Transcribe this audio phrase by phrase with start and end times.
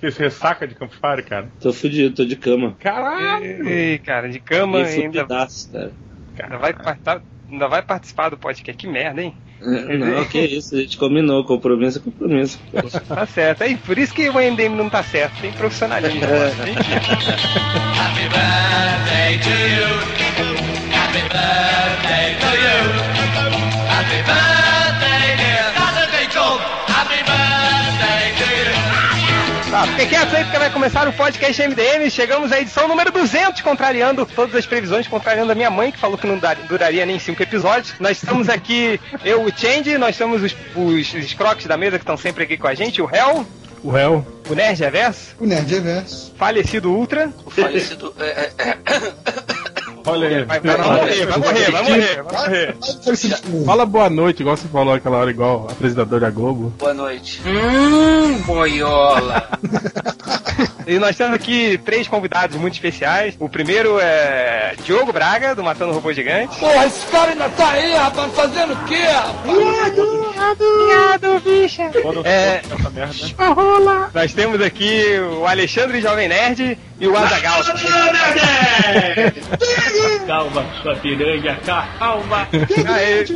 [0.00, 1.48] Que você ressaca de Campus Party, cara?
[1.60, 2.74] Tô fudido, tô de cama.
[2.80, 3.68] Caralho!
[3.68, 5.92] Ei, cara, de cama Fiquei ainda, fudidaço, cara.
[6.42, 6.74] ainda, vai,
[7.50, 8.78] ainda vai participar do podcast.
[8.78, 9.34] Que merda, hein?
[9.60, 12.58] Não, que isso, a gente combinou, compromisso é compromisso.
[13.06, 13.62] Tá certo.
[13.62, 15.38] Aí, por isso que o MDM não tá certo.
[15.40, 16.18] Tem profissionalismo.
[16.18, 16.30] Gente,
[18.00, 19.86] Happy birthday to you.
[20.94, 21.79] Happy birthday
[29.80, 32.10] Tá, fiquem quietos aí porque vai começar o podcast MDM.
[32.10, 36.18] Chegamos à edição número 200, contrariando todas as previsões, contrariando a minha mãe, que falou
[36.18, 36.38] que não
[36.68, 37.94] duraria nem cinco episódios.
[37.98, 42.02] Nós estamos aqui, eu, o Change, nós temos os, os, os croques da mesa que
[42.02, 43.46] estão sempre aqui com a gente, o Hell,
[43.82, 44.26] O réu.
[44.50, 46.34] o Nerd Reverso, O Nerd Reverso.
[46.36, 47.32] falecido Ultra.
[47.46, 48.14] O falecido.
[48.20, 48.76] é, é,
[50.06, 50.44] Olha aí.
[50.44, 52.76] Vai, vai morrer, vai morrer, vai morrer, vai morrer.
[52.82, 53.64] Ai, falecido de novo.
[53.64, 56.72] Fala boa noite, igual você falou aquela hora, igual apresentador da Globo.
[56.78, 57.40] boa noite.
[57.46, 59.48] Hum, boiola.
[60.90, 63.36] E nós temos aqui três convidados muito especiais.
[63.38, 66.58] O primeiro é Diogo Braga, do Matando Robô Gigante.
[66.58, 69.58] Porra, esse cara ainda tá aí, rapaz, fazendo o quê, rapaz?
[70.58, 71.90] Viado, bicha!
[72.02, 72.60] Quando É.
[72.68, 73.14] essa merda.
[74.12, 75.04] Nós temos aqui
[75.40, 77.60] o Alexandre Jovem Nerd e o Azagal.
[80.26, 82.48] Calma, sua piranha, calma.
[82.96, 83.26] Aê.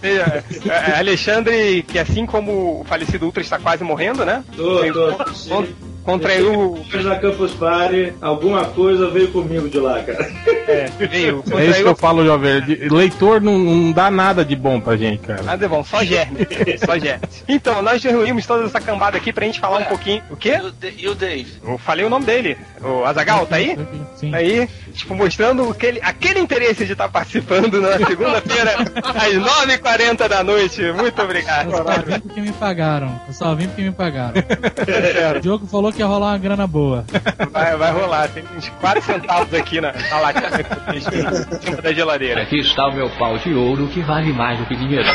[0.00, 4.42] Seja, é, Alexandre, que assim como o falecido Ultra está quase morrendo, né?
[4.56, 5.12] Tô, tô.
[5.48, 5.66] Con-
[6.06, 6.78] Contraiu.
[6.90, 10.30] Fiz na Campus Party, alguma coisa veio comigo de lá, cara.
[10.68, 11.42] É, veio.
[11.58, 12.60] É isso que eu falo, jovem.
[12.62, 15.42] De- Leitor não, não dá nada de bom pra gente, cara.
[15.42, 16.46] Nada é bom, só germe.
[16.84, 17.22] Só germe.
[17.48, 20.22] Então, nós reunimos toda essa cambada aqui pra gente falar um pouquinho.
[20.30, 20.58] O quê?
[20.62, 21.52] E o, Da- e o Dave?
[21.66, 22.56] Eu falei o nome dele.
[22.80, 23.76] O Azagal, tá aí?
[24.14, 24.30] Sim.
[24.30, 30.44] Tá aí, tipo, mostrando aquele, aquele interesse de estar participando na segunda-feira, às 9h40 da
[30.44, 30.80] noite.
[30.92, 31.70] Muito obrigado.
[31.72, 33.20] Eu só vim porque me pagaram.
[33.26, 34.34] Eu só vim porque me pagaram.
[35.36, 37.04] O Diogo falou que ia rolar uma grana boa.
[37.50, 41.60] Vai, vai rolar, tem uns 4 centavos aqui na, na latinha que eu fiz em
[41.60, 42.42] cima da geladeira.
[42.42, 45.06] Aqui está o meu pau de ouro que vale mais do que dinheiro.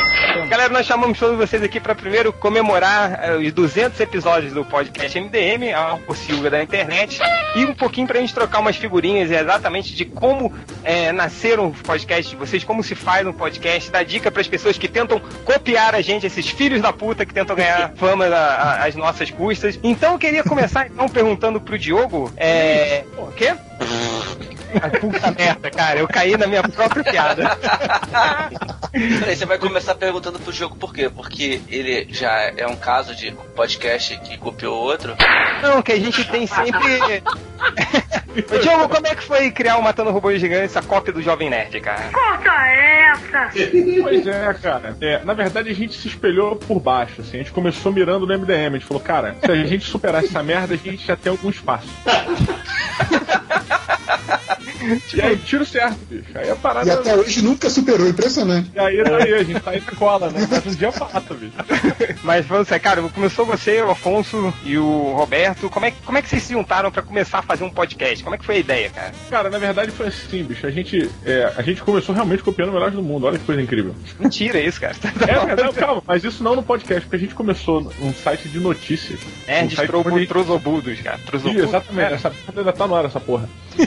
[0.48, 5.18] Galera, nós chamamos todos vocês aqui para primeiro comemorar eh, os 200 episódios do podcast
[5.20, 7.20] MDM, a possível da internet,
[7.56, 10.52] e um pouquinho pra gente trocar umas figurinhas exatamente de como
[10.84, 14.48] eh, nasceram os podcasts de vocês, como se faz um podcast, dar dica para as
[14.48, 18.36] pessoas que tentam copiar a gente, esses filhos da puta que tentam ganhar fama a-
[18.36, 19.78] a- às nossas custas.
[19.82, 23.04] Então eu queria começar então perguntando pro Diogo, é...
[23.18, 23.54] O quê?
[25.00, 27.56] Puta merda, cara, eu caí na minha própria piada.
[28.92, 31.08] Peraí, você vai começar perguntando pro jogo por quê?
[31.08, 35.14] Porque ele já é um caso de podcast que copiou outro.
[35.62, 37.22] Não, que a gente tem sempre.
[38.50, 41.50] Ô, Diogo, como é que foi criar o Matando Robôs Gigantes, essa cópia do Jovem
[41.50, 42.10] Nerd, cara?
[44.02, 44.96] Pois é, cara.
[45.00, 47.36] É, na verdade, a gente se espelhou por baixo, assim.
[47.36, 48.74] A gente começou mirando no MDM.
[48.74, 51.50] A gente falou, cara, se a gente superar essa merda, a gente já tem algum
[51.50, 51.88] espaço.
[55.14, 56.24] E aí, tiro certo, bicho.
[56.34, 56.88] Aí a parada.
[56.88, 58.70] E até hoje nunca superou, impressionante.
[58.74, 60.46] E aí, aí, a gente tá aí na cola, né?
[60.50, 61.52] Mas um dia passa, bicho.
[62.22, 65.68] Mas falando sério, cara, começou você, o Afonso e o Roberto.
[65.70, 68.22] Como é, que- como é que vocês se juntaram pra começar a fazer um podcast?
[68.22, 69.12] Como é que foi a ideia, cara?
[69.30, 70.66] Cara, na verdade foi assim, bicho.
[70.66, 73.26] A gente, é, a gente começou realmente copiando o melhor do mundo.
[73.26, 73.94] Olha que coisa incrível.
[74.18, 74.94] Mentira isso, cara.
[75.22, 78.58] É verdade, calma, mas isso não no podcast, porque a gente começou num site de
[78.58, 79.18] notícias.
[79.46, 81.18] Nerds Um gente- trozobudos, cara.
[81.26, 81.64] Trozobudos.
[81.64, 83.48] exatamente, essa merda ainda tá no ar, essa porra.
[83.78, 83.86] E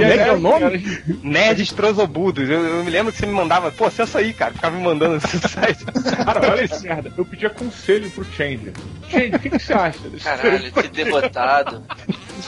[0.00, 1.02] Como é que é o nome?
[1.22, 2.48] Nerds trozobudos.
[2.48, 4.52] Eu, eu me lembro que você me mandava, pô, acessa aí, cara.
[4.52, 5.84] Ficava me mandando esse site.
[6.24, 7.12] Cara, olha esse merda.
[7.16, 8.72] Eu pedia conselho pro Change.
[9.08, 11.82] Change, o que, que você acha Caralho, que derrotado.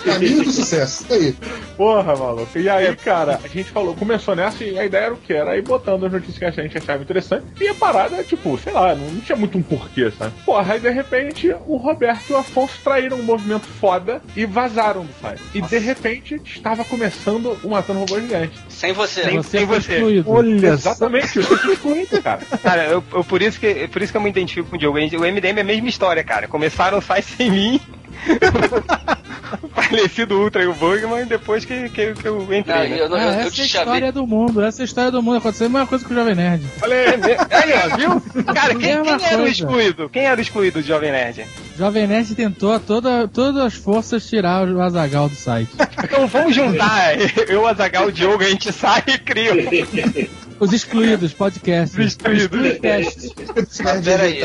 [0.05, 1.05] Caminho do sucesso.
[1.05, 1.37] Isso aí.
[1.77, 2.59] Porra, maluco.
[2.59, 5.33] E aí, cara, a gente falou, começou nessa e a ideia era o que?
[5.33, 7.45] Era ir botando as notícias que a gente achava interessante.
[7.61, 10.33] E a parada, tipo, sei lá, não, não tinha muito um porquê, sabe?
[10.45, 15.05] Porra, aí de repente o Roberto e o Afonso traíram um movimento foda e vazaram
[15.05, 15.43] do site.
[15.55, 18.53] E de repente estava começando Matando Robô Gigante.
[18.69, 19.23] Sem você.
[19.25, 19.95] Sem- Você sem você.
[19.95, 20.31] excluído.
[20.31, 22.41] Olha, exatamente, eu fui excluído, cara.
[22.63, 24.99] Cara, eu, eu- por, isso que, por isso que eu me identifico com o Diogo.
[24.99, 26.49] O MDM é a mesma história, cara.
[26.49, 27.81] Começaram o site sem mim.
[29.63, 32.89] o falecido Ultra e o Bugman, e depois que, que, que eu entrei.
[32.89, 33.01] Não, né?
[33.01, 33.87] eu, não, eu, eu essa é a te chamei.
[33.87, 35.39] história do mundo, essa é a história do mundo.
[35.39, 36.67] Aconteceu a mesma coisa com o Jovem Nerd.
[36.83, 37.07] Olha aí,
[37.51, 38.45] Aí, ó, viu?
[38.45, 40.09] Cara, quem, quem era o excluído?
[40.09, 41.47] Quem era o excluído do Jovem Nerd?
[41.77, 45.71] Jovem Nerd tentou a toda, todas as forças tirar o Azagal do site.
[46.07, 47.17] Então vamos juntar.
[47.49, 49.53] Eu, Azagal, o Diogo, a gente sai e cria.
[50.59, 52.01] Os excluídos, podcast.
[52.01, 52.79] Os excluídos.
[52.81, 53.35] Cast.
[53.83, 54.41] Mas peraí,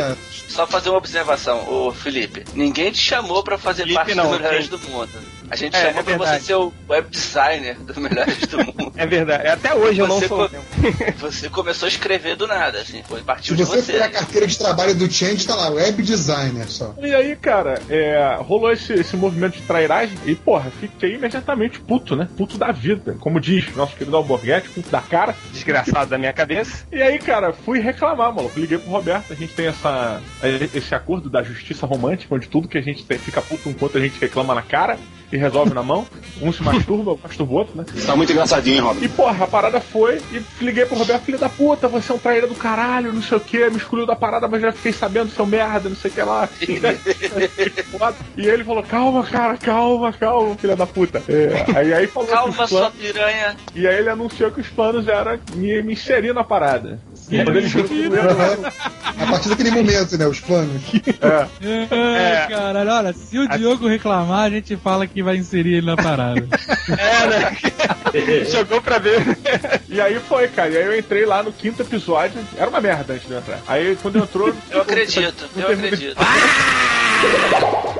[0.47, 2.43] só fazer uma observação, ô Felipe.
[2.53, 5.09] Ninguém te chamou pra fazer Felipe parte não, dos melhores do mundo.
[5.51, 8.93] A gente É, chamou é pra você ser o web designer dos melhores do mundo.
[8.95, 9.47] É verdade.
[9.49, 10.47] Até hoje eu não sou.
[10.49, 10.55] co-
[11.19, 13.97] Você começou a escrever do nada, assim, foi Se partiu de você você.
[13.97, 16.95] a carteira de trabalho do Change, tá lá, web designer só.
[16.99, 22.15] E aí, cara, é, rolou esse, esse movimento de trairagem e, porra, fiquei imediatamente puto,
[22.15, 22.29] né?
[22.37, 23.17] Puto da vida.
[23.19, 25.35] Como diz nosso querido Alborguete, puto da cara.
[25.51, 26.85] Desgraçado da minha cabeça.
[26.91, 28.57] E aí, cara, fui reclamar, maluco.
[28.59, 30.21] Liguei pro Roberto, a gente tem essa,
[30.73, 34.01] esse acordo da justiça romântica, onde tudo que a gente tem, fica puto enquanto a
[34.01, 34.97] gente reclama na cara
[35.31, 36.05] e resolve na mão.
[36.41, 37.85] Um se masturba, masturba o outro, né?
[38.05, 39.05] Tá muito engraçadinho, hein, Robin?
[39.05, 42.19] E porra, a parada foi e liguei pro Roberto, filho da puta, você é um
[42.19, 45.29] traíra do caralho, não sei o que, me excluiu da parada, mas já fiquei sabendo,
[45.31, 46.49] seu merda, não sei o que lá.
[48.37, 51.21] e ele falou, calma, cara, calma, calma, filha da puta.
[51.27, 53.55] É, aí, aí falou que Calma, os sua planos, piranha.
[53.75, 56.99] E aí ele anunciou que os planos eram me, me inserir na parada.
[57.31, 58.57] Não ia- Aham.
[59.21, 60.25] A partir daquele momento, né?
[60.27, 60.81] Os planos.
[61.21, 61.47] é.
[61.91, 65.95] É, caralho, olha, se o Diogo reclamar, a gente fala que vai inserir ele na
[65.95, 66.47] parada.
[66.91, 67.57] É, né?
[68.51, 69.21] Jogou pra ver.
[69.87, 70.69] E aí foi, cara.
[70.69, 72.39] E aí eu entrei lá no quinto episódio.
[72.57, 73.59] Era uma merda antes de eu entrar.
[73.67, 74.53] Aí quando entrou.
[74.69, 76.15] Eu acredito, eu acredito.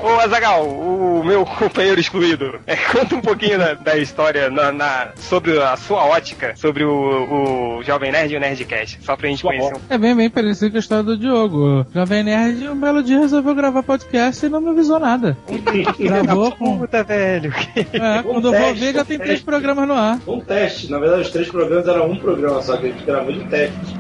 [0.04, 5.10] Ô, Azagal, o meu companheiro excluído, é, conta um pouquinho da, da história na, na-
[5.16, 9.44] sobre a sua ótica, sobre o, o Jovem Nerd e o Nerdcast, só pra gente
[9.44, 11.82] conhecer um É bem, bem parecido com a história do Diogo.
[11.82, 15.38] O Jovem Nerd, um belo dia, resolveu gravar podcast e não me avisou nada.
[16.00, 16.80] Gravou com.
[16.80, 17.54] Puta, velho.
[17.94, 20.20] É, quando eu vou ver, já tem três programas no ar.
[20.28, 20.90] Um teste.
[20.90, 23.96] Na verdade, os três programas eram um programa, só que a gente gravou de teste.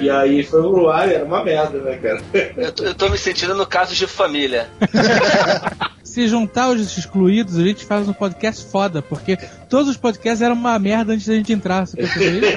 [0.00, 2.22] E aí foi pro ar e era uma merda, né, cara?
[2.56, 4.68] Eu tô, eu tô me sentindo no caso de família.
[6.02, 9.38] Se juntar os excluídos, a gente faz um podcast foda, porque
[9.68, 11.86] todos os podcasts eram uma merda antes da gente entrar.
[11.86, 12.50] Você percebeu isso?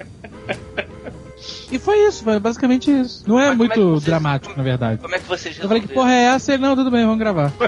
[1.70, 3.22] E foi isso, foi basicamente isso.
[3.26, 5.00] Não é Mas é muito vocês- dramático, na verdade.
[5.02, 5.94] Como é que vocês Eu falei que resolveram?
[6.10, 6.52] porra é essa?
[6.54, 7.52] Ele, não, tudo bem, vamos gravar.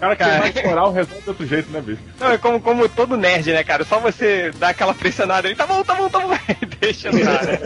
[0.00, 0.38] Cara, que Cara.
[0.40, 2.00] mais moral resolve de outro jeito, né, bicho?
[2.18, 3.84] Não, é como, como todo nerd, né, cara?
[3.84, 6.34] Só você dá aquela pressionada ali, tá bom, tá bom, tá bom,
[6.80, 7.58] deixa andar, né?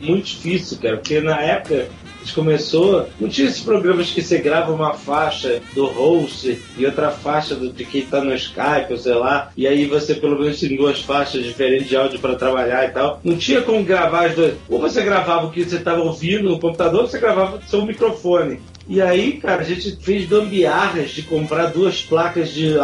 [0.00, 1.88] Muito difícil, cara, porque na época
[2.22, 6.86] a gente começou, não tinha esses programas que você grava uma faixa do host e
[6.86, 10.38] outra faixa do, de quem tá no Skype, ou sei lá, e aí você pelo
[10.38, 13.20] menos tem duas faixas diferentes de áudio pra trabalhar e tal.
[13.24, 14.54] Não tinha como gravar as duas.
[14.68, 17.84] Ou você gravava o que você tava ouvindo no computador, ou você gravava do seu
[17.84, 18.60] microfone.
[18.88, 22.74] E aí, cara, a gente fez gambiarras de comprar duas placas de,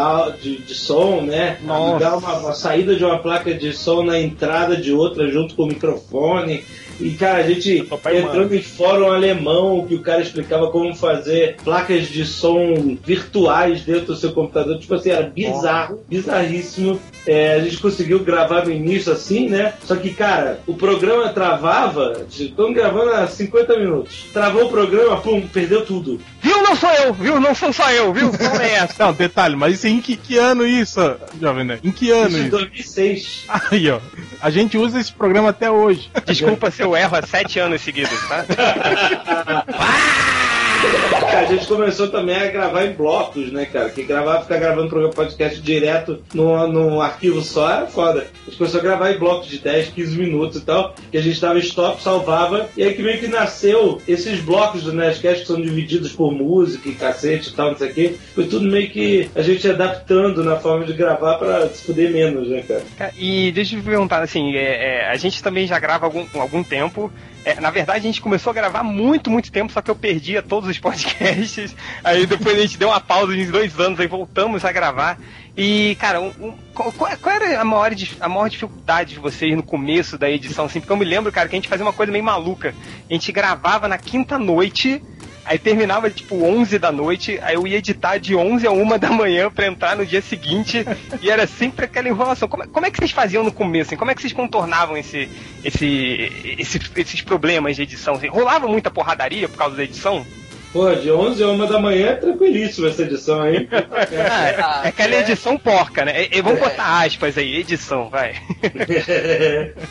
[0.40, 1.58] de, de som, né?
[1.62, 1.99] Nossa.
[1.99, 5.64] Dar uma, uma saída de uma placa de som na entrada de outra junto com
[5.64, 6.64] o microfone.
[7.00, 12.09] E, cara, a gente entrando em fórum alemão que o cara explicava como fazer placas
[12.09, 14.79] de som virtuais dentro do seu computador.
[14.79, 17.00] Tipo assim, era bizarro, bizarríssimo.
[17.27, 19.75] É, a gente conseguiu gravar no início assim, né?
[19.85, 22.23] Só que, cara, o programa travava.
[22.31, 24.27] Estamos gravando há 50 minutos.
[24.33, 26.21] Travou o programa, pum, perdeu tudo.
[26.43, 26.57] Viu?
[26.69, 27.41] Não sou eu, viu?
[27.41, 28.31] Não sou só eu, viu?
[28.38, 29.06] Não é essa.
[29.06, 31.00] Não, detalhe, mas isso em que, que ano isso,
[31.41, 31.81] Jovem Nerd?
[31.87, 32.50] Em que ano Isso em isso?
[32.50, 33.44] 2006.
[33.49, 33.99] Aí, ó.
[34.41, 36.11] A gente usa esse programa até hoje.
[36.26, 38.44] Desculpa se eu erro há sete anos seguidos, tá?
[41.38, 43.90] A gente começou também a gravar em blocos, né, cara?
[43.90, 48.26] Que gravar, ficar gravando programa podcast direto num, num arquivo só era foda.
[48.42, 51.22] A gente começou a gravar em blocos de 10, 15 minutos e tal, que a
[51.22, 55.46] gente dava stop, salvava, e aí que meio que nasceu esses blocos do Nerdcast que
[55.46, 58.14] são divididos por música e cacete e tal, não sei o quê.
[58.34, 62.48] Foi tudo meio que a gente adaptando na forma de gravar pra se fuder menos,
[62.48, 63.12] né, cara?
[63.16, 66.62] E deixa eu te perguntar, assim, é, é, a gente também já grava algum, algum
[66.62, 67.12] tempo.
[67.49, 70.43] É, na verdade, a gente começou a gravar muito, muito tempo, só que eu perdia
[70.43, 71.75] todos os podcasts.
[72.05, 75.19] Aí depois a gente deu uma pausa de dois anos, aí voltamos a gravar.
[75.57, 77.90] E, cara, um- um- qual, qual- era a maior,
[78.21, 80.67] a maior dificuldade de vocês no começo da edição?
[80.67, 82.75] Assim, porque eu me lembro, cara, que a gente fazia uma coisa meio maluca.
[83.09, 85.02] A gente gravava na quinta noite.
[85.49, 89.11] Aí terminava tipo 11 da noite, aí eu ia editar de 11 a 1 da
[89.11, 90.85] manhã pra entrar no dia seguinte,
[91.23, 92.47] e era sempre aquela enrolação.
[92.49, 93.88] Como, é- como é que vocês faziam no começo?
[93.88, 93.97] Assim?
[93.97, 95.26] Como é que vocês contornavam esse,
[95.64, 98.14] esse, esse- esses problemas de edição?
[98.14, 98.28] Assim?
[98.28, 100.26] Rolava muita porradaria por causa da edição?
[100.72, 103.66] Pô, de 11 a 1 da manhã é tranquilíssimo essa edição aí.
[103.72, 106.25] Ah, é aquela edição porca, né?
[106.25, 108.34] E, e vamos botar aspas aí, edição, vai.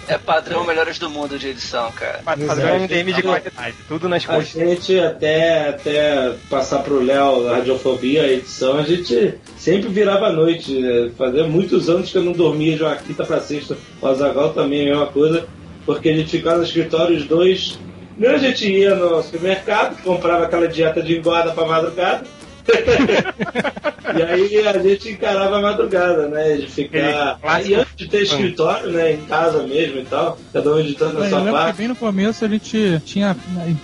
[0.07, 2.19] É padrão melhores do mundo de edição, cara.
[2.24, 4.50] Padrão MDM de qualidade, tudo nas A costas.
[4.51, 10.31] gente, até, até passar pro Léo a Radiofobia, a edição, a gente sempre virava à
[10.31, 10.79] noite.
[10.79, 11.10] né?
[11.17, 13.75] Fazia muitos anos que eu não dormia de uma quinta pra sexta.
[14.00, 15.48] O Azagal também é a mesma coisa,
[15.86, 17.79] porque a gente ficava no escritório os dois.
[18.18, 22.24] Primeiro a gente ia no supermercado, comprava aquela dieta de engorda pra madrugada,
[24.18, 26.56] E aí a gente encarava a madrugada, né?
[26.56, 27.38] De ficar.
[27.44, 29.14] Aí antes de ter escritório, né?
[29.14, 31.78] Em casa mesmo e tal, cada um editando na Eu sua parte.
[31.78, 33.36] bem no começo a gente tinha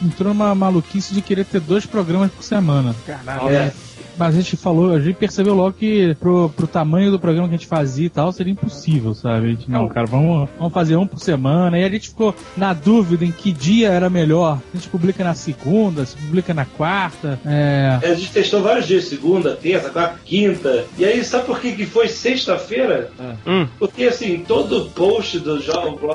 [0.03, 2.95] entrou numa maluquice de querer ter dois programas por semana.
[3.07, 3.71] É.
[4.17, 7.55] Mas a gente falou, a gente percebeu logo que pro, pro tamanho do programa que
[7.55, 9.47] a gente fazia e tal, seria impossível, sabe?
[9.47, 11.77] A gente, não, cara, vamos, vamos fazer um por semana.
[11.79, 14.59] E a gente ficou na dúvida em que dia era melhor.
[14.73, 17.39] A gente publica na segunda, se publica na quarta.
[17.45, 17.99] É.
[18.03, 20.85] A gente testou vários dias, segunda, terça, quarta, quinta.
[20.97, 23.11] E aí, sabe por que, que foi sexta-feira?
[23.45, 23.67] Hum.
[23.79, 25.73] Porque assim, todo post do jo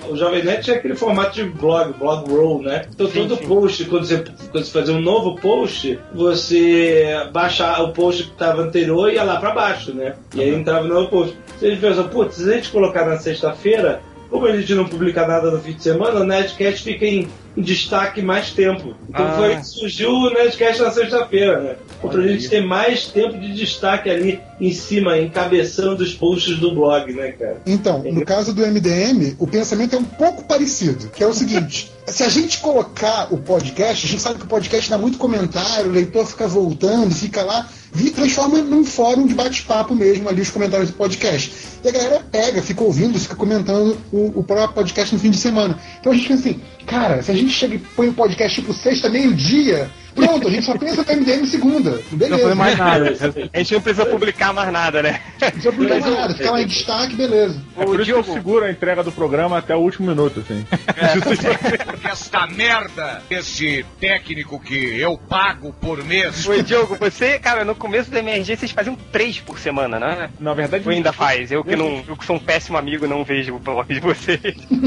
[0.09, 2.87] o Jovem Nerd é aquele formato de blog, blog roll, né?
[2.93, 8.25] Então todo post, quando você, quando você fazia um novo post, você baixa o post
[8.25, 10.15] que estava anterior e ia lá pra baixo, né?
[10.35, 11.37] E aí entrava no novo post.
[11.59, 14.85] Se a gente pensou, putz, se a gente colocar na sexta-feira, como a gente não
[14.85, 17.27] publica nada no fim de semana, o Nerdcast fica em,
[17.57, 18.95] em destaque mais tempo.
[19.09, 19.33] Então Ah.
[19.33, 21.77] foi surgiu o Nerdcast na sexta-feira, né?
[22.01, 22.51] Pra Olha gente aí.
[22.51, 27.57] ter mais tempo de destaque ali em cima, encabeçando os posts do blog, né, cara?
[27.67, 31.91] Então, no caso do MDM, o pensamento é um pouco parecido, que é o seguinte:
[32.11, 35.91] se a gente colocar o podcast, a gente sabe que o podcast dá muito comentário,
[35.91, 40.51] o leitor fica voltando, fica lá, e transforma num fórum de bate-papo mesmo ali os
[40.51, 41.53] comentários do podcast.
[41.83, 45.39] E a galera pega, fica ouvindo, fica comentando o, o próprio podcast no fim de
[45.39, 45.79] semana.
[46.01, 48.73] Então a gente pensa assim, cara, se a gente chega e põe o podcast tipo
[48.73, 49.91] sexta, meio-dia,
[50.27, 51.91] pronto, a gente só pensa no MDM segunda.
[52.11, 52.43] Não Beleza.
[52.43, 53.17] foi mais nada.
[53.53, 55.21] A gente não precisa publicar mais nada, né?
[55.41, 57.63] Não precisa publicar mais nada, fica lá em destaque, beleza.
[57.77, 60.65] É por isso que eu seguro a entrega do programa até o último minuto, assim.
[62.05, 66.47] Esta merda, esse técnico que eu pago por mês.
[66.47, 70.31] Ô, Diogo, você, cara, no começo da emergência vocês faziam três por semana, né?
[70.41, 71.51] Na verdade, Ou ainda faz?
[71.53, 74.41] Eu que, não, eu que sou um péssimo amigo não vejo o blog de vocês.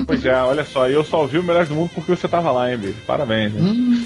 [0.06, 2.72] Pois é, olha só, eu só ouvi o Melhor do Mundo porque você tava lá,
[2.72, 2.98] hein, bicho?
[3.06, 3.62] Parabéns, hein?
[3.62, 4.06] Hum,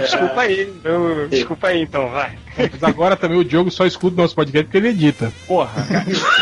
[0.00, 0.72] desculpa aí.
[0.84, 2.38] Eu- desculpa aí então, vai.
[2.58, 5.32] Mas agora também o Diogo só escuta o nosso podcast porque ele edita.
[5.46, 5.70] Porra,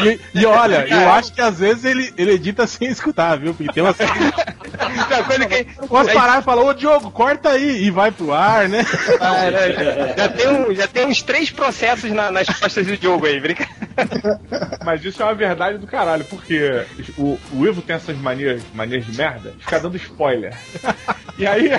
[0.05, 3.55] E, e olha, eu acho que às vezes ele, ele edita sem escutar, viu?
[3.55, 3.95] Porque tem Uma
[5.25, 5.67] coisa que.
[5.89, 8.85] umas paradas e fala, ô Diogo, corta aí, e vai pro ar, né?
[9.19, 13.39] Cara, já, tem um- já tem uns três processos na- nas costas do Diogo aí,
[13.39, 13.69] brinca.
[14.85, 16.85] mas isso é uma verdade do caralho, porque
[17.17, 20.55] o, o Ivo tem essas manias, manias de merda, de ficar dando spoiler.
[21.39, 21.71] E aí,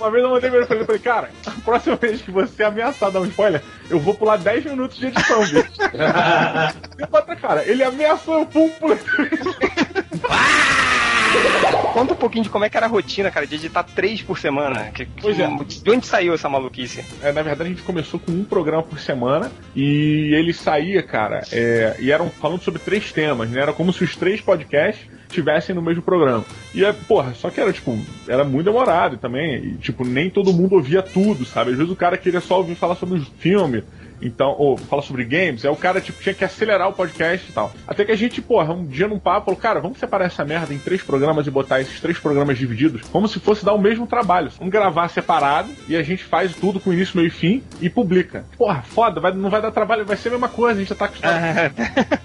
[0.00, 3.10] uma vez eu mandei pra ele falei, falei, cara, a próxima vez que você ameaçar
[3.10, 5.54] dar um spoiler, eu vou pular 10 minutos de edição, bicho.
[6.98, 8.98] e outra, cara, ele ameaçou, eu pum, pulei.
[11.92, 14.38] Conta um pouquinho de como é que era a rotina, cara, de editar três por
[14.38, 14.90] semana.
[14.92, 15.46] Que, que- Pois é.
[15.46, 17.04] De onde saiu essa maluquice?
[17.22, 21.42] É, na verdade, a gente começou com um programa por semana e ele saía, cara,
[21.52, 23.60] é, e eram falando sobre três temas, né?
[23.60, 26.44] Era como se os três podcasts estivessem no mesmo programa.
[26.74, 27.98] E é, porra, só que era, tipo,
[28.28, 29.64] era muito demorado também.
[29.64, 31.72] E, tipo, nem todo mundo ouvia tudo, sabe?
[31.72, 33.82] Às vezes o cara queria só ouvir falar sobre o filme.
[34.22, 37.52] Então, ou falar sobre games, aí o cara tipo, tinha que acelerar o podcast e
[37.52, 37.72] tal.
[37.86, 40.72] Até que a gente, porra, um dia num papo falou, cara, vamos separar essa merda
[40.72, 44.06] em três programas e botar esses três programas divididos, como se fosse dar o mesmo
[44.06, 44.48] trabalho.
[44.56, 48.44] Vamos gravar separado e a gente faz tudo com início, meio e fim e publica.
[48.56, 50.94] Porra, foda, vai, não vai dar trabalho, vai ser a mesma coisa, a gente já
[50.94, 51.74] tá acostumado.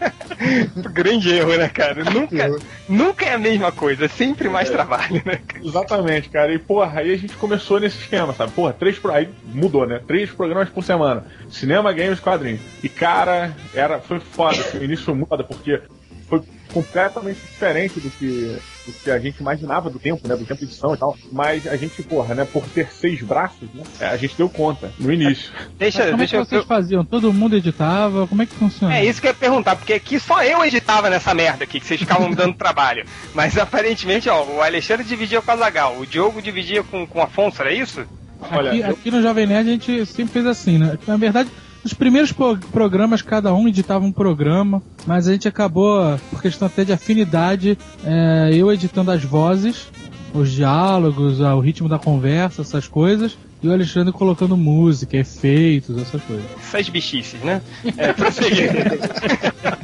[0.93, 2.03] Grande erro, né, cara?
[2.03, 2.55] Nunca,
[2.87, 5.39] nunca é a mesma coisa, é sempre mais trabalho, né?
[5.63, 6.53] Exatamente, cara.
[6.53, 8.51] E porra, aí a gente começou nesse esquema, sabe?
[8.51, 9.11] Porra, três pro...
[9.11, 10.01] aí mudou, né?
[10.05, 11.25] Três programas por semana.
[11.49, 12.61] Cinema, games, quadrinhos.
[12.83, 15.81] E cara, era foi foda, assim, o início foi foda porque
[16.29, 16.41] foi
[16.81, 20.35] completamente diferente do que, do que a gente imaginava do tempo, né?
[20.35, 21.17] Do tempo de edição e tal.
[21.31, 22.45] Mas a gente, porra, né?
[22.45, 23.83] Por ter seis braços, né?
[24.01, 25.51] A gente deu conta no início.
[25.77, 26.45] Deixa, Mas como é deixa que eu.
[26.45, 27.03] vocês faziam?
[27.05, 28.27] Todo mundo editava?
[28.27, 28.95] Como é que funciona?
[28.97, 31.85] É isso que eu ia perguntar, porque aqui só eu editava nessa merda aqui, que
[31.85, 33.05] vocês ficavam me dando trabalho.
[33.33, 37.21] Mas aparentemente, ó, o Alexandre dividia com a Zagal, o Diogo dividia com, com o
[37.23, 38.05] Afonso, era isso?
[38.51, 40.97] Olha, aqui, eu- aqui no Jovem Nerd a gente sempre fez assim, né?
[41.07, 41.49] Na verdade,
[41.87, 46.65] nos primeiros pro- programas, cada um editava um programa, mas a gente acabou, por questão
[46.67, 49.87] até de afinidade, é, eu editando as vozes,
[50.33, 55.97] os diálogos, ah, o ritmo da conversa, essas coisas, e o Alexandre colocando música, efeitos,
[56.01, 56.45] essas coisas.
[56.59, 57.61] Essas bichices, né?
[57.97, 58.69] É, prosseguir.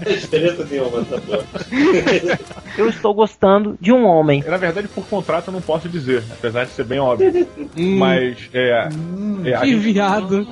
[0.08, 1.44] Diferença nenhuma essa porra.
[2.78, 4.44] Eu estou gostando de um homem.
[4.48, 7.48] Na verdade, por contrato eu não posso dizer, apesar de ser bem óbvio.
[7.76, 8.90] Mas é.
[9.46, 10.48] é, a Que gente- viado!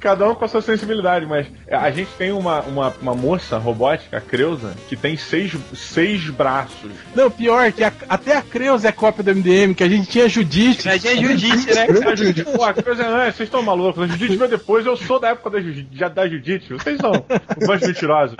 [0.00, 4.16] Cada um com a sua sensibilidade, mas a gente tem uma, uma, uma moça robótica,
[4.18, 6.90] a Creuza, que tem seis, seis braços.
[7.14, 10.28] Não, pior, que a- até a Creus é cópia do MDM, que a gente tinha
[10.28, 10.87] Judite.
[10.88, 11.86] Mas é Judite, né?
[12.10, 14.96] A Judite, pô, a Creuza é, "Ah, vocês estão malucos, a Judite veio depois, eu
[14.96, 15.58] sou da época da,
[15.92, 17.12] já da Judite, vocês são
[17.66, 18.36] mais mentirosos.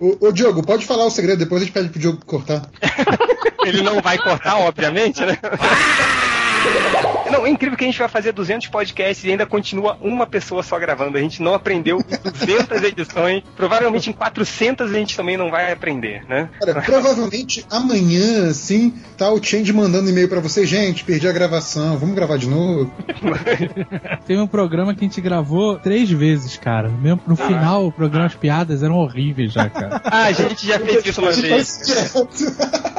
[0.00, 2.62] Ô, ô, Diogo, pode falar o segredo, depois a gente pede pro Diogo cortar.
[3.64, 5.38] Ele não vai cortar, obviamente, né?
[7.30, 10.62] Não, é incrível que a gente vai fazer 200 podcasts e ainda continua uma pessoa
[10.62, 11.16] só gravando.
[11.18, 13.42] A gente não aprendeu em 200 edições.
[13.56, 16.48] Provavelmente em 400 a gente também não vai aprender, né?
[16.60, 21.98] Cara, provavelmente amanhã, assim, tá o Change mandando e-mail pra você, gente, perdi a gravação,
[21.98, 22.92] vamos gravar de novo.
[24.26, 26.88] Teve um programa que a gente gravou três vezes, cara.
[26.88, 30.00] Mesmo no final, o programa, as piadas eram horríveis já, cara.
[30.04, 31.80] Ah, a gente já fez isso uma vez.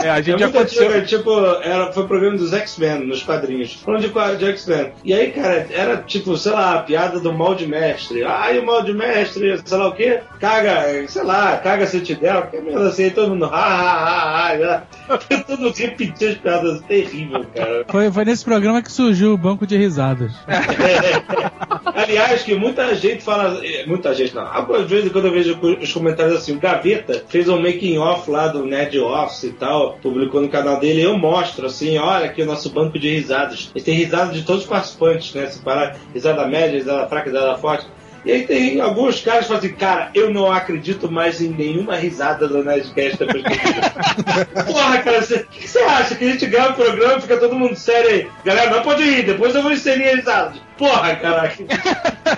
[0.03, 1.05] É, a gente É já aconteceu.
[1.05, 1.31] tipo,
[1.61, 3.54] era, foi o programa dos X-Men, nos quadrinhos.
[3.83, 4.91] Falando de, X-Men.
[5.03, 8.23] E aí, cara, era tipo, sei lá, a piada do mal de mestre.
[8.23, 12.59] Ai, o mal de mestre, sei lá o quê, caga, sei lá, caga sentinela, que
[12.59, 14.83] merda assim, aí todo mundo, ha, ha, ha, ha,
[15.49, 17.85] mundo repetia as piadas, terrível, cara.
[17.87, 20.31] Foi, foi nesse programa que surgiu o banco de risadas.
[21.95, 23.65] Aliás, que muita gente fala.
[23.65, 24.45] eh, Muita gente não.
[24.45, 28.47] Algumas vezes quando eu vejo os comentários assim, o Gaveta fez um making off lá
[28.47, 32.45] do Nerd Office e tal, publicou no canal dele, eu mostro assim, olha aqui o
[32.45, 33.44] nosso banco de risadas.
[33.53, 35.47] Ele tem risada de todos os participantes, né?
[35.47, 37.87] Se parar, risada média, risada fraca, risada forte.
[38.25, 41.95] E aí tem alguns caras que falam assim, cara, eu não acredito mais em nenhuma
[41.95, 46.15] risada do Nerdcast depois que eu vi." Porra, cara, o que você acha?
[46.15, 48.27] Que a gente grava o programa e fica todo mundo sério aí?
[48.43, 50.64] Galera, não pode rir, depois eu vou inserir as risadas.
[50.77, 51.63] Porra, caraca.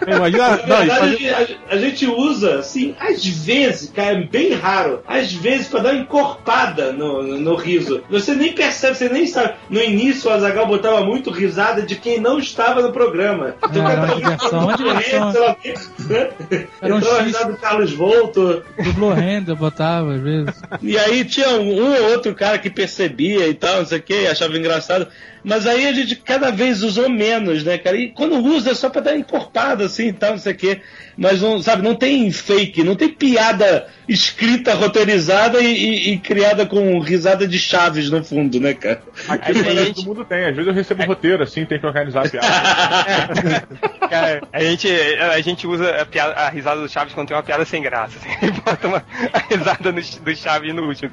[0.07, 4.17] Imagina, Na não, e verdade, fazer- a, gente- a gente usa, assim, às vezes, cara,
[4.19, 8.03] é bem raro, às vezes pra dar uma encorpada no, no, no riso.
[8.09, 9.53] Você nem percebe, você nem sabe.
[9.69, 13.55] No início, o Azagal botava muito risada de quem não estava no programa.
[13.63, 15.31] Então, era cara, uma diversão, uma diversão.
[15.31, 15.55] sei lá
[16.09, 16.29] né?
[16.81, 18.63] Era um Então, risada do Carlos Volto.
[18.83, 20.53] Dublou renda, eu botava às vezes.
[20.81, 24.01] E aí tinha um, um ou outro cara que percebia e tal, não sei o
[24.03, 25.07] que, achava engraçado.
[25.47, 27.95] Mas aí a gente cada vez usou menos, né, cara?
[27.95, 30.81] E quando usa é só pra dar encorpada, assim e tal, não sei o que.
[31.17, 36.65] Mas não, sabe, não tem fake, não tem piada escrita, roteirizada e, e- e criada
[36.65, 39.01] com risada de chaves no fundo, né, cara?
[39.27, 40.45] Aqui A parece gente- que todo mundo tem.
[40.45, 43.67] Às vezes eu recebo um roteiro assim, tem que organizar a piada.
[44.09, 47.43] Cara, a gente, a gente usa a, piada- a risada do Chaves quando tem uma
[47.43, 48.17] piada sem graça.
[48.19, 51.11] Assim, bota uma, a risada no, do Chaves no último.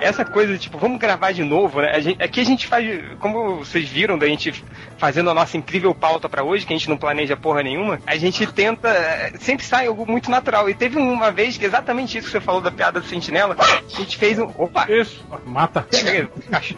[0.00, 1.90] Essa coisa de tipo, vamos gravar de novo, né?
[1.94, 2.86] A gente- aqui a gente faz,
[3.18, 4.64] como vocês viram da gente
[4.98, 8.16] fazendo a nossa incrível pauta pra hoje, que a gente não planeja porra nenhuma, a
[8.16, 10.68] gente tenta, eh, sempre sai algo muito natural.
[10.68, 13.82] E teve uma vez que exatamente isso que você falou da piada do sentinela, a
[14.00, 14.50] gente fez um.
[14.56, 14.86] Opa!
[14.90, 15.24] Isso.
[15.46, 15.86] Mata.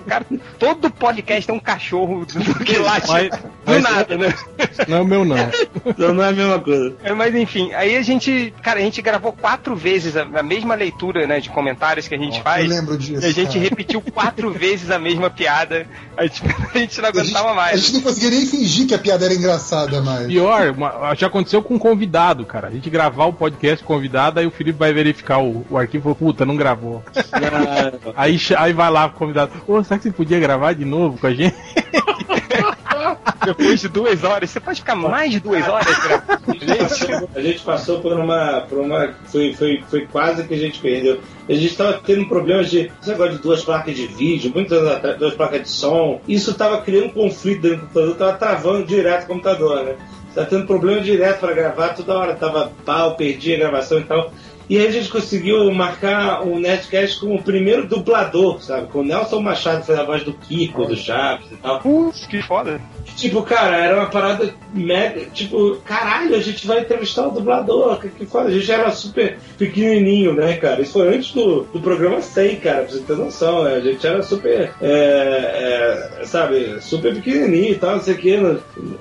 [0.06, 0.24] Cara,
[0.58, 2.24] todo podcast é um cachorro
[2.64, 4.34] que late Mas- do mas- nada, né?
[4.88, 5.36] Não é o meu, não.
[5.86, 6.96] Então não é a mesma coisa.
[7.02, 10.74] É, mas enfim, aí a gente, cara, a gente gravou quatro vezes a, a mesma
[10.74, 12.68] leitura, né, de comentários que a gente Eu faz.
[12.68, 13.26] lembro disso.
[13.26, 13.60] E a gente cara.
[13.60, 15.86] repetiu quatro vezes a mesma piada.
[16.16, 17.80] A gente, a gente não A gente, aguentava a mais.
[17.80, 20.26] gente não conseguia nem fingir que a piada era engraçada mais.
[20.26, 22.68] Pior, uma- já aconteceu com um convidado, cara.
[22.68, 26.02] A gente gravar o podcast convidado, aí o Felipe vai verificar o, o arquivo e
[26.02, 27.02] falou, puta, não gravou.
[28.16, 31.26] Aí, aí vai lá o convidado, ô, será que você podia gravar de novo com
[31.26, 31.54] a gente?
[33.44, 37.28] Depois de duas horas, você pode ficar mais de duas horas gravando.
[37.34, 38.60] A gente passou- por uma.
[38.68, 41.20] Por uma foi, foi, foi quase que a gente perdeu.
[41.48, 42.90] A gente estava tendo problemas de.
[43.00, 46.20] Esse negócio de duas placas de vídeo, muitos anos atrás, duas placas de som.
[46.28, 49.94] Isso estava criando um conflito dentro do computador, estava travando direto o computador, né?
[50.28, 54.32] Estava tendo problema direto para gravar, toda hora tava pau, perdia a gravação e tal.
[54.68, 58.88] E aí a gente conseguiu marcar o Nerdcast como o primeiro dublador, sabe?
[58.88, 61.80] Com o Nelson Machado fez a voz do Kiko, do Chaves e tal.
[61.80, 62.80] Putz, que foda.
[63.16, 65.26] Tipo, cara, era uma parada mega.
[65.32, 68.00] Tipo, caralho, a gente vai entrevistar o dublador.
[68.00, 68.48] Que, que foda.
[68.48, 70.80] A gente era super pequenininho, né, cara?
[70.80, 73.74] Isso foi antes do, do programa 100, cara, pra você ter noção, né?
[73.74, 74.72] A gente era super.
[74.80, 78.32] é, é, sabe, super pequenininho e tal, não sei o que.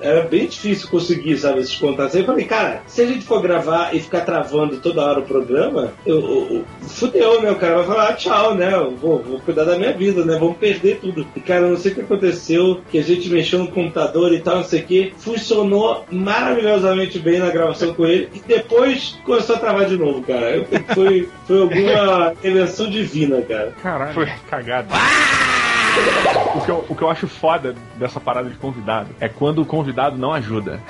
[0.00, 2.14] Era bem difícil conseguir, sabe, esses contatos.
[2.14, 5.24] Aí eu falei, cara, se a gente for gravar e ficar travando toda hora o
[5.24, 7.50] programa, eu, eu- eu- fudeu, né?
[7.50, 8.72] O cara vai falar, ah, tchau, né?
[8.74, 10.36] Eu vou, vou cuidar da minha vida, né?
[10.38, 11.26] Vamos perder tudo.
[11.36, 14.56] E, cara, não sei o que aconteceu, que a gente mexeu no computador e tal,
[14.56, 15.12] não sei o que.
[15.18, 18.28] Funcionou maravilhosamente bem na gravação com ele.
[18.34, 20.56] E depois começou a travar de novo, cara.
[20.56, 23.72] Eu- foi, foi alguma intervenção divina, cara.
[23.82, 24.26] Caralho, Foi.
[24.50, 24.88] cagada.
[26.54, 29.66] O que, eu, o que eu acho foda dessa parada de convidado é quando o
[29.66, 30.80] convidado não ajuda.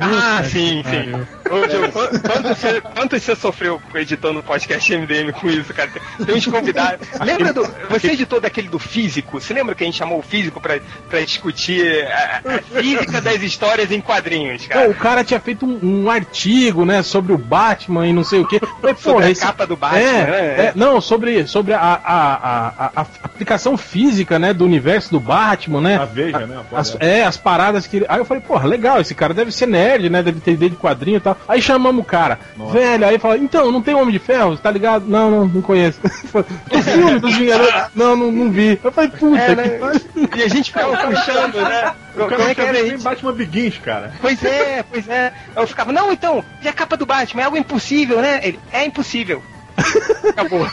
[0.00, 1.12] Ah, sim, sim.
[1.50, 5.90] Ô, quanto, você, quanto você sofreu editando o podcast MDM com isso, cara?
[6.24, 7.06] Tem uns convidados.
[7.24, 7.66] Lembra do.
[7.90, 9.40] Você editou daquele do físico?
[9.40, 13.42] Você lembra que a gente chamou o físico pra, pra discutir a, a física das
[13.42, 14.90] histórias em quadrinhos, Pô, cara?
[14.90, 18.46] o cara tinha feito um, um artigo, né, sobre o Batman e não sei o
[18.46, 18.60] quê.
[18.80, 20.64] Falei, pô, Sobre a esse- capa do Batman, é, né?
[20.66, 25.20] é, não, sobre, sobre a, a, a, a- a aplicação física, né, do universo do
[25.20, 25.96] Batman, né?
[25.96, 26.60] A Veja, né?
[26.72, 27.98] a é, as paradas que.
[27.98, 29.77] ele- Aí eu falei, porra, legal, esse cara deve ser nerd,
[30.08, 30.22] né?
[30.22, 31.36] Deve ter ideia de quadrinho e tal.
[31.46, 32.38] Aí chamamos o cara.
[32.72, 35.06] Velho, aí fala, então, não tem Homem de Ferro, tá ligado?
[35.06, 36.00] Não, não, não conheço.
[36.34, 37.84] o filme dos Vingadores?
[37.94, 38.78] Não, não, não vi.
[38.82, 39.68] Eu falei, puta É, que né?
[39.78, 40.00] pariu.
[40.36, 41.92] E a gente ficava puxando, né?
[42.14, 43.04] O cara Como é que era isso?
[43.04, 44.12] Batman Begins, cara.
[44.20, 45.32] Pois é, pois é.
[45.54, 47.42] Eu ficava, não, então, e a capa do Batman?
[47.42, 48.40] É algo impossível, né?
[48.42, 49.42] Ele, é impossível.
[50.28, 50.66] Acabou.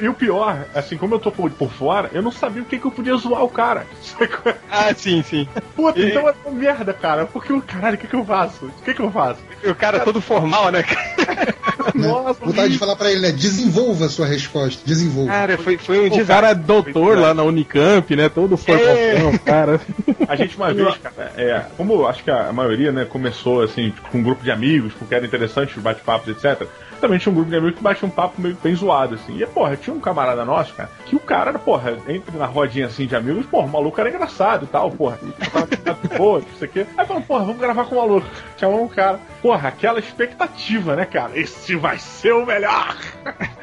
[0.00, 2.78] E o pior, assim, como eu tô por, por fora, eu não sabia o que,
[2.78, 3.86] que eu podia zoar o cara.
[4.70, 5.48] ah, sim, sim.
[5.74, 7.26] Puta, então é uma merda, cara.
[7.26, 8.66] Porque o caralho, o que, que eu faço?
[8.66, 9.40] O que, que eu faço?
[9.64, 10.84] O cara todo formal, né?
[11.94, 13.32] Nossa, Vontade de falar pra ele, né?
[13.32, 14.82] Desenvolva a sua resposta.
[14.84, 15.30] Desenvolva.
[15.30, 16.34] Cara, foi, foi um O desastre.
[16.34, 18.28] cara é doutor lá na Unicamp, né?
[18.28, 19.80] Todo formatão, cara.
[20.28, 24.18] A gente uma vez, cara, é, como acho que a maioria, né, começou assim, com
[24.18, 26.68] um grupo de amigos, porque era interessante os bate-papos, etc.
[27.00, 29.40] Também tinha um grupo de amigos que batia um papo meio bem zoado, assim.
[29.40, 33.06] E, porra, tinha um camarada nosso, cara, que o cara, porra, entre na rodinha assim
[33.06, 35.18] de amigos, porra, o maluco era engraçado e tal, porra.
[35.22, 36.86] De boa, não sei o quê.
[36.96, 38.26] Aí falamos, porra, vamos gravar com o maluco.
[38.56, 39.18] Chamamos um cara.
[39.40, 41.38] Porra, aquela expectativa, né, cara?
[41.38, 42.96] Esse vai ser o melhor!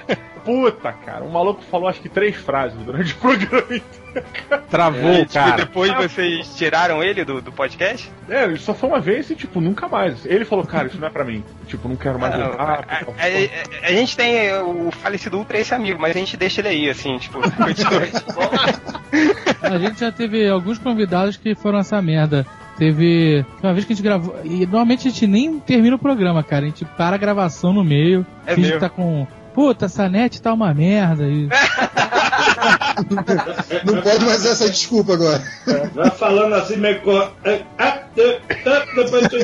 [0.47, 4.63] Puta, cara, o maluco falou acho que três frases durante o programa inteiro.
[4.69, 5.57] Travou, E o cara.
[5.57, 8.09] depois vocês tiraram ele do, do podcast?
[8.29, 10.25] É, ele só foi uma vez e, tipo, nunca mais.
[10.25, 11.43] Ele falou, cara, isso não é pra mim.
[11.67, 12.63] Tipo, não quero mais Não, voltar.
[12.87, 16.61] a, a- a- a gente tem o falecido Ultra esse amigo, mas a gente deixa
[16.61, 17.39] ele aí, assim, tipo.
[19.61, 22.45] A gente já teve alguns convidados que foram essa merda.
[22.77, 24.35] Teve uma vez que a gente gravou.
[24.43, 26.65] E normalmente a gente nem termina o programa, cara.
[26.65, 28.25] A gente para a gravação no meio.
[28.45, 28.79] É finge mesmo?
[28.79, 29.27] que tá com.
[29.57, 31.23] Puta, essa net tá uma merda.
[31.23, 31.49] E...
[33.83, 35.41] Não pode mais essa desculpa agora.
[35.95, 37.01] Vai falando assim, meio.
[37.79, 38.03] ah,
[38.95, 39.37] Depois tu.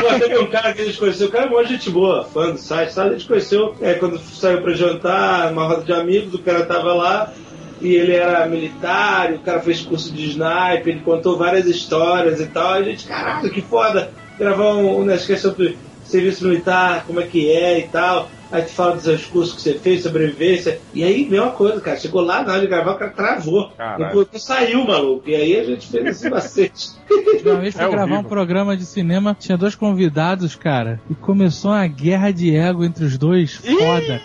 [0.00, 2.50] Pô, teve um cara que a gente conheceu, o cara é uma gente boa, fã
[2.50, 3.08] do site, sabe?
[3.08, 6.92] A gente conheceu é, quando saiu pra jantar, numa roda de amigos, o cara tava
[6.92, 7.32] lá
[7.80, 12.38] e ele era militar, e o cara fez curso de sniper, ele contou várias histórias
[12.38, 12.74] e tal.
[12.74, 14.10] A gente, caralho, que foda!
[14.38, 18.28] Gravar um, um questão do serviço militar, como é que é e tal.
[18.50, 20.80] Aí tu fala dos cursos que você fez, sobrevivência.
[20.94, 21.98] E aí, mesma coisa, cara.
[21.98, 23.68] Chegou lá na hora de gravar, o cara travou.
[23.76, 24.26] Caralho.
[24.32, 25.28] Não saiu, maluco.
[25.28, 26.88] E aí a gente fez esse macete.
[27.44, 28.20] Uma vez fui É gravar horrível.
[28.20, 33.04] um programa de cinema, tinha dois convidados, cara, e começou uma guerra de ego entre
[33.04, 33.56] os dois.
[33.56, 34.22] Foda.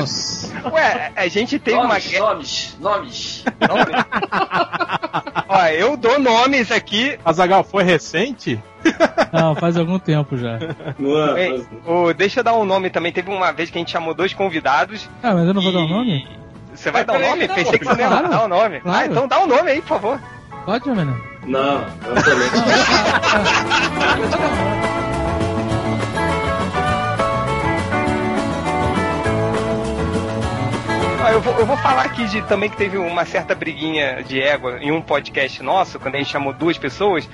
[0.00, 0.52] Nossa.
[0.72, 2.24] Ué, a gente teve uma Nomes, guerra.
[2.34, 3.44] nomes, nomes.
[5.48, 7.16] Ó, eu dou nomes aqui.
[7.24, 8.60] Azagal foi recente?
[9.32, 10.58] Não, faz algum tempo já.
[10.98, 11.64] Não, Ei,
[12.16, 13.12] deixa eu dar um nome também.
[13.12, 15.08] Teve uma vez que a gente chamou dois convidados.
[15.22, 16.28] Ah, mas eu não vou e- dar o nome?
[16.74, 17.46] Você vai dar o peraí, nome?
[17.48, 18.28] não, Pensei que você não ia claro.
[18.28, 18.80] dar o nome.
[18.80, 18.98] Claro.
[18.98, 20.20] Ah, então dá o nome aí, por favor.
[20.64, 21.20] Pode, menino?
[21.46, 22.30] não, não tô.
[31.26, 34.40] Ah, eu, vou, eu vou falar aqui de, também que teve uma certa briguinha de
[34.40, 37.28] égua em um podcast nosso, quando a gente chamou duas pessoas.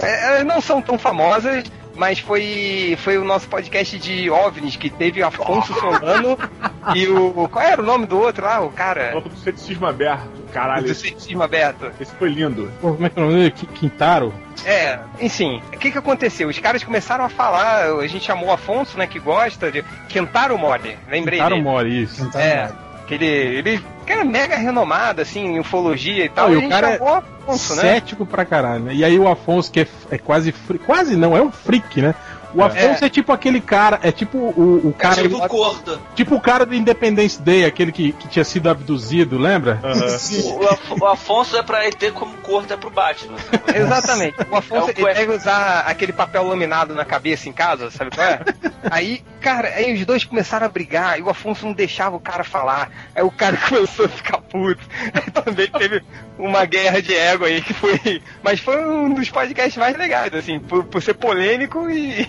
[0.00, 4.90] É, elas não são tão famosas, mas foi, foi o nosso podcast de OVNIs, que
[4.90, 6.38] teve Afonso Solano
[6.94, 7.48] e o.
[7.48, 8.60] Qual era o nome do outro lá?
[8.60, 9.08] O cara.
[9.08, 10.28] Falou do ceticismo aberto.
[10.52, 11.90] Caralho, Do cientismo aberto.
[12.00, 12.70] esse foi lindo.
[12.80, 13.50] Pô, como é que é o nome dele?
[13.50, 14.32] Qui- Quintaro?
[14.64, 16.48] É, enfim, o que que aconteceu?
[16.48, 20.56] Os caras começaram a falar, a gente chamou o Afonso, né, que gosta de Kentaro
[20.56, 21.60] Mori, lembrei Quintaro.
[21.62, 22.24] Mori, isso.
[22.24, 22.72] Tentar É,
[23.06, 26.68] que ele, ele que era mega renomado, assim, em ufologia e tal, Não, e o
[26.68, 27.80] cara é chamou o Afonso, né?
[27.82, 28.94] Cético pra caralho, né?
[28.94, 32.14] E aí o Afonso, que é, é quase fri- quase não, é um freak, né?
[32.54, 35.20] O Afonso é, tipo aquele cara, é tipo o, o cara.
[35.20, 36.00] tipo um corto.
[36.14, 39.78] tipo o cara do Independence Day, aquele que, que tinha sido abduzido, lembra?
[39.82, 43.36] O, Af- o Afonso é pra ET como corto é pro Batman.
[43.74, 44.36] Exatamente.
[44.50, 48.10] O Afonso É o ele deve usar aquele papel laminado na cabeça em casa, sabe
[48.14, 48.40] qual é?
[48.90, 52.42] aí, cara, aí os dois começaram a brigar e o Afonso não deixava o cara
[52.42, 52.90] falar.
[53.14, 54.82] Aí o cara começou a ficar puto.
[55.14, 56.02] Aí também teve
[56.36, 58.20] uma guerra de ego aí que foi.
[58.42, 62.26] Mas foi um dos podcasts mais legais, assim, por, por ser polêmico e.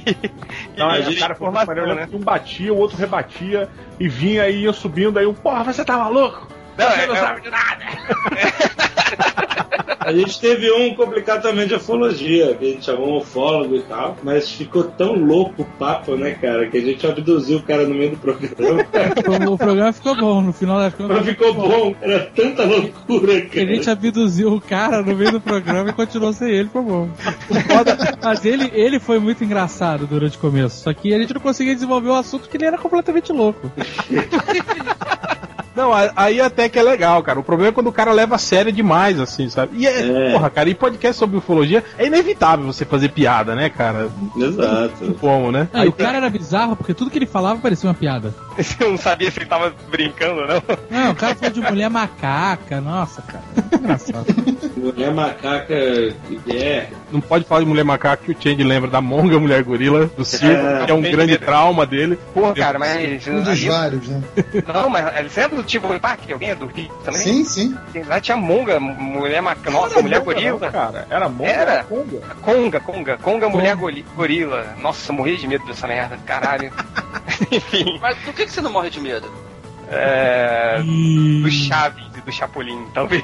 [0.77, 2.07] Não, e aí o cara foi né?
[2.13, 3.67] um batia, o outro rebatia,
[3.99, 6.47] e vinha e ia subindo, aí um, porra, você tá maluco?
[6.77, 7.83] Não, você é- não é- sabe de nada!
[9.99, 13.81] A gente teve um complicado também de ufologia, que a gente chamou um ufólogo e
[13.81, 17.83] tal, mas ficou tão louco o papo, né, cara, que a gente abduziu o cara
[17.85, 18.85] no meio do programa.
[19.51, 21.17] O, programa ficou bom, no final das contas.
[21.17, 23.67] Mas ficou bom, era tanta loucura, A cara.
[23.67, 27.09] gente abduziu o cara no meio do programa e continuou sem ele, ficou bom.
[27.67, 30.83] Foda- Mas ele, ele foi muito engraçado durante o começo.
[30.83, 33.69] Só que a gente não conseguia desenvolver o assunto porque ele era completamente louco.
[35.77, 37.39] Não, aí até que é legal, cara.
[37.39, 39.77] O problema é quando o cara leva a sério demais, assim, sabe?
[39.77, 40.31] E é, É.
[40.31, 44.09] porra, cara, e podcast sobre ufologia é inevitável você fazer piada, né, cara?
[44.35, 45.15] Não Exato.
[45.19, 45.67] como, né?
[45.71, 48.33] Ah, e o cara era bizarro porque tudo que ele falava parecia uma piada.
[48.79, 50.63] Eu não sabia se ele tava brincando ou não.
[50.89, 53.43] Não, o cara falou de mulher macaca, nossa, cara.
[53.55, 54.25] Muito engraçado.
[54.75, 55.73] Mulher macaca
[56.49, 56.87] é.
[57.11, 60.25] Não pode falar de mulher macaco que o Change lembra da Monga Mulher Gorila, do
[60.25, 60.85] circo, É.
[60.85, 62.17] que é um grande trauma dele.
[62.33, 63.27] Porra, cara, mas.
[63.27, 64.23] Um dos vários, né?
[64.73, 66.21] Não, mas lembra tipo Park?
[66.31, 67.21] Alguém é do Rio também?
[67.21, 67.77] Sim, sim.
[68.07, 69.69] Lá tinha Monga, mulher macaca.
[69.69, 70.59] Nossa, Era mulher monga, gorila.
[70.59, 71.07] não, cara.
[71.09, 71.83] Era monga, Era?
[71.83, 72.19] conga.
[72.41, 74.75] Conga, Conga, Conga, mulher gorila.
[74.81, 76.71] Nossa, eu morri de medo dessa merda, caralho.
[77.51, 79.29] Enfim, Mas do que, que você não morre de medo?
[79.89, 80.79] é.
[80.81, 83.23] Do Chaves e do Chapolin, talvez.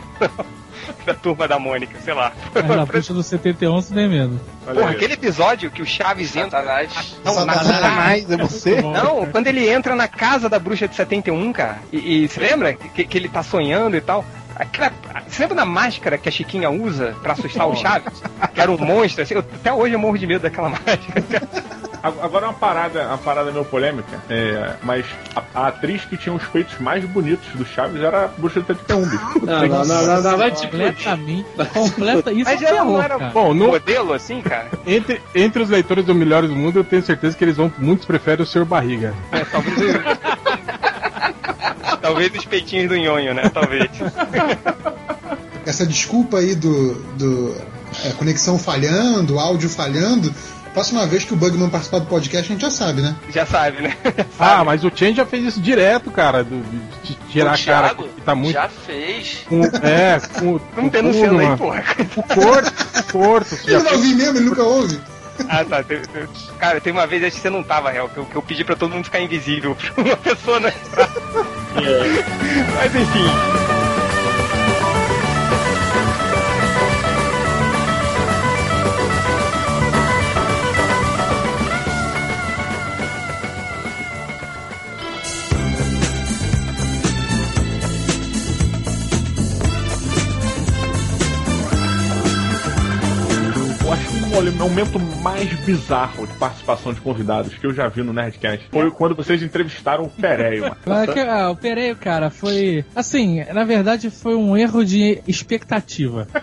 [1.05, 2.31] da turma da Mônica, sei lá.
[2.53, 4.39] Mas na bruxa do 71 você tem medo.
[4.65, 4.95] Olha Porra, aí.
[4.95, 6.59] aquele episódio que o Chaves entra.
[6.61, 7.15] Satanás.
[7.23, 8.29] Não, na- Satanás.
[8.31, 8.81] é você?
[8.81, 12.73] Não, quando ele entra na casa da bruxa de 71, cara, e, e você lembra
[12.73, 14.23] que, que ele tá sonhando e tal?
[14.55, 14.91] Aquela,
[15.27, 18.21] você lembra da máscara que a Chiquinha usa pra assustar o Chaves?
[18.53, 21.47] Que era um monstro, assim, eu- até hoje eu morro de medo daquela máscara.
[22.03, 26.43] Agora uma parada, uma parada meio polêmica, é, mas a, a atriz que tinha os
[26.43, 29.45] peitos mais bonitos do Chaves era a Bruxa do 71, bicho.
[29.45, 31.45] Não, não, não, não, não, vai te Completamente.
[31.73, 32.33] Completa.
[32.33, 33.17] Isso Mas é ela não era.
[33.29, 34.67] Bom, no, modelo assim, cara?
[34.85, 37.71] entre, entre os leitores do Melhores do Mundo, eu tenho certeza que eles vão.
[37.77, 38.65] Muitos preferem o Sr.
[38.65, 39.13] Barriga.
[39.31, 39.77] É, talvez.
[42.01, 43.47] talvez os peitinhos do nhonho, né?
[43.47, 43.89] Talvez.
[45.65, 47.55] Essa desculpa aí do, do
[48.03, 50.33] é, conexão falhando, áudio falhando.
[50.73, 53.15] Próxima vez que o Bugman participar do podcast, a gente já sabe, né?
[53.29, 53.95] Já sabe, né?
[54.39, 56.43] Ah, mas o Change já fez isso direto, cara.
[56.43, 56.61] Do,
[57.03, 58.53] de tirar o a cara que tá muito.
[58.53, 59.45] já fez.
[59.47, 61.83] Com, é, com, Não com denunciando aí, porra.
[62.15, 63.55] O corto, o corto.
[63.65, 64.99] Ele não vai ouvir mesmo, ele nunca ouve.
[65.47, 65.83] Ah, tá.
[65.83, 66.27] Tem- tem-
[66.59, 68.63] Cara, tem uma vez acho que você não tava, real, que eu, que eu pedi
[68.63, 71.09] pra todo mundo ficar invisível pra uma pessoa não entrar.
[72.75, 73.72] Mas enfim.
[94.41, 99.15] Momento mais bizarro de participação de convidados que eu já vi no Nerdcast foi quando
[99.15, 100.63] vocês entrevistaram o Pereio,
[101.13, 102.83] que- ah, o Pereio, cara, foi.
[102.95, 106.27] Assim, na verdade foi um erro de expectativa.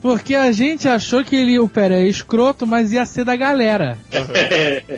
[0.00, 3.96] Porque a gente achou que ele, o Pereio é escroto, mas ia ser da galera.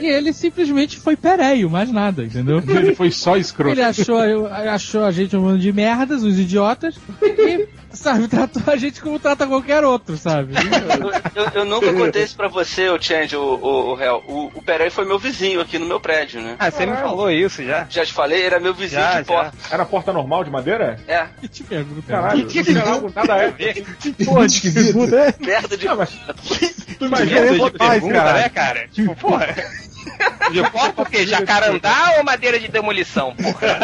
[0.00, 2.62] E ele simplesmente foi Pereio, mais nada, entendeu?
[2.66, 3.72] Ele foi só escroto.
[3.74, 8.62] Ele achou, eu- achou a gente um mundo de merdas, uns idiotas, e, sabe, tratou
[8.66, 10.54] a gente como trata qualquer outro, sabe?
[11.34, 14.22] Eu, eu- eu nunca contei isso pra você, o Change, o, o, o réu.
[14.26, 16.56] O, o Perey foi meu vizinho aqui no meu prédio, né?
[16.58, 17.86] Ah, você me falou isso já.
[17.88, 19.52] Já te falei, era meu vizinho Já, de porta.
[19.70, 20.98] Era porta normal de madeira?
[21.06, 22.02] É, Que te pergunta.
[22.06, 23.84] Caralho, não tinha nada, nada a ver.
[24.24, 25.14] Porra, Que esquisito.
[25.14, 25.34] é.
[25.40, 25.86] merda de.
[25.86, 26.10] Não, mas
[26.98, 28.32] tu imagina de faz, pergunta, cara?
[28.34, 28.88] né, cara?
[28.88, 29.54] Tipo, porra.
[30.52, 31.26] De porta o quê?
[31.26, 33.78] Jacarandá ou madeira de demolição, porra?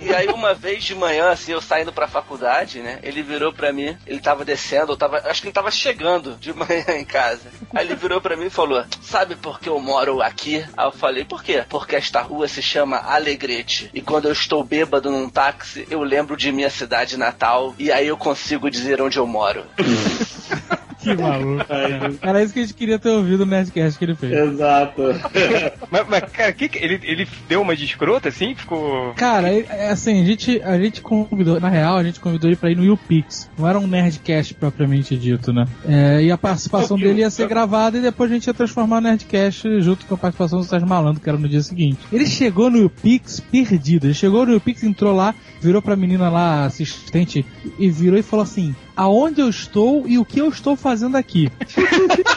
[0.00, 2.98] E aí uma vez de manhã, assim, eu saindo pra faculdade, né?
[3.02, 6.52] Ele virou pra mim, ele tava descendo, eu tava, acho que ele tava chegando de
[6.52, 7.42] manhã em casa.
[7.74, 10.64] Aí ele virou pra mim e falou: Sabe por que eu moro aqui?
[10.76, 11.64] Aí eu falei: Por quê?
[11.68, 13.90] Porque esta rua se chama Alegrete.
[13.94, 17.74] E quando eu estou bêbado num táxi, eu lembro de minha cidade natal.
[17.78, 19.64] E aí eu consigo dizer onde eu moro.
[21.00, 21.64] Que maluco.
[21.64, 22.12] cara.
[22.20, 24.32] Era isso que a gente queria ter ouvido no Nerdcast que ele fez.
[24.32, 25.02] Exato.
[25.88, 28.54] mas, mas, cara, que que- ele, ele deu uma de escrota assim?
[28.56, 29.14] Ficou.
[29.14, 32.56] Cara, é- é assim, a gente, a gente convidou, na real, a gente convidou ele
[32.56, 33.48] pra ir no YouPix.
[33.56, 35.66] Não era um Nerdcast propriamente dito, né?
[35.86, 39.08] É, e a participação dele ia ser gravada e depois a gente ia transformar no
[39.08, 42.00] Nerdcast junto com a participação do Sérgio Malandro, que era no dia seguinte.
[42.12, 44.06] Ele chegou no YouPix perdido.
[44.06, 47.46] Ele chegou no YouPix, entrou lá, virou pra menina lá, assistente,
[47.78, 51.48] e virou e falou assim: Aonde eu estou e o que eu estou fazendo aqui?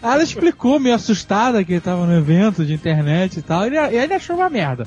[0.00, 3.64] Ela explicou, meio assustada, que ele tava no evento de internet e tal.
[3.64, 4.86] E ele, ele achou uma merda.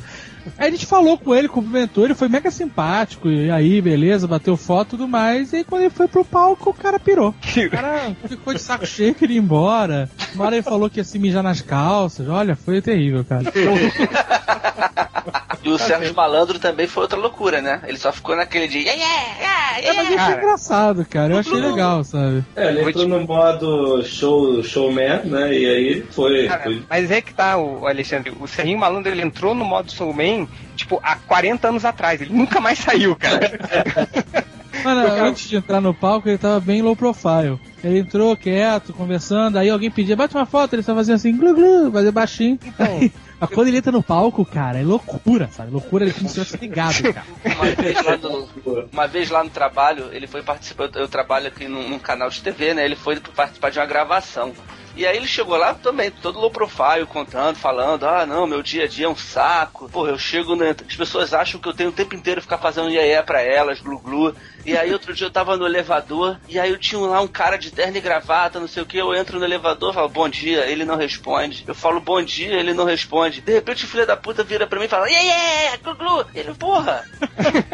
[0.57, 3.29] Aí a gente falou com ele, cumprimentou, ele foi mega simpático.
[3.29, 5.53] E aí, beleza, bateu foto e tudo mais.
[5.53, 7.29] E aí, quando ele foi pro palco, o cara pirou.
[7.29, 10.09] O cara ficou de saco cheio, queria ir embora.
[10.33, 12.27] Uma hora ele falou que ia se mijar nas calças.
[12.27, 13.43] Olha, foi terrível, cara.
[15.63, 17.81] E o Sérgio Malandro também foi outra loucura, né?
[17.85, 18.79] Ele só ficou naquele de.
[18.79, 20.23] Yeah, yeah, yeah, É, mas yeah.
[20.23, 21.33] isso é engraçado, cara.
[21.33, 22.43] Eu achei legal, sabe?
[22.55, 25.53] É, ele entrou no modo show, showman, né?
[25.53, 26.47] E aí foi.
[26.47, 28.33] Cara, foi- mas é que tá, o Alexandre.
[28.39, 32.19] O Serrinho Malandro ele entrou no modo Soulman, tipo, há 40 anos atrás.
[32.21, 33.39] Ele nunca mais saiu, cara.
[34.83, 37.59] Mano, antes de entrar no palco, ele tava bem low profile.
[37.83, 41.53] Ele entrou quieto, conversando, aí alguém pedia, bate uma foto, ele só fazia assim, glu
[41.53, 42.57] glu, fazia baixinho.
[42.79, 45.71] Aí, Mas quando ele entra no palco, cara, é loucura, sabe?
[45.71, 47.25] Loucura, ele como se ligado, cara.
[47.43, 48.49] Uma vez, lá no,
[48.93, 50.83] uma vez lá no trabalho, ele foi participar.
[50.83, 52.85] Eu, eu trabalho aqui num, num canal de TV, né?
[52.85, 54.53] Ele foi participar de uma gravação.
[54.95, 58.83] E aí ele chegou lá também, todo low profile, contando, falando, ah, não, meu dia
[58.83, 59.89] a dia é um saco.
[59.89, 62.89] Porra, eu chego, né, as pessoas acham que eu tenho o tempo inteiro ficar fazendo
[62.89, 64.35] iê pra elas, glu-glu.
[64.65, 67.57] E aí outro dia eu tava no elevador, e aí eu tinha lá um cara
[67.57, 70.65] de terno e gravata, não sei o que, eu entro no elevador, falo, bom dia,
[70.67, 71.63] ele não responde.
[71.67, 73.41] Eu falo, bom dia, ele não responde.
[73.41, 76.25] De repente o filho da puta vira pra mim e fala, iê, iê, glu-glu.
[76.35, 77.03] Ele, porra...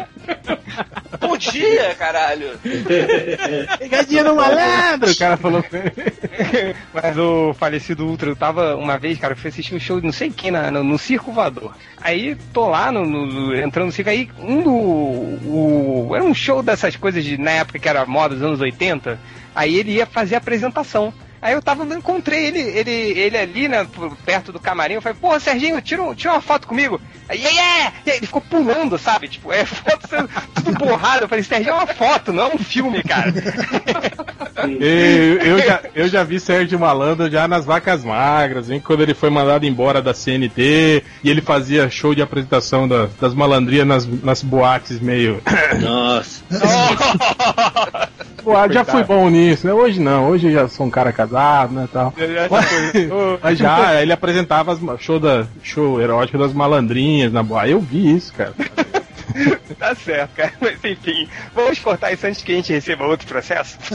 [1.20, 2.58] bom dia, caralho.
[3.78, 5.64] Pegadinha no malandro, o cara falou.
[6.92, 10.06] Mas o falecido Ultra, eu tava uma vez, cara, eu fui assistir um show de
[10.06, 11.74] não sei quem na, no, no Circo Voador.
[12.00, 14.70] Aí tô lá no, no- entrando no circo, aí um do.
[14.70, 19.18] O, era um show dessas coisas de, na época que era moda dos anos 80.
[19.54, 21.12] Aí ele ia fazer apresentação.
[21.40, 23.86] Aí eu tava, eu encontrei ele, ele, ele ali, né,
[24.24, 27.00] perto do camarim, eu falei, porra, Serginho, tira, um- tira uma foto comigo.
[27.28, 27.92] Aí, yeah, yeah!
[28.06, 29.28] E aí ele ficou pulando, sabe?
[29.28, 31.24] Tipo, é foto sendo tudo borrado.
[31.24, 33.32] Eu falei, Serginho, é uma foto, não é um filme, cara.
[34.58, 38.82] Eu, eu já, eu já vi Sérgio Malandro já nas vacas magras, hein?
[38.84, 43.34] Quando ele foi mandado embora da CNT e ele fazia show de apresentação da- das
[43.34, 45.40] malandrias nas, nas boates meio.
[45.80, 46.42] Nossa.
[48.48, 49.74] Pô, já fui bom nisso, né?
[49.74, 51.86] Hoje não, hoje eu já sou um cara casado, né?
[51.92, 52.14] Tal.
[52.50, 52.66] Mas,
[53.42, 57.72] mas já, ele apresentava as, show, da, show erótico das malandrinhas na boate.
[57.72, 58.54] Eu vi isso, cara.
[59.78, 60.52] Tá certo, cara.
[60.60, 63.78] Mas enfim, vamos cortar isso antes que a gente receba outro processo.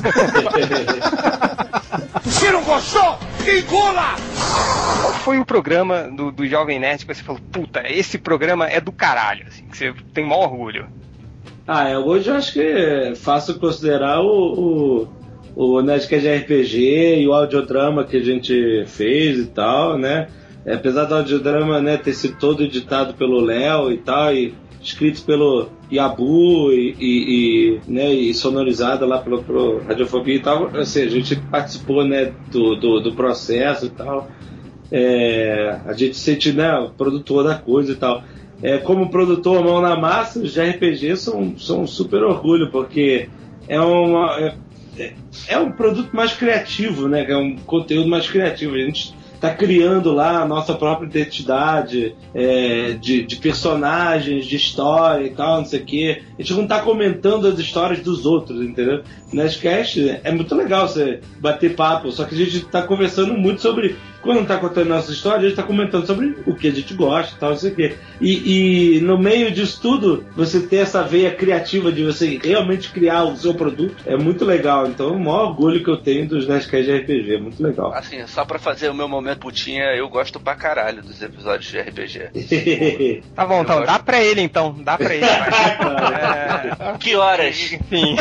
[2.23, 4.15] Se não gostou, engula!
[5.01, 8.79] Qual foi o programa do, do Jovem Nerd que você falou, puta, esse programa é
[8.79, 10.87] do caralho, assim, que você tem maior orgulho?
[11.65, 15.07] Ah, é, hoje eu acho que é fácil considerar o,
[15.55, 20.27] o, o Nerdcast RPG e o audiodrama que a gente fez e tal, né?
[20.65, 25.23] É, apesar do audiodrama né, ter sido todo editado pelo Léo e tal, e escrito
[25.23, 31.03] pelo Yabu e, e, e, né, e sonorizado lá pelo, pelo Radiofobia e tal, assim,
[31.03, 34.27] a gente participou né, do, do, do processo e tal.
[34.91, 38.21] É, a gente sente né, o produtor da coisa e tal.
[38.63, 43.27] É, como produtor mão na massa, os de RPG são, são um super orgulho, porque
[43.67, 45.13] é, uma, é,
[45.49, 47.25] é- um produto mais criativo, né?
[47.29, 48.75] É um conteúdo mais criativo.
[48.75, 55.25] A gente está criando lá a nossa própria identidade é, de, de personagens, de história
[55.25, 56.21] e tal, não sei o quê.
[56.39, 59.03] A gente não está comentando as histórias dos outros, entendeu?
[59.33, 63.97] Nerdcast é muito legal você bater papo, só que a gente está conversando muito sobre.
[64.23, 66.93] Quando não está contando nossa história, a gente está comentando sobre o que a gente
[66.93, 67.95] gosta e tal, não sei o quê.
[68.21, 73.23] E, e no meio disso tudo, você ter essa veia criativa de você realmente criar
[73.25, 74.87] o seu produto é muito legal.
[74.87, 77.93] Então, o maior orgulho que eu tenho dos Nerdcast de RPG, é muito legal.
[77.93, 81.79] Assim, só pra fazer o meu momento putinha, eu gosto pra caralho dos episódios de
[81.79, 83.23] RPG.
[83.35, 85.25] Tá bom, então, dá pra ele então, dá pra ele.
[85.25, 86.97] vai.
[86.99, 87.71] Que horas?
[87.71, 88.15] É, enfim,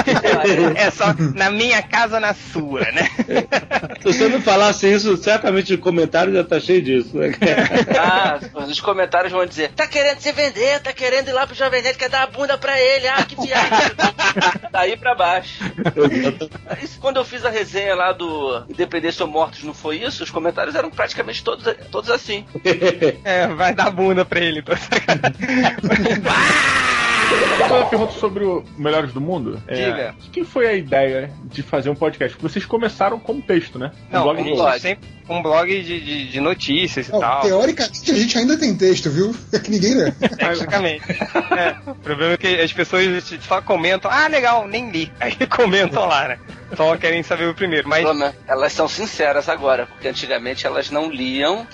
[0.74, 3.08] é só na minha casa, na sua, né?
[4.00, 7.16] Se você não falasse isso, certamente o comentário já tá cheio disso.
[7.16, 7.32] Né?
[7.98, 11.82] Ah, os comentários vão dizer: tá querendo se vender, tá querendo ir lá pro Jovem
[11.82, 13.70] Nerd, quer dar a bunda pra ele, ah, que viagem.
[14.72, 15.62] Daí pra baixo.
[16.82, 20.24] Isso, quando eu fiz a resenha lá do Independência ou Mortos, não foi isso?
[20.24, 22.44] Os comentários eram praticamente todos, todos assim.
[23.24, 24.62] É, vai dar bunda pra ele,
[27.64, 27.76] então.
[27.78, 29.62] Uma pergunta sobre o Melhores do Mundo.
[29.66, 30.14] É, Diga.
[30.20, 32.36] de quem foi a ideia de fazer um podcast?
[32.36, 33.90] Porque vocês começaram como texto, né?
[34.10, 34.80] Um Não, blog gente blog.
[34.80, 37.42] sempre um blog de, de, de notícias e Não, tal.
[37.42, 39.34] teoricamente a gente ainda tem texto, viu?
[39.52, 40.10] É que ninguém lê.
[40.12, 41.04] Tecnicamente.
[41.10, 45.10] É, o problema é que as pessoas só comentam, ah, legal, nem li.
[45.20, 46.38] Aí comentam lá, né?
[46.76, 47.88] Só querem saber o primeiro.
[47.88, 48.06] Mas
[48.46, 51.66] Elas são sinceras agora, porque antigamente elas não liam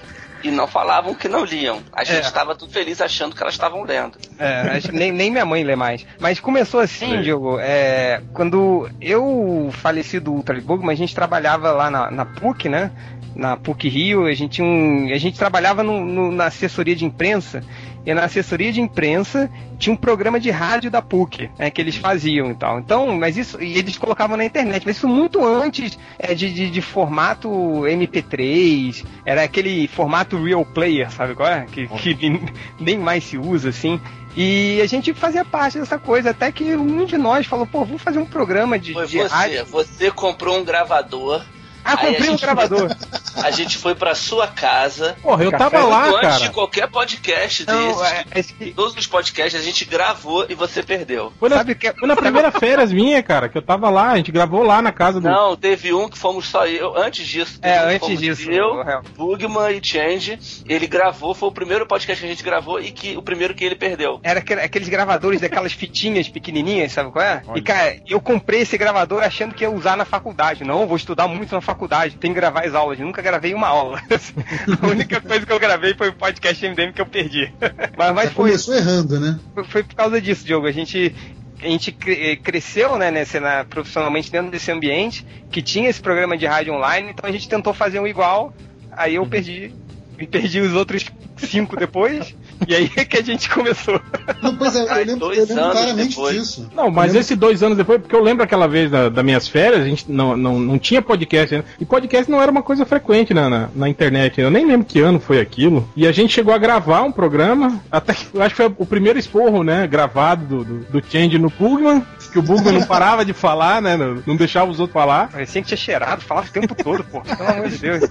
[0.42, 1.80] e não falavam que não liam.
[1.92, 2.20] A gente É.
[2.20, 4.18] estava tudo feliz achando que elas estavam lendo.
[4.38, 6.06] É, acho que nem, nem minha mãe lê mais.
[6.20, 11.90] Mas começou assim, Diogo, é, quando eu faleci do Ultra Bugman, a gente trabalhava lá
[11.90, 12.90] na, na PUC, né?
[13.34, 17.04] Na PUC Rio, a gente, tinha um, a gente trabalhava no- no- na assessoria de
[17.04, 17.62] imprensa,
[18.04, 21.96] e na assessoria de imprensa tinha um programa de rádio da PUC, né, que eles
[21.96, 22.78] faziam e tal.
[22.78, 26.70] Então, mas isso, e eles colocavam na internet, mas isso muito antes é, de, de,
[26.70, 31.66] de formato MP3, era aquele formato real player, sabe qual é?
[31.66, 32.40] Que, que
[32.80, 34.00] nem mais se usa, assim.
[34.36, 38.02] E a gente fazia parte dessa coisa, até que um de nós falou, pô, vamos
[38.02, 39.34] fazer um programa de, Foi de você.
[39.34, 39.66] rádio.
[39.66, 41.44] Você comprou um gravador.
[41.84, 42.88] Ah, comprei um gravador.
[43.44, 45.16] A gente foi pra sua casa.
[45.22, 46.38] Porra, eu tava lá, antes cara.
[46.38, 48.12] de qualquer podcast Não, desses.
[48.12, 51.32] é- é que- Todos os podcasts a gente gravou e você perdeu.
[51.38, 54.16] Foi na, Sabe que- foi na primeira férias minha, cara, que eu tava lá, a
[54.16, 55.28] gente gravou lá na casa do.
[55.28, 56.96] Não, teve um que fomos só eu.
[56.96, 57.58] Antes disso.
[57.62, 58.50] É, um antes fomos disso.
[58.50, 59.02] Eu, real.
[59.16, 60.38] Bugman e Change.
[60.66, 63.64] Ele gravou, foi o primeiro podcast que a gente gravou e que o primeiro que
[63.64, 64.20] ele perdeu.
[64.22, 67.42] Era aquele- aqueles gravadores daquelas fitinhas pequenininhas, sabe qual é?
[67.54, 70.64] E, cara, eu comprei esse gravador achando que ia usar na faculdade.
[70.64, 72.98] Não, vou estudar muito na faculdade, tem que gravar as aulas.
[72.98, 74.02] Nunca gravei uma aula.
[74.82, 77.52] A única coisa que eu gravei foi o podcast MDM que eu perdi.
[77.96, 79.38] Mas, mas foi, começou errando, né?
[79.68, 80.66] foi, por causa disso, Diogo.
[80.66, 81.14] A gente.
[81.60, 86.38] A gente eh, cresceu, né, nesse, na- profissionalmente dentro desse ambiente, que tinha esse programa
[86.38, 88.54] de rádio online, então a gente tentou fazer um igual,
[88.92, 89.74] aí eu perdi,
[90.20, 91.04] e perdi os outros
[91.38, 92.34] cinco depois,
[92.66, 94.00] e aí é que a gente começou.
[94.42, 96.36] Não, pois é, eu Ai, lembro, dois eu lembro anos claramente depois.
[96.36, 96.70] disso.
[96.74, 99.48] Não, mas lembro- esse dois anos depois, porque eu lembro aquela vez da, das minhas
[99.48, 101.66] férias, a gente não, não, não tinha podcast ainda.
[101.80, 104.40] E podcast não era uma coisa frequente na, na, na internet.
[104.40, 105.88] Eu nem lembro que ano foi aquilo.
[105.96, 108.86] E a gente chegou a gravar um programa, até que eu acho que foi o
[108.86, 109.86] primeiro esporro, né?
[109.86, 112.04] Gravado do, do, do Change no Pugman.
[112.32, 113.96] Que o Bugman não parava de falar, né?
[113.96, 115.28] Não, não deixava os outros falar.
[115.28, 117.20] Parecia que tinha cheirado, falava o tempo todo, pô.
[117.22, 118.02] Pelo amor de Deus.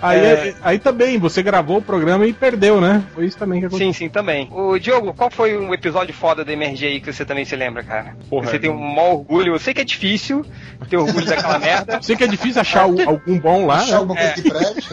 [0.00, 0.54] Aí, É.
[0.62, 3.02] aí também, você gravou o programa e perdeu, né?
[3.14, 3.92] Foi isso também que aconteceu.
[3.92, 4.48] Sim, sim, também.
[4.52, 7.82] O Diogo, qual foi um episódio foda da MRG aí que você também se lembra,
[7.82, 8.16] cara?
[8.28, 9.54] Porra, você tem um maior orgulho.
[9.54, 10.44] Eu sei que é difícil
[10.88, 12.00] ter orgulho daquela merda.
[12.02, 13.96] Sei que é difícil achar algum bom lá, Achar né?
[13.98, 14.88] alguma coisa que preste.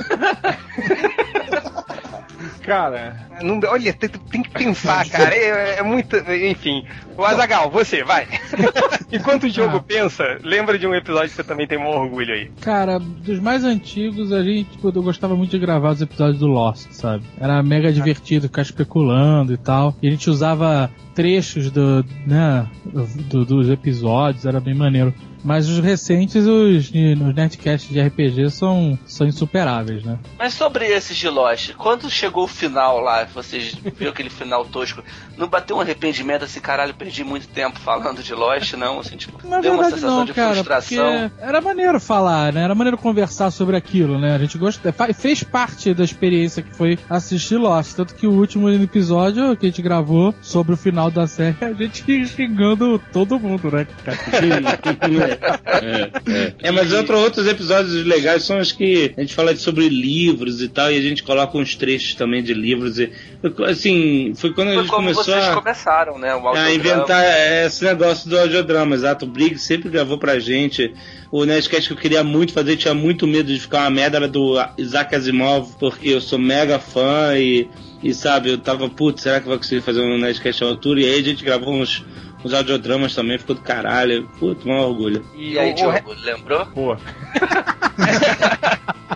[2.66, 5.34] Cara, Não, olha, tem, tem que pensar, cara.
[5.36, 6.16] É, é muito.
[6.18, 6.84] Enfim.
[7.18, 8.28] O Azagal, você, vai.
[9.11, 9.84] Enquanto o Diogo Ah.
[9.86, 12.49] pensa, lembra de um episódio que você também tem maior orgulho aí.
[12.61, 16.47] Cara, dos mais antigos, a gente, tipo, eu gostava muito de gravar os episódios do
[16.47, 17.24] Lost, sabe?
[17.39, 19.95] Era mega divertido ficar especulando e tal.
[20.01, 22.68] E a gente usava trechos do, né,
[23.30, 25.13] do- dos episódios, era bem maneiro.
[25.45, 30.17] Mas os recentes, os, os netcasts de RPG são, são insuperáveis, né?
[30.39, 35.03] Mas sobre esses de Lost, quando chegou o final lá, vocês viram aquele final tosco,
[35.37, 38.99] não bateu um arrependimento assim, caralho, perdi muito tempo falando de Lost, não?
[38.99, 41.31] Assim, tipo, Na deu uma sensação não, de cara, frustração.
[41.39, 42.63] era maneiro falar, né?
[42.63, 44.33] Era maneiro conversar sobre aquilo, né?
[44.35, 48.31] A gente gosta, fa- fez parte da experiência que foi assistir Lost, tanto que o
[48.31, 53.39] último episódio que a gente gravou sobre o final da série, a gente xingando todo
[53.39, 53.85] mundo, né?
[56.61, 60.67] É, mas outro, outros episódios legais são os que a gente fala sobre livros e
[60.67, 62.99] tal, e a gente coloca uns trechos também de livros.
[62.99, 63.11] E,
[63.67, 66.36] assim, foi quando a Foi gente como começou vocês a, começaram, né?
[66.36, 67.23] O a inventar
[67.65, 69.25] esse negócio do audiodrama, exato.
[69.25, 70.93] O Briggs sempre gravou pra gente.
[71.31, 74.27] O Nerdcast que eu queria muito fazer, tinha muito medo de ficar uma merda, era
[74.27, 77.67] do Isaac Asimov, porque eu sou mega fã e,
[78.01, 81.01] e sabe, eu tava, putz, será que vai conseguir fazer um Nerdcast à altura?
[81.01, 82.03] E aí a gente gravou uns,
[82.45, 84.29] uns audiodramas também, ficou do caralho.
[84.39, 85.25] Putz, maior orgulho.
[85.35, 86.65] E aí, o- o Diogo, lembrou?
[86.67, 86.95] Pô.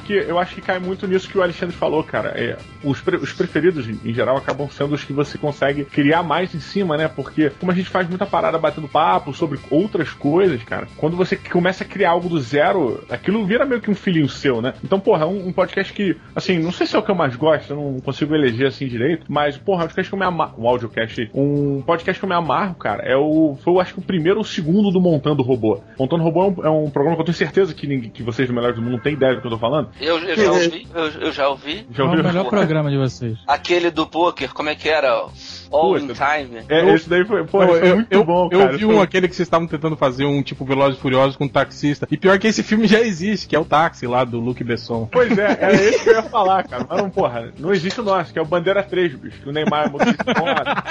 [0.06, 2.30] que eu acho que cai muito nisso que o Alexandre falou, cara.
[2.30, 6.54] É, os, pre- os preferidos, em geral, acabam sendo os que você consegue criar mais
[6.56, 7.08] em cima, né?
[7.08, 11.36] Porque, como a gente faz muita parada batendo papo sobre outras coisas, cara, quando você
[11.36, 14.74] começa a criar algo do zero, aquilo vira meio que um filhinho seu, né?
[14.84, 17.16] Então, porra, é um, um podcast que, assim, não sei se é o que eu
[17.16, 20.20] mais gosto, eu não consigo eleger assim direito, mas, porra, é um podcast que eu
[20.20, 20.56] me amarro.
[20.64, 23.58] Um audiocast, um podcast que eu me amarro, cara, é o.
[23.64, 25.80] Foi, eu acho que o primeiro ou o segundo do Montando Robô.
[25.98, 28.48] Montando Robô é um, é um programa que eu tenho certeza que, ninguém, que vocês
[28.48, 29.90] do Melhores do Mundo têm ideia do que eu tô falando.
[30.00, 31.86] Eu, eu já ouvi, eu, eu já ouvi.
[31.92, 33.38] Já Qual é o melhor programa de vocês?
[33.48, 35.28] Aquele do poker, como é que era?
[35.72, 36.14] All in Puta.
[36.14, 36.62] Time.
[36.68, 38.70] É, Eu- esse daí foi, pô, esse foi eu, muito eu- bom, eu cara.
[38.72, 41.36] vi Esse um foi- aquele que vocês estavam tentando fazer um tipo Velozes e Furiosos
[41.36, 42.08] com um taxista.
[42.10, 45.08] E pior que esse filme já existe, que é o Táxi lá do Luke Besson.
[45.12, 46.86] Pois é, era esse que eu ia falar, cara.
[46.90, 49.42] Mas não, porra, não existe o nosso, que é o Bandeira 3, bicho.
[49.42, 50.84] Que o Neymar é motorista foda.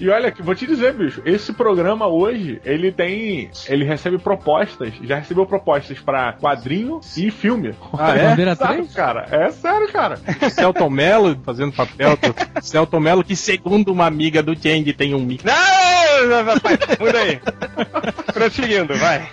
[0.00, 3.50] E olha, que vou te dizer, bicho, esse programa hoje, ele tem.
[3.68, 7.74] Ele recebe propostas, já recebeu propostas pra quadrinho e filme.
[7.96, 8.28] Ah, é?
[8.30, 8.92] Bandeira Sério, 3?
[8.94, 9.26] cara.
[9.30, 10.18] É sério, cara.
[10.50, 12.18] Celton Mello fazendo papel
[12.62, 15.44] Celton Mello, que segundo uma amiga do Change tem um mic.
[15.44, 15.99] Não,
[17.00, 17.40] muda aí.
[18.32, 19.28] Prosseguindo, vai.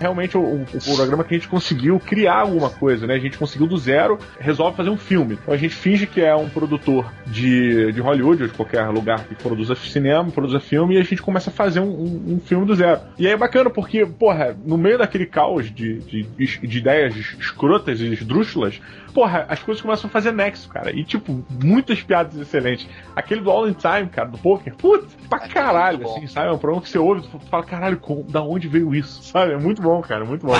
[0.00, 3.14] Realmente o, o- programa que a gente conseguiu criar alguma coisa, né?
[3.14, 5.38] A gente conseguiu do zero, resolve fazer um filme.
[5.40, 9.24] Então a gente finge que é um produtor de, de Hollywood, ou de qualquer lugar
[9.24, 12.66] que produza cinema, produza filme, e a gente começa a fazer um, um- um filme
[12.66, 13.00] do zero.
[13.18, 18.00] E aí é bacana porque, porra, no meio daquele caos de, de, de ideias escrotas
[18.00, 18.80] e esdrúxulas,
[19.14, 20.90] porra, as coisas começam a fazer nexo, cara.
[20.90, 22.86] E, tipo, muitas piadas excelentes.
[23.14, 26.16] Aquele do All in Time, cara, do poker, putz, pra caralho, bom.
[26.16, 26.48] assim, sabe?
[26.48, 29.22] É um programa que você ouve e fala, caralho, da onde veio isso?
[29.22, 29.52] Sabe?
[29.52, 30.52] É muito bom, cara, muito bom.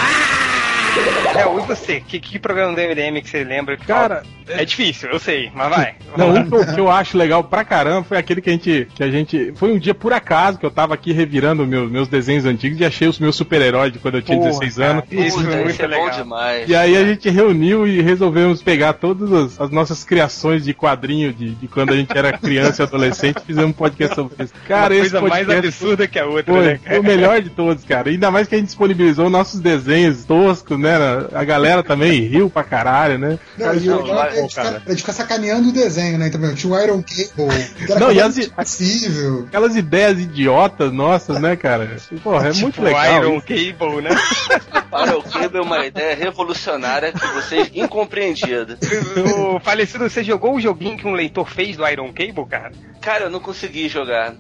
[1.34, 2.01] É, e você?
[2.01, 3.76] Que, que programa do MDM que você lembra?
[3.78, 5.95] que Cara, fala- é difícil, eu sei, mas vai.
[6.14, 8.86] Não, um que eu, que eu acho legal pra caramba foi aquele que a gente.
[8.95, 9.53] Que a gente.
[9.57, 12.84] Foi um dia por acaso que eu tava aqui revirando meus, meus desenhos antigos e
[12.84, 15.05] achei os meus super-heróis de quando eu tinha Porra, 16 cara, anos.
[15.11, 16.11] Isso Puta, é muito isso é bom legal.
[16.11, 16.68] demais.
[16.68, 21.32] E aí a gente reuniu e resolvemos pegar todas as, as nossas criações de quadrinho
[21.32, 24.53] de, de quando a gente era criança e adolescente e fizemos um podcast sobre isso.
[24.68, 27.49] Cara, Uma esse coisa mais absurda que a outra, foi, né, foi o melhor de
[27.49, 28.11] todos, cara.
[28.11, 30.97] Ainda mais que a gente disponibilizou nossos desenhos toscos, né?
[31.33, 33.39] A galera também riu pra caralho, né?
[33.57, 36.26] Não, e o não, legal é de ficar, de ficar sacaneando o desenho, né?
[36.28, 39.45] Então, tinha o Iron Cable, Não, e não, as- possível.
[39.49, 41.97] Aquelas ideias idiotas nossas, né, cara?
[42.22, 43.22] Porra, é muito Tipo, legal.
[43.22, 43.47] Iron isso.
[43.47, 44.11] Cable, né?
[44.91, 48.76] Para o Cable é uma ideia revolucionária que vocês incompreendida.
[49.57, 52.72] o falecido, você jogou o joguinho que um leitor fez do Iron Cable, cara?
[53.01, 54.35] Cara, eu não consegui jogar.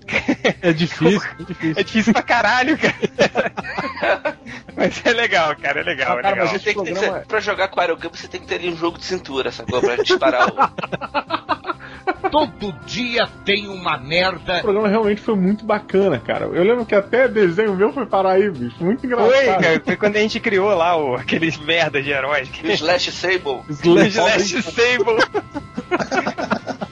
[0.60, 1.74] É difícil, é difícil.
[1.76, 2.94] É difícil pra caralho, cara.
[4.76, 6.46] Mas é legal, cara, é legal, é Cara, legal.
[6.46, 8.28] mas esse Tem que, tem que programa ser, pra jogar com o Iron Cable, você
[8.28, 9.80] tem que ter ali um jogo de cintura, sacou?
[9.80, 11.72] Pra disparar o.
[12.30, 14.58] Todo dia tem uma merda.
[14.58, 16.46] O programa realmente foi muito bacana, cara.
[16.46, 18.76] Eu lembro que até desenho meu foi parar aí, bicho.
[18.80, 19.30] Muito engraçado.
[19.30, 22.48] Foi, cara, foi quando a gente criou lá o, aqueles merda de heróis.
[22.64, 23.62] Slash Sable.
[23.68, 25.22] O Slash Sable.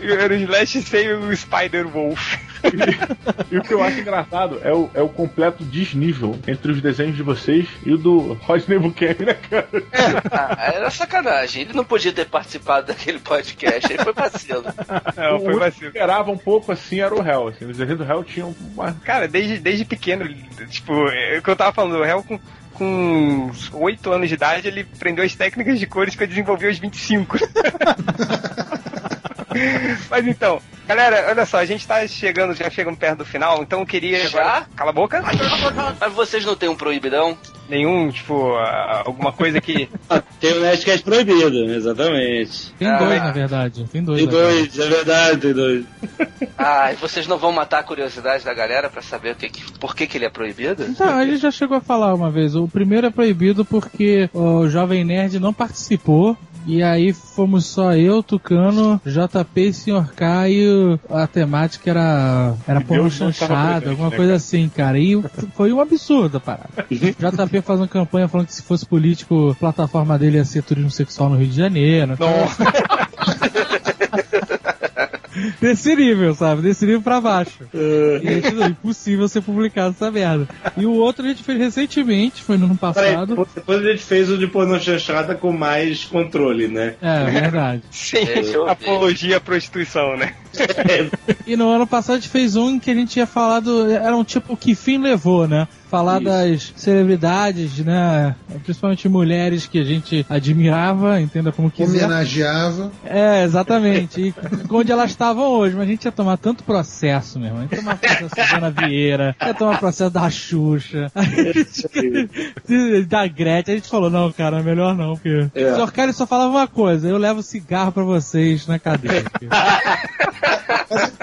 [0.00, 2.36] Era o Slash Sable e o Spider Wolf.
[3.50, 7.16] E o que eu acho engraçado é o, é o completo desnível entre os desenhos
[7.16, 9.68] de vocês e o do Rodney Buchanan, né, cara?
[10.30, 11.62] Ah, era sacanagem.
[11.62, 13.92] Ele não podia ter participado daquele podcast.
[13.92, 14.64] Ele foi vacilo.
[15.16, 17.48] Não, o foi único que esperava um pouco assim era o Hell.
[17.48, 18.92] Assim, os desenhos do Hell tinham uma.
[18.92, 20.28] Cara, desde, desde pequeno,
[20.68, 22.38] tipo, é o que eu tava falando, o réu com,
[22.74, 26.66] com uns 8 anos de idade, ele aprendeu as técnicas de cores que eu desenvolvi
[26.66, 27.38] aos 25.
[30.10, 30.60] Mas então,
[30.94, 34.28] galera, olha só, a gente tá chegando, já chegando perto do final, então eu queria.
[34.28, 34.40] Já?
[34.40, 35.22] agora- Cala a boca!
[36.00, 37.36] Mas vocês não têm um proibidão?
[37.68, 39.88] Nenhum, tipo, ah, alguma coisa que.
[40.40, 42.72] Tem o Nerdcast proibido, exatamente.
[42.78, 43.84] Tem Ah, dois, na verdade.
[43.92, 44.18] Tem dois.
[44.18, 44.44] Tem agora.
[44.52, 45.84] dois, é verdade, tem dois.
[46.62, 49.72] Ah, e vocês não vão matar a curiosidade da galera pra saber o que, que-
[49.78, 50.84] por que, que ele é proibido?
[50.84, 52.54] Então, a gente já chegou a falar uma vez.
[52.54, 56.36] O primeiro é proibido porque o Jovem Nerd não participou.
[56.66, 60.12] E aí fomos só eu, Tucano, JP e Sr.
[60.14, 64.36] K e o- a temática era, era porno estava chanchada, alguma né, coisa cara?
[64.36, 64.98] assim, cara.
[64.98, 65.20] E
[65.54, 66.68] foi um absurdo a parada.
[66.90, 70.90] JP faz uma campanha falando que se fosse político, a plataforma dele ia ser turismo
[70.90, 72.16] sexual no Rio de Janeiro.
[75.60, 76.62] Desse nível, sabe?
[76.62, 77.64] Desse nível pra baixo.
[77.74, 80.48] E aí, tudo, impossível ser publicado essa merda.
[80.76, 83.46] E o outro a gente fez recentemente, foi no ano passado.
[83.54, 86.94] depois a gente fez o de pornô chanchada com mais controle, né?
[87.00, 87.82] É, verdade.
[87.90, 88.70] Sem Deixa eu ver.
[88.70, 90.34] apologia à prostituição, né?
[91.46, 94.24] E no ano passado a gente fez um que a gente tinha falado, era um
[94.24, 95.66] tipo que fim levou, né?
[95.90, 96.24] Falar Isso.
[96.24, 98.36] das celebridades, né?
[98.62, 102.04] Principalmente mulheres que a gente admirava, entenda como quiser.
[102.04, 102.92] Homenageava.
[103.04, 104.20] É, exatamente.
[104.28, 104.34] E
[104.70, 107.62] onde elas estavam hoje, mas a gente ia tomar tanto processo, meu irmão.
[107.62, 113.04] A gente ia tomar processo da Dona Vieira, ia tomar processo da Xuxa, a gente-
[113.08, 113.74] da Gretchen.
[113.74, 115.72] A gente falou, não, cara, melhor não, porque É.
[115.72, 119.24] o senhor Cário só falava uma coisa, eu levo cigarro pra vocês na cadeia.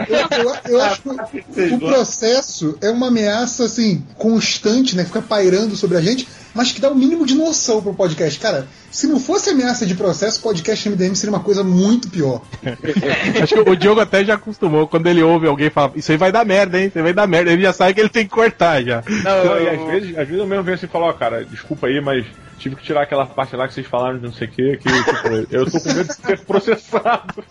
[0.07, 5.03] Eu, eu- eu acho que o processo é uma ameaça assim constante, né?
[5.05, 8.39] Fica pairando sobre a gente, mas que dá o mínimo de noção pro podcast.
[8.39, 12.41] Cara, se não fosse ameaça de processo, o podcast MDM seria uma coisa muito pior.
[13.41, 14.87] Acho que o Diogo até já acostumou.
[14.87, 16.87] Quando ele ouve alguém falar, isso aí vai dar merda, hein?
[16.87, 17.51] Isso aí vai dar merda.
[17.51, 19.03] Ele já sabe que ele tem que cortar já.
[19.07, 21.87] Não, e às vezes, às vezes eu mesmo venho assim e falo, ó, cara, desculpa
[21.87, 22.25] aí, mas
[22.57, 24.89] tive que tirar aquela parte lá que vocês falaram de não sei o que, que
[24.89, 27.43] tipo, eu tô com medo de ser processado.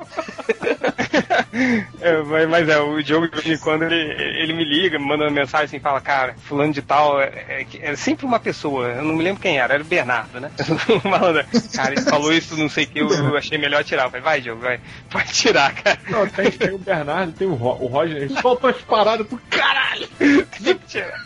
[2.01, 5.07] É, mas, mas é, o Diogo de vez em quando ele, ele me liga, me
[5.07, 8.89] manda uma mensagem assim, fala, cara, fulano de tal, é, é, é sempre uma pessoa,
[8.89, 10.51] eu não me lembro quem era, era o Bernardo, né?
[11.27, 14.05] Malandro, cara, ele falou isso, não sei o que, eu, eu achei melhor tirar.
[14.05, 15.99] Eu falei, vai, Diogo, vai, pode tirar, cara.
[16.09, 19.41] Não, tem, tem o Bernardo, tem o, Ro o Roger, eles soltam as paradas pro
[19.51, 20.09] caralho.
[20.18, 21.18] Tem que tirar.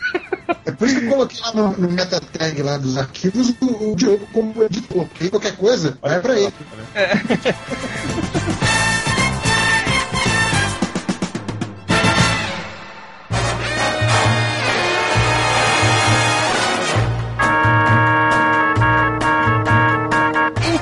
[0.65, 3.91] É por isso que eu coloquei lá no, no meta tag lá dos arquivos o,
[3.91, 5.05] o Diogo como editor.
[5.07, 6.53] Porque aí qualquer coisa vai pra ele.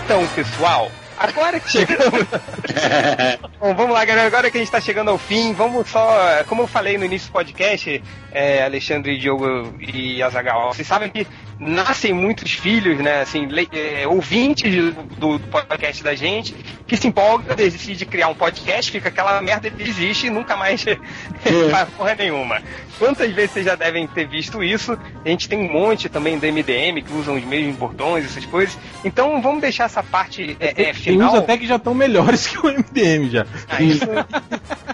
[0.10, 0.90] Então, pessoal,
[1.20, 2.26] agora que chegamos.
[3.60, 4.28] Bom, vamos lá, galera.
[4.28, 6.44] Agora que a gente tá chegando ao fim, vamos só.
[6.48, 8.02] Como eu falei no início do podcast,
[8.32, 11.28] é, Alexandre, Diogo e Azagal, vocês sabem que
[11.60, 13.22] nascem muitos filhos, né?
[13.22, 16.56] Assim, é, ouvintes do, do podcast da gente,
[16.88, 20.84] que se empolga, decide criar um podcast, fica aquela merda desiste e nunca mais
[21.70, 22.62] faz porra nenhuma.
[22.98, 24.98] Quantas vezes vocês já devem ter visto isso?
[25.24, 28.78] A gente tem um monte também do MDM que usam os mesmos bordões, essas coisas.
[29.04, 32.58] Então vamos deixar essa parte é, é, Tem uns até que já estão melhores que
[32.58, 33.46] o MDM já.
[33.68, 34.06] Ah, isso,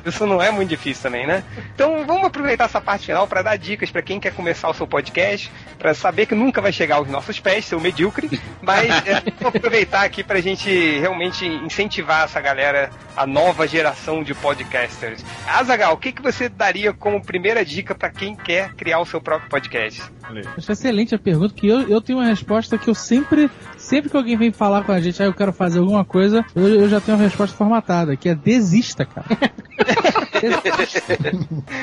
[0.06, 1.44] isso não é muito difícil também, né?
[1.74, 4.88] Então vamos aproveitar essa parte final para dar dicas para quem quer começar o seu
[4.88, 9.56] podcast, para saber que nunca vai chegar aos nossos pés, seu medíocre, mas é, vamos
[9.56, 15.24] aproveitar aqui para a gente realmente incentivar essa galera, a nova geração de podcasters.
[15.48, 19.22] Azagal, o que, que você daria como primeira dica para quem quer criar o seu
[19.22, 20.04] próprio podcast?
[20.58, 23.50] Acho excelente a pergunta, que eu, eu tenho uma resposta que eu sempre,
[23.86, 26.68] sempre que alguém vem falar com a gente, ah, eu quero fazer alguma coisa, eu,
[26.68, 29.26] eu já tenho uma resposta formatada, que é desista, cara.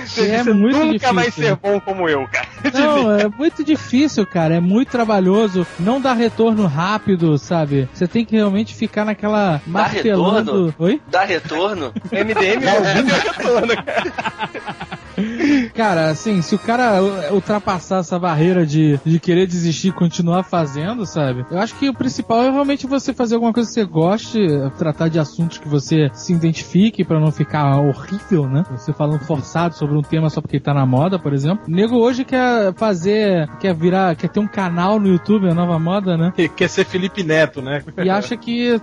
[0.04, 1.14] Você é muito nunca difícil.
[1.14, 2.46] vai ser bom como eu, cara.
[2.72, 4.56] Não, é muito difícil, cara.
[4.56, 5.66] É muito trabalhoso.
[5.78, 7.88] Não dá retorno rápido, sabe?
[7.92, 10.66] Você tem que realmente ficar naquela martelando.
[10.66, 10.74] retorno?
[10.78, 11.00] Oi?
[11.10, 11.92] Dá retorno?
[12.10, 15.01] MDM não deu retorno, cara.
[15.74, 17.02] Cara, assim, se o cara
[17.32, 21.44] ultrapassar essa barreira de, de querer desistir e continuar fazendo, sabe?
[21.50, 24.38] Eu acho que o principal é realmente você fazer alguma coisa que você goste,
[24.78, 28.64] tratar de assuntos que você se identifique pra não ficar horrível, né?
[28.70, 31.64] Você falando forçado sobre um tema só porque tá na moda, por exemplo.
[31.66, 35.78] O nego hoje quer fazer, quer virar, quer ter um canal no YouTube, a nova
[35.78, 36.32] moda, né?
[36.56, 37.82] Quer ser Felipe Neto, né?
[38.04, 38.78] E acha que,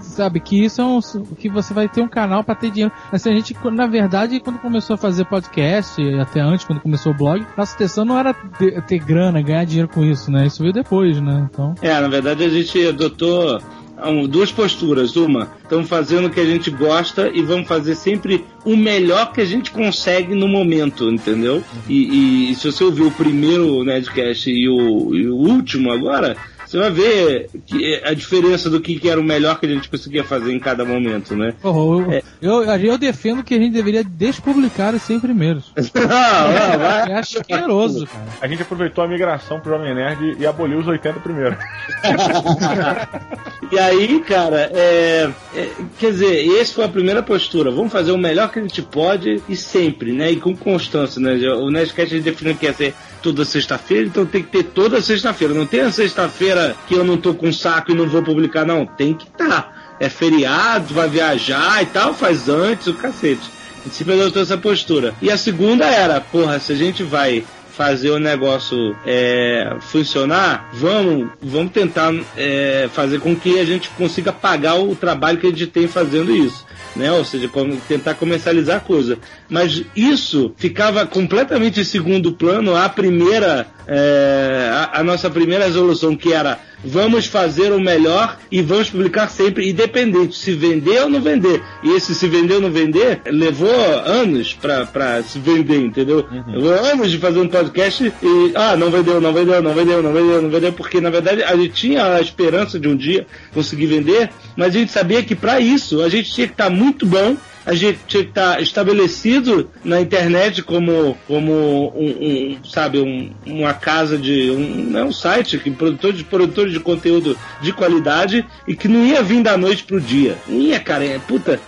[0.00, 1.00] sabe, que isso é um,
[1.36, 2.92] que você vai ter um canal pra ter dinheiro.
[3.10, 5.73] Assim, a gente, na verdade, quando começou a fazer podcast,
[6.20, 9.88] até antes, quando começou o blog, nossa intenção não era ter, ter grana, ganhar dinheiro
[9.88, 10.46] com isso, né?
[10.46, 11.48] Isso veio depois, né?
[11.50, 11.74] Então.
[11.80, 13.60] É, na verdade a gente adotou
[14.02, 15.16] um, duas posturas.
[15.16, 19.40] Uma, estamos fazendo o que a gente gosta e vamos fazer sempre o melhor que
[19.40, 21.62] a gente consegue no momento, entendeu?
[21.88, 26.36] E, e se você ouvir o primeiro Nedcast e o, e o último agora,
[26.74, 29.88] você vai ver que a diferença do que, que era o melhor que a gente
[29.88, 31.54] conseguia fazer em cada momento, né?
[31.62, 32.12] Porra,
[32.42, 35.72] eu, eu, eu defendo que a gente deveria despublicar os 100 primeiros.
[35.94, 37.12] não, não, vai.
[37.12, 38.24] É asqueroso, cara.
[38.40, 41.56] A gente aproveitou a migração pro Jovem Nerd e aboliu os 80 primeiro.
[43.72, 47.72] E aí, cara, é, é, quer dizer, essa foi a primeira postura.
[47.72, 50.30] Vamos fazer o melhor que a gente pode e sempre, né?
[50.30, 51.32] E com constância, né?
[51.54, 55.02] O Nerdcast a gente definiu que ia ser toda sexta-feira, então tem que ter toda
[55.02, 55.54] sexta-feira.
[55.54, 58.86] Não tem a sexta-feira que eu não tô com saco e não vou publicar, não.
[58.86, 59.96] Tem que estar.
[60.00, 63.50] É feriado, vai viajar e tal, faz antes o cacete.
[63.80, 65.14] A gente sempre adotou essa postura.
[65.20, 67.44] E a segunda era, porra, se a gente vai
[67.76, 74.32] fazer o negócio é, funcionar, vamos, vamos tentar é, fazer com que a gente consiga
[74.32, 76.64] pagar o trabalho que a gente tem fazendo isso.
[76.94, 77.10] Né?
[77.10, 77.50] Ou seja,
[77.88, 79.18] tentar comercializar a coisa.
[79.48, 86.16] Mas isso ficava completamente em segundo plano a primeira, é, a, a nossa primeira resolução,
[86.16, 91.20] que era vamos fazer o melhor e vamos publicar sempre, independente se vender ou não
[91.20, 91.62] vender.
[91.82, 96.26] E esse se vender ou não vender levou anos pra se vender, entendeu?
[96.48, 100.12] Levou anos de fazer um podcast e, ah, não vendeu, não vendeu, não vendeu, não
[100.12, 103.86] vendeu, não vendeu, porque na verdade a gente tinha a esperança de um dia conseguir
[103.86, 107.36] vender, mas a gente sabia que para isso a gente tinha que estar muito bom
[107.66, 113.72] a gente tinha que estar estabelecido na internet como, como um, um, sabe, um, uma
[113.72, 114.50] casa de.
[114.50, 119.04] Um, não é um site que produtor produtores de conteúdo de qualidade e que não
[119.04, 120.36] ia vir da noite pro dia.
[120.46, 121.60] Não ia, cara, é, puta.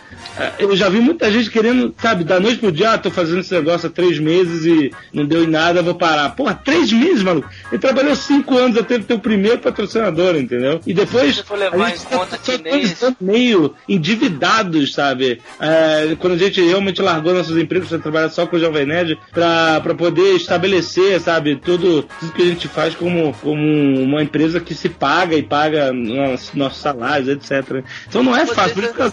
[0.58, 3.54] Eu já vi muita gente querendo, sabe, da noite pro dia, ah, tô fazendo esse
[3.54, 6.30] negócio há três meses e não deu em nada, vou parar.
[6.30, 7.48] Porra, três meses, maluco.
[7.70, 10.80] Ele trabalhou cinco anos até ter o primeiro patrocinador, entendeu?
[10.86, 11.36] E depois.
[11.36, 13.16] Se for levar em conta que nem isso.
[13.20, 15.40] meio endividados, sabe?
[15.60, 19.18] É, quando a gente realmente largou nossos empregos para trabalhar só com o Jovem Nerd,
[19.32, 24.60] pra, pra poder estabelecer, sabe, tudo, tudo que a gente faz como, como uma empresa
[24.60, 27.84] que se paga e paga nossos, nossos salários, etc.
[28.08, 29.06] Então não é fácil, por isso que eu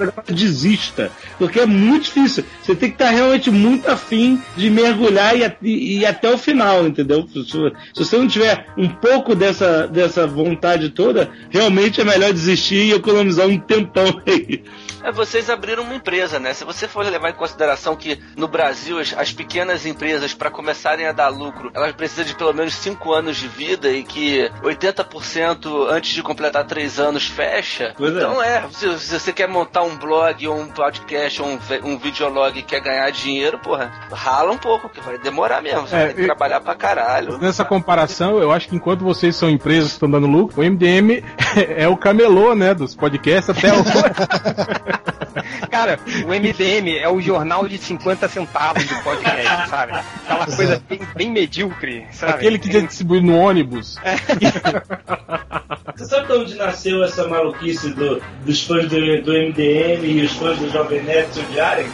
[1.38, 2.44] Porque é muito difícil.
[2.62, 6.86] Você tem que estar realmente muito afim de mergulhar e, e, e até o final,
[6.88, 7.28] entendeu?
[7.28, 7.58] Se, se,
[7.96, 13.48] você não tiver um pouco dessa, dessa vontade toda, realmente é melhor desistir e economizar
[13.48, 14.64] um tempão aí.
[15.04, 16.54] É, vocês abriram uma empresa, né?
[16.54, 21.06] Se você for levar em consideração que no Brasil as, as pequenas empresas, para começarem
[21.08, 25.88] a dar lucro, elas precisam de pelo menos 5 anos de vida e que 80%
[25.90, 27.94] antes de completar 3 anos fecha.
[27.98, 28.18] Pois é.
[28.18, 31.98] então é, se, se você quer montar um blog ou um podcast ou um, um
[31.98, 35.82] videolog e quer ganhar dinheiro, porra, rala um pouco, que vai demorar mesmo.
[35.88, 37.38] Você É, vai ter que e- trabalhar pra caralho.
[37.40, 41.24] Nessa comparação, eu acho que enquanto vocês são empresas que estão dando lucro, o MDM
[41.76, 43.84] é o camelô, né, dos podcasts até hoje.
[45.70, 49.94] Cara, o MDM é o jornal de 50 centavos do podcast, sabe?
[50.24, 52.34] Aquela coisa bem, bem medíocre, sabe?
[52.34, 53.98] Aquele que distribui no ônibus.
[55.96, 60.34] Você sabe de onde nasceu essa maluquice do- dos fãs do, do MDM e os
[60.34, 61.88] fãs do Jovem Nerd se odiarem?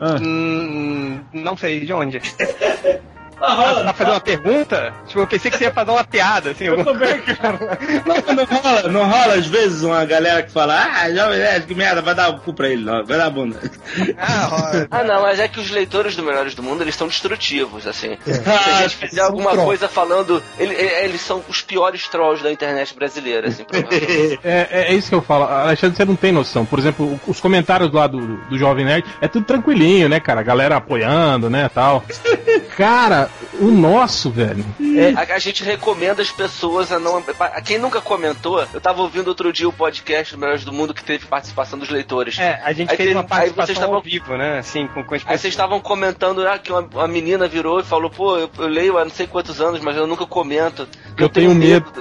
[0.00, 2.20] Hum, não sei de onde.
[3.40, 4.94] Ah, Ah, rola, você tá fazendo uma pergunta?
[5.06, 6.64] Tipo, eu pensei que você ia fazer uma piada, assim.
[6.64, 7.58] Eu alguma- também, cara.
[8.06, 11.74] Não, não rola, não rola às vezes uma galera que fala, ah, Jovem Nerd, que
[11.74, 13.58] merda, vai dar o cu pra ele, não, vai dar a bunda.
[14.18, 17.06] Ah, ó, Ah, não, mas é que os leitores do Melhores do Mundo, eles são
[17.08, 18.16] destrutivos, assim.
[18.24, 19.66] Se Ah, a gente fizer são alguma trolls.
[19.66, 20.42] coisa falando...
[20.58, 23.64] ele- ele- Eles são os piores trolls da internet brasileira, assim.
[24.44, 25.44] É, é, é isso que eu falo.
[25.44, 26.64] Alexandre, você não tem noção.
[26.64, 30.40] Por exemplo, os comentários lá do, do Jovem Nerd é tudo tranquilinho, né, cara?
[30.40, 32.02] A galera apoiando, né, tal.
[32.76, 33.25] Cara,
[33.60, 34.64] o nosso, velho.
[35.16, 37.22] A, a gente recomenda as pessoas a não.
[37.38, 40.94] A quem nunca comentou, eu tava ouvindo outro dia o podcast do Melhores do Mundo
[40.94, 42.38] que teve participação dos leitores.
[42.38, 44.58] É, a gente Aí fez tem- uma participação vocês estavam- ao vivo, né?
[44.58, 47.84] Assim, com, com as Aí vocês estavam comentando ah, que uma, uma menina virou e
[47.84, 50.86] falou: pô, eu, eu leio há não sei quantos anos, mas eu nunca comento.
[51.16, 51.86] Eu tenho medo.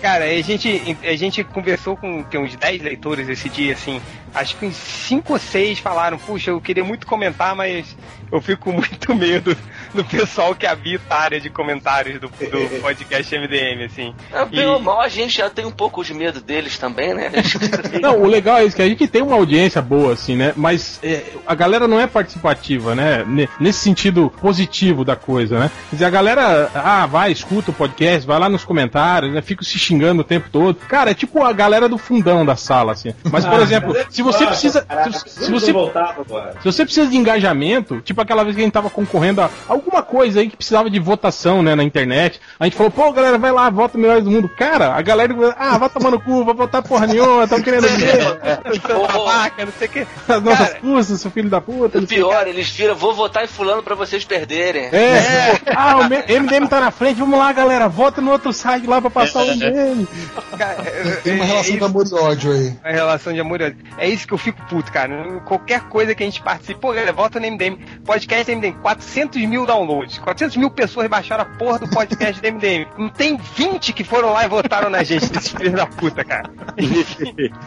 [0.00, 4.00] Cara, a gente, a gente conversou com que, uns 10 leitores esse dia, assim.
[4.34, 7.96] Acho que uns 5 ou 6 falaram, puxa, eu queria muito comentar, mas
[8.32, 9.56] eu fico muito medo
[9.94, 14.14] do pessoal que habita a área de comentários do, do podcast MDM, assim.
[14.32, 17.14] É, bem E- ou mal, a gente já tem um pouco de medo deles também,
[17.14, 17.30] né?
[18.00, 20.52] Não, o legal é isso, que a gente tem uma audiência boa, assim, né?
[20.56, 23.24] Mas é, a galera não é participativa, né?
[23.26, 25.70] Ne- Nesse sentido positivo da coisa, né?
[25.90, 29.42] Quer dizer, a galera, ah, vai, escuta o podcast, vai lá nos comentários, né?
[29.42, 30.74] Fica se xingando o tempo todo.
[30.88, 33.12] Cara, é tipo a galera do fundão da sala, assim.
[33.30, 34.86] Mas, por exemplo, se você precisa.
[35.12, 36.52] Se, se você voltar agora.
[36.60, 39.50] se você precisa de engajamento, tipo aquela vez que a gente tava concorrendo a
[39.84, 43.38] alguma coisa aí que precisava de votação, né, na internet, a gente falou, pô, galera,
[43.38, 44.48] vai lá, vota Melhores do Mundo.
[44.48, 48.22] Cara, a galera, ah, vai tomando cu, vai votar porra nenhuma, tão querendo ver
[48.92, 50.06] Ô, ô, Babaca, não sei o que.
[50.28, 51.98] as nossas Cara, custas, seu filho da puta.
[51.98, 54.90] o Pior, eles viram, vou votar em fulano pra vocês perderem.
[54.90, 54.96] quê.
[54.96, 59.00] É, ah, o MDM tá na frente, vamos lá, galera, vota no outro site lá
[59.00, 62.76] pra passar o é- Tem uma é- relação é de amor e ódio aí.
[62.84, 63.78] A relação de amor e ódio.
[63.98, 65.40] É isso que eu fico puto, cara.
[65.44, 67.78] Qualquer coisa que a gente participe, pô, galera, volta no MDM.
[68.04, 70.18] Podcast MDM, 400 mil downloads.
[70.18, 72.86] 400 mil pessoas baixaram a porra do podcast do MDM.
[72.98, 76.50] Não tem 20 que foram lá e votaram na gente, esses filhos da puta, cara.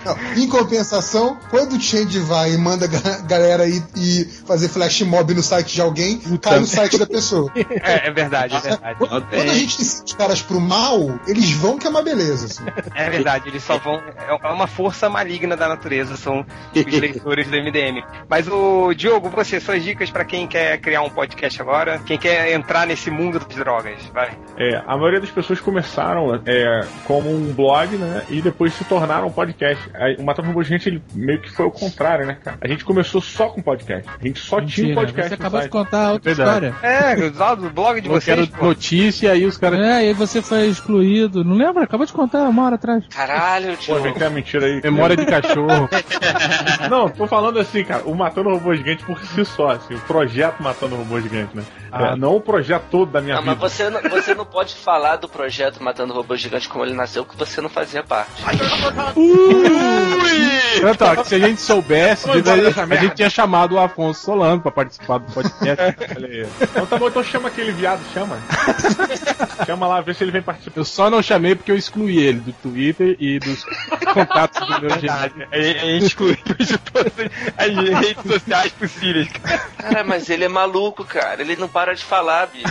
[0.05, 5.01] Não, em compensação, quando o Change vai e manda a galera ir e fazer flash
[5.01, 7.51] mob no site de alguém, cai no site da pessoa.
[7.55, 8.99] É, é verdade, é verdade.
[8.99, 12.45] Quando a gente decide os caras pro mal, eles vão que é uma beleza.
[12.45, 12.63] Assim.
[12.93, 13.95] É verdade, eles só vão.
[13.95, 16.45] É uma força maligna da natureza, são
[16.75, 18.03] os leitores do MDM.
[18.29, 22.51] Mas o Diogo, você, suas dicas pra quem quer criar um podcast agora, quem quer
[22.53, 24.31] entrar nesse mundo das drogas, vai.
[24.57, 28.23] É, a maioria das pessoas começaram é, como um blog, né?
[28.29, 29.89] E depois se tornaram um podcast.
[29.95, 32.57] Aí, O Matando Robô Gigante, ele meio que foi o contrário, né, cara?
[32.61, 34.09] A gente começou só com podcast.
[34.21, 35.29] A gente só tinha um Mentira, podcast.
[35.29, 36.67] você acabou de contar outra Verdade.
[36.67, 36.95] história.
[37.21, 38.65] É, usar do blog de quero vocês, pô.
[38.65, 39.79] notícia aí os caras.
[39.79, 41.43] É, e aí você foi excluído.
[41.43, 41.83] Não lembra?
[41.83, 43.03] Acabou de contar uma hora atrás.
[43.09, 44.01] Caralho, Pô, tio.
[44.01, 44.81] vem cá, mentira aí.
[44.83, 45.89] Memória de cachorro.
[46.89, 50.61] Não, tô falando assim, cara, o Matando Robô Gigante por si só, assim, o projeto
[50.61, 51.63] Matando Robô Gigante, né?
[51.95, 52.07] Ah.
[52.11, 53.69] É, não o projeto todo da minha Não, mas vida.
[53.69, 57.37] você não, você não pode falar do projeto Matando Robô Gigante como ele nasceu, que
[57.37, 58.29] você não fazia parte.
[60.81, 64.61] Tanto, ó, que se a gente soubesse, a gente, a tinha chamado o Afonso Solano
[64.61, 65.81] pra participar do podcast.
[66.17, 66.45] Aí.
[66.61, 68.37] Então tá bom, então chama aquele viado, chama.
[69.65, 70.77] chama lá, vê se ele vem participar.
[70.77, 73.63] Eu só não chamei porque eu excluí ele do Twitter e dos
[74.13, 75.47] contatos do meu Verdade.
[75.49, 77.13] A, a gente excluiu de todas
[77.57, 79.29] as redes sociais possíveis.
[79.77, 81.41] Cara, mas ele é maluco, cara.
[81.41, 82.65] Ele não para de falar, bicho.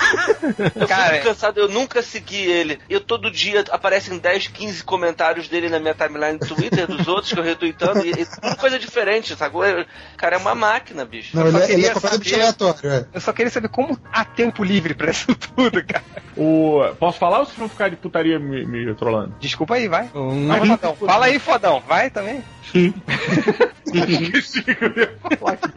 [0.75, 2.79] Eu Cara, fico cansado, eu nunca segui ele.
[2.89, 7.33] Eu todo dia aparecem 10, 15 comentários dele na minha timeline do Twitter, dos outros
[7.33, 9.65] que eu retweetando, e, e tudo coisa diferente, sacou?
[9.65, 9.85] Eu-
[10.17, 11.37] Cara, é uma máquina, bicho.
[11.37, 12.91] Não, Eu só ele, é- ele queria é completamente saber- aleatório.
[12.91, 13.07] É.
[13.15, 16.03] Eu só queria saber como há tempo livre pra isso tudo, cara.
[16.37, 16.81] O...
[16.99, 19.35] Posso falar ou vocês vão ficar de putaria me, me trolando?
[19.39, 20.09] Desculpa aí, vai.
[20.15, 20.49] Hum.
[20.49, 20.97] Vai, fodão.
[20.97, 21.83] Fala aí, fodão.
[21.87, 22.43] Vai também.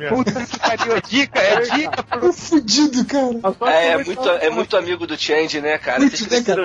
[0.10, 0.96] Puta que pariu.
[0.96, 2.04] É dica, é dica.
[2.04, 3.17] Tô fudido, cara.
[3.68, 6.00] É, é muito, é muito amigo do Change, né, cara?
[6.00, 6.64] Muito, Vocês né, cara?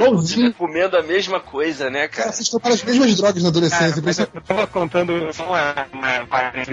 [0.57, 2.33] comendo a mesma coisa, né, Cara, cara?
[2.33, 3.95] vocês tomaram as mesmas drogas na Cara, adolescência.
[3.95, 5.75] por mas isso eu tava contando só uma,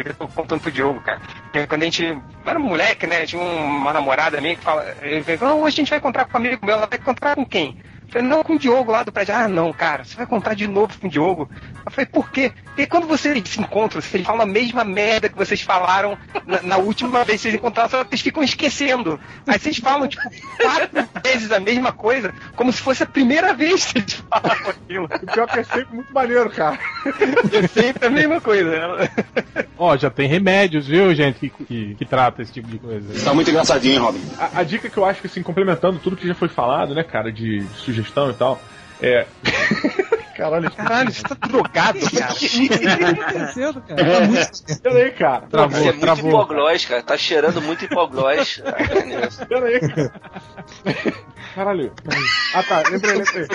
[0.05, 1.21] eu tô contando pro Diogo, cara.
[1.67, 3.25] Quando a gente era moleque, né?
[3.25, 4.85] Tinha uma namorada minha que fala.
[5.01, 7.35] Ele falou, não, hoje a gente vai encontrar com um amigo meu, ela vai encontrar
[7.35, 7.81] com quem?
[8.09, 9.35] Falei, não, com o Diogo lá do prédio.
[9.35, 11.49] Ah, não, cara, você vai encontrar de novo com o Diogo.
[11.85, 12.51] Eu falei, por quê?
[12.65, 16.77] Porque quando vocês se encontram, vocês falam a mesma merda que vocês falaram na, na
[16.77, 19.19] última vez que vocês encontraram, só que vocês ficam esquecendo.
[19.45, 20.23] Aí vocês falam, tipo,
[20.61, 25.05] quatro vezes a mesma coisa, como se fosse a primeira vez que vocês falavam aquilo.
[25.05, 26.79] O pior é que é sempre muito maneiro, cara.
[27.51, 28.69] É sempre a mesma coisa.
[28.69, 29.09] né?
[29.77, 33.23] Ó, já tem remédios, viu, gente, que, que, que trata esse tipo de coisa.
[33.23, 34.21] Tá muito engraçadinho, hein, Robin?
[34.37, 37.03] A, a dica que eu acho que, assim, complementando tudo que já foi falado, né,
[37.03, 38.61] cara, de, de sugestão e tal,
[39.01, 39.25] é.
[40.39, 42.31] Caralho, Caralho, você tá drogado, cara.
[42.31, 44.25] O que tá acontecendo, cara?
[44.25, 45.41] Muito peraí, cara.
[45.41, 46.29] Travou, Você é muito travou.
[46.31, 47.03] hipoglós, cara.
[47.03, 48.63] Tá cheirando muito hipoglós.
[49.49, 50.13] Peraí, cara.
[51.53, 51.91] Caralho.
[52.53, 53.47] Ah, tá, lembrei, lembrei.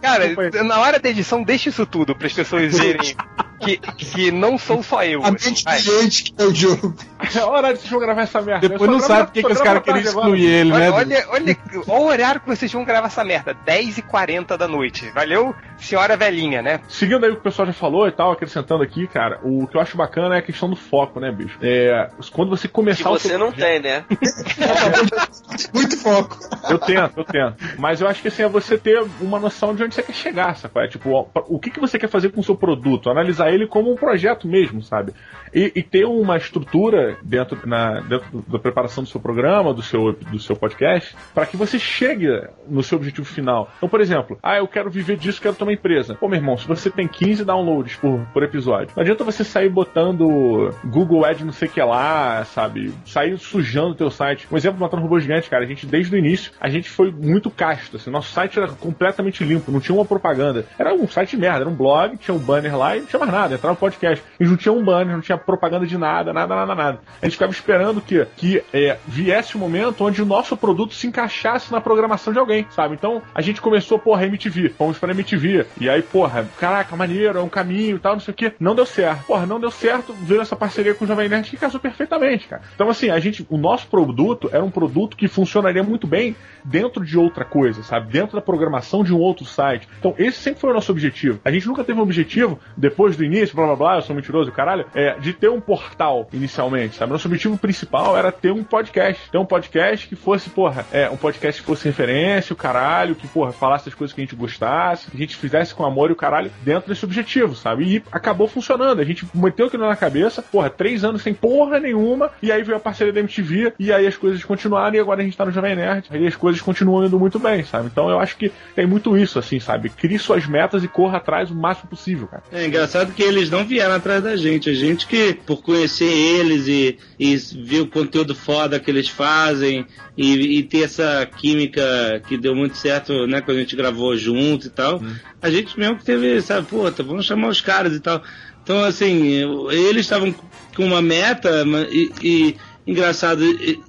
[0.00, 3.14] Cara, na hora da edição, deixa isso tudo para as pessoas verem
[3.60, 5.24] que, que não sou só eu.
[5.24, 5.80] A mente Vai.
[5.80, 6.94] brilhante que é o jogo.
[7.34, 8.68] É hora de gravar essa merda.
[8.68, 10.90] Depois não sabe grava- por que que os caras queriam excluir ele, né?
[10.90, 11.14] Olha, Dudu?
[11.14, 11.56] olha, olha,
[11.88, 13.56] olha o horário que vocês vão gravar essa merda.
[13.66, 15.10] 10h40 da noite.
[15.14, 16.80] Valeu, senhora velhinha, né?
[16.88, 19.76] Seguindo aí o que o pessoal já falou e tal, acrescentando aqui, cara, o que
[19.76, 21.56] eu acho bacana é a questão do foco, né, bicho?
[21.62, 24.04] É, quando você Que começar o você seu não projeto- tem, né?
[25.72, 26.38] Muito foco.
[26.68, 27.56] Eu tento, eu tento.
[27.78, 30.56] Mas eu acho que assim, é você ter uma noção de onde você quer chegar?
[30.76, 33.10] É tipo, o que, que você quer fazer com o seu produto?
[33.10, 35.12] Analisar ele como um projeto mesmo, sabe?
[35.52, 39.82] E, e ter uma estrutura dentro, na, dentro do- da preparação do seu programa, do
[39.82, 42.26] seu, do seu podcast, para que você chegue
[42.68, 43.70] no seu objetivo final.
[43.76, 46.14] Então, por exemplo, ah, eu quero viver disso, quero ter uma empresa.
[46.16, 49.68] Pô, meu irmão, se você tem 15 downloads por, por episódio, não adianta você sair
[49.68, 52.92] botando Google Ad não sei o que lá, sabe?
[53.06, 54.46] Sair sujando o teu site.
[54.50, 57.50] Um exemplo, Matando Robô Gigante, cara, a gente, desde o início, a gente foi muito
[57.50, 60.66] casto, assim, nosso site era completamente limpo, não tinha uma propaganda.
[60.78, 63.32] Era um site merda, era um blog, tinha um banner lá e não tinha mais
[63.34, 64.24] nada, entrava no podcast.
[64.38, 67.00] E não tinha um banner, não tinha propaganda de nada, nada, nada, nada.
[67.20, 71.06] A gente ficava esperando que, que é, viesse o momento onde o nosso produto se
[71.06, 72.94] encaixasse na programação de alguém, sabe?
[72.94, 75.66] Então, a gente começou, porra, MTV, fomos pra MTV.
[75.80, 78.52] E aí, porra, caraca, maneiro, é um caminho e tal, não sei o que.
[78.60, 79.24] Não deu certo.
[79.24, 82.62] Porra, não deu certo, veio essa parceria com o Jovem Nerd que casou perfeitamente, cara.
[82.74, 87.04] Então, assim, a gente, o nosso produto era um produto que funcionaria muito bem dentro
[87.04, 88.12] de outra coisa, sabe?
[88.12, 89.88] Dentro da programação de um outro site.
[89.98, 91.40] Então, esse sempre foi o nosso objetivo.
[91.44, 94.50] A gente nunca teve um objetivo, depois do início, blá blá blá, eu sou mentiroso,
[94.52, 97.12] caralho, é, de ter um portal inicialmente, sabe?
[97.12, 99.30] Nosso objetivo principal era ter um podcast.
[99.30, 103.26] Ter um podcast que fosse, porra, é, um podcast que fosse referência, o caralho, que,
[103.26, 106.12] porra, falasse as coisas que a gente gostasse, que a gente fizesse com amor e
[106.12, 107.84] o caralho dentro desse objetivo, sabe?
[107.84, 109.00] E acabou funcionando.
[109.00, 112.76] A gente meteu aquilo na cabeça, porra, três anos sem porra nenhuma, e aí veio
[112.76, 115.50] a parceria da MTV, e aí as coisas continuaram, e agora a gente tá no
[115.50, 117.86] Jovem Nerd, e as coisas continuam indo muito bem, sabe?
[117.86, 119.88] Então eu acho que tem muito isso, assim, sabe?
[119.88, 122.42] Crie suas metas e corra atrás o máximo possível, cara.
[122.52, 124.68] É engraçado que eles não vieram atrás da gente.
[124.68, 129.86] A gente que, por conhecer eles e, e ver o conteúdo foda que eles fazem
[130.16, 134.66] e, e ter essa química que deu muito certo, né, quando a gente gravou junto
[134.66, 135.00] e tal,
[135.40, 138.22] a gente mesmo que teve, sabe, pô, tá, vamos chamar os caras e tal.
[138.62, 140.34] Então, assim, eles estavam
[140.74, 142.56] com uma meta e, e
[142.86, 143.40] engraçado,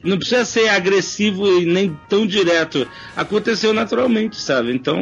[0.04, 2.88] não precisa ser agressivo e nem tão direto.
[3.16, 4.74] Aconteceu naturalmente, sabe?
[4.74, 4.98] Então,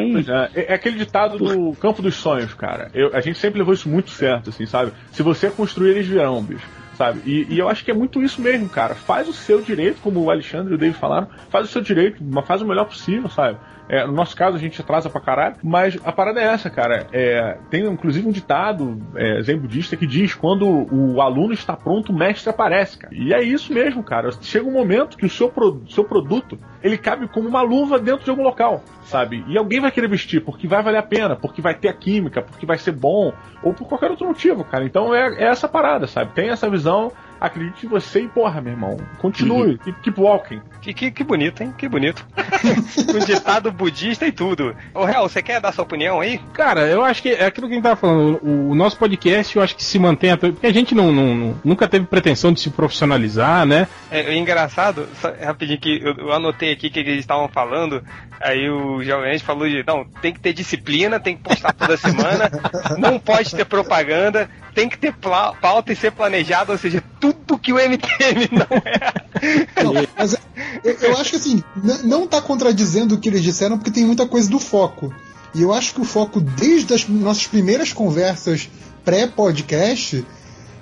[0.55, 2.89] É, é aquele ditado do campo dos sonhos, cara.
[2.93, 4.91] Eu- a gente sempre levou isso muito certo, assim, sabe?
[5.11, 6.65] Se você construir, eles virão, bicho.
[6.97, 7.21] Sabe?
[7.25, 8.93] E, e eu acho que é muito isso mesmo, cara.
[8.93, 12.23] Faz o seu direito, como o Alexandre e o David falaram, faz o seu direito,
[12.23, 13.57] mas faz o melhor possível, sabe?
[13.89, 17.05] É, no nosso caso, a gente atrasa pra caralho, mas a parada é essa, cara.
[17.11, 22.11] É, tem inclusive um ditado é, zen budista que diz: quando o aluno está pronto,
[22.11, 23.13] o mestre aparece, cara.
[23.13, 24.29] E é isso mesmo, cara.
[24.41, 28.23] Chega um momento que o seu, pro- seu produto ele cabe como uma luva dentro
[28.23, 29.43] de algum local, sabe?
[29.47, 32.41] E alguém vai querer vestir porque vai valer a pena, porque vai ter a química,
[32.41, 34.83] porque vai ser bom, ou por qualquer outro motivo, cara.
[34.85, 36.33] Então é, é essa parada, sabe?
[36.33, 37.11] Tem essa visão,
[37.43, 38.97] acredite em você e porra, meu irmão.
[39.19, 40.61] Continue, keep, keep walking.
[40.81, 41.73] Que, que, que bonito, hein?
[41.77, 42.25] Que bonito.
[43.13, 44.73] um ditado budista e tudo.
[44.93, 46.39] Ô, Real, você quer dar sua opinião aí?
[46.53, 48.39] Cara, eu acho que é aquilo que a gente tava falando.
[48.41, 50.51] O, o nosso podcast, eu acho que se mantém até.
[50.51, 53.87] Porque a gente não, não- não- nunca teve pretensão de se profissionalizar, né?
[54.09, 58.01] É, é engraçado, só, rapidinho que eu, eu anotei aqui que eles estavam falando,
[58.43, 62.51] aí o Jovem falou de, não, tem que ter disciplina, tem que postar toda semana,
[62.99, 67.71] não pode ter propaganda, tem que ter pauta e ser planejado, ou seja, tudo que
[67.71, 69.83] o MTM não é.
[69.83, 70.35] Não, mas
[70.83, 71.63] eu, eu acho que assim,
[72.03, 75.13] não tá contradizendo o que eles disseram, porque tem muita coisa do foco.
[75.55, 78.69] E eu acho que o foco, desde as nossas primeiras conversas
[79.05, 80.25] pré-podcast,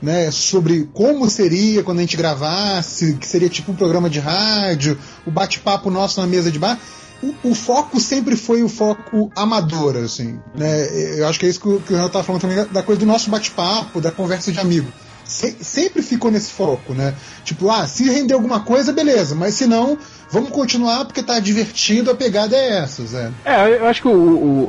[0.01, 4.97] né, sobre como seria quando a gente gravasse, que seria tipo um programa de rádio,
[5.25, 6.79] o bate-papo nosso na mesa de bar,
[7.23, 10.39] o, o foco sempre foi o foco amador, assim.
[10.55, 11.19] Né?
[11.19, 12.99] Eu acho que é isso que o, que o Renato tava falando também, da coisa
[12.99, 14.91] do nosso bate-papo, da conversa de amigo.
[15.23, 17.13] se- sempre ficou nesse foco, né?
[17.45, 19.97] Tipo, ah, se render alguma coisa, beleza, mas se não,
[20.29, 23.31] vamos continuar porque tá divertido, a pegada é essa, Zé.
[23.45, 24.11] É, eu acho que o,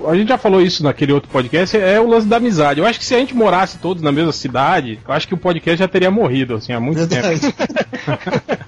[0.05, 2.79] o- a gente já falou isso naquele outro podcast, é o lance da amizade.
[2.81, 5.39] Eu acho que se a gente morasse todos na mesma cidade, eu acho que o
[5.39, 7.29] podcast já teria morrido, assim, há muito tempo.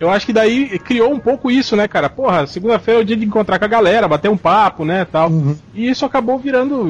[0.00, 2.08] Eu acho que daí criou um pouco isso, né, cara?
[2.08, 5.30] Porra, segunda-feira é o dia de encontrar com a galera, bater um papo, né, tal.
[5.74, 6.84] E isso acabou virando,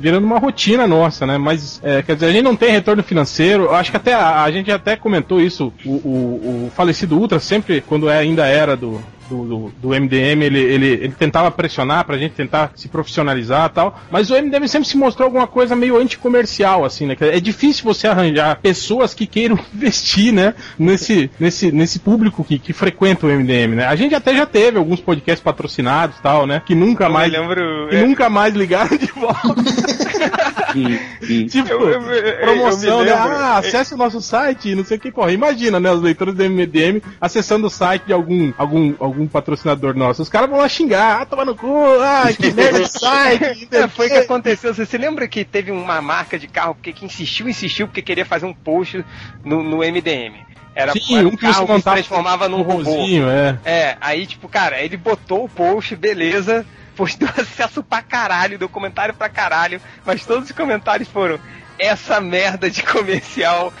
[0.00, 1.38] virando uma rotina nossa, né?
[1.38, 3.64] Mas, é, quer dizer, a gente não tem retorno financeiro.
[3.64, 5.72] Eu acho que até a, a gente até comentou isso.
[5.84, 9.00] O, o- o falecido Ultra sempre, quando é- ainda era do
[9.30, 13.74] do, do, do MDM, ele, ele, ele tentava pressionar pra gente tentar se profissionalizar e
[13.74, 14.00] tal.
[14.10, 17.16] Mas o MDM sempre se mostrou alguma coisa meio anticomercial, assim, né?
[17.20, 20.54] É difícil você arranjar pessoas que queiram investir, né?
[20.78, 23.86] Nesse, nesse, nesse público que, que frequenta o MDM, né?
[23.86, 26.60] A gente até já teve alguns podcasts patrocinados e tal, né?
[26.66, 27.30] Que nunca Eu mais.
[27.30, 27.88] me lembro.
[27.88, 29.54] Que é, nunca mais ligaram de volta.
[31.50, 33.12] tipo, Eu- eu- eu- promoção, né?
[33.12, 35.32] Ah, acesse o nosso site, não sei o que, porra.
[35.32, 35.90] Imagina, né?
[35.90, 40.22] Os leitores do MDM acessando o site de algum, algum, algum patrocinador nosso.
[40.22, 43.68] Os caras vão lá xingar, ah, toma no cu, ah, que merda de site.
[43.70, 44.74] É, foi o que aconteceu.
[44.74, 48.24] Você se lembra que teve uma marca de carro porque que insistiu, insistiu, porque queria
[48.24, 49.04] fazer um post
[49.44, 50.50] no, no MDM.
[50.74, 52.90] Era, Sim, era um que carro que se transformava num um robô.
[52.90, 53.58] rosinho, é.
[53.64, 56.64] É, aí, tipo, cara, ele botou o post, beleza,
[56.96, 61.38] pois deu acesso pra caralho, deu comentário pra caralho, mas todos os comentários foram.
[61.80, 63.72] Essa merda de comercial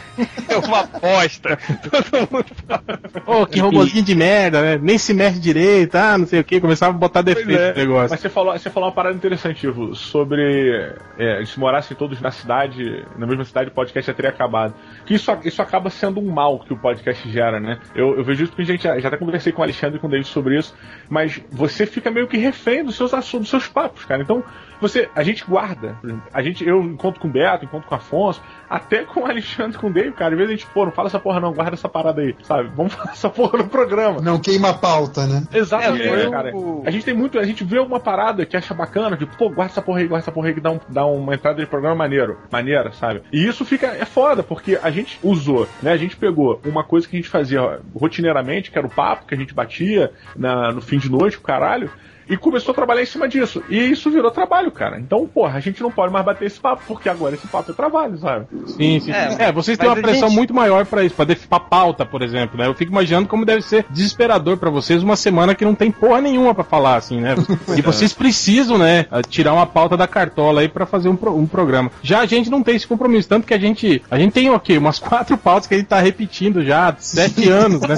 [0.48, 1.58] é uma bosta.
[1.84, 3.00] Todo mundo fala.
[3.26, 4.78] Ô, que robozinho de merda, né?
[4.80, 7.72] Nem se mexe direito, ah, não sei o que, começava a botar defeito é.
[7.72, 8.10] no negócio.
[8.10, 12.30] Mas você falou, você falou uma parada interessante, Ivo, sobre é, se morassem todos na
[12.30, 14.74] cidade, na mesma cidade, o podcast já teria acabado.
[15.04, 17.78] Que isso, isso acaba sendo um mal que o podcast gera, né?
[17.94, 20.00] Eu, eu vejo isso porque a gente já, já até conversei com o Alexandre e
[20.00, 20.74] com o David sobre isso,
[21.08, 24.22] mas você fica meio que refém dos seus assuntos, dos seus papos, cara.
[24.22, 24.42] Então,
[24.80, 25.96] você, a gente guarda.
[26.00, 29.20] por exemplo, A gente, eu encontro com o Beto, encontro com o Afonso, até com
[29.20, 30.32] o Alexandre e com o David, cara.
[30.32, 32.70] Às vezes a gente, pô, não fala essa porra não, guarda essa parada aí, sabe?
[32.74, 34.20] Vamos falar essa porra no programa.
[34.20, 35.42] Não queima a pauta, né?
[35.52, 36.56] Exatamente, É, foi cara.
[36.56, 39.48] o- A gente tem muito, a gente vê alguma parada que acha bacana, tipo, pô,
[39.48, 41.66] guarda essa porra aí, guarda essa porra aí que dá, um, dá uma entrada de
[41.66, 43.22] programa maneiro, maneira, sabe?
[43.32, 45.92] E isso fica, é foda, porque a gente usou, né?
[45.92, 49.34] A gente pegou uma coisa que a gente fazia rotineiramente, que era o papo que
[49.34, 51.90] a gente batia na, no fim de noite, o caralho.
[52.30, 53.62] E começou a trabalhar em cima disso.
[53.68, 54.98] E isso virou trabalho, cara.
[55.00, 57.74] Então, porra, a gente não pode mais bater esse papo, porque agora esse papo é
[57.74, 58.46] trabalho, sabe?
[58.66, 59.10] Sim, sim.
[59.12, 61.58] É, É, vocês têm uma a pressão gente- muito maior pra isso, pra, def- pra
[61.60, 62.66] pauta, por exemplo, né?
[62.66, 66.20] Eu fico imaginando como deve ser desesperador pra vocês uma semana que não tem porra
[66.20, 67.34] nenhuma pra falar, assim, né?
[67.76, 71.46] E vocês precisam, né, tirar uma pauta da cartola aí pra fazer um, pro- um
[71.46, 71.90] programa.
[72.02, 74.78] Já a gente não tem esse compromisso, tanto que a gente, a gente tem, ok,
[74.78, 77.96] umas quatro pautas que a gente tá repetindo já há sete anos, né?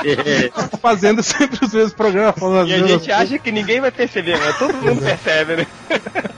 [0.80, 3.90] Fazendo sempre os mesmos programas, falando as E a mesmas gente acha que ninguém vai
[3.90, 5.66] perceber, mas todo mundo percebe, né?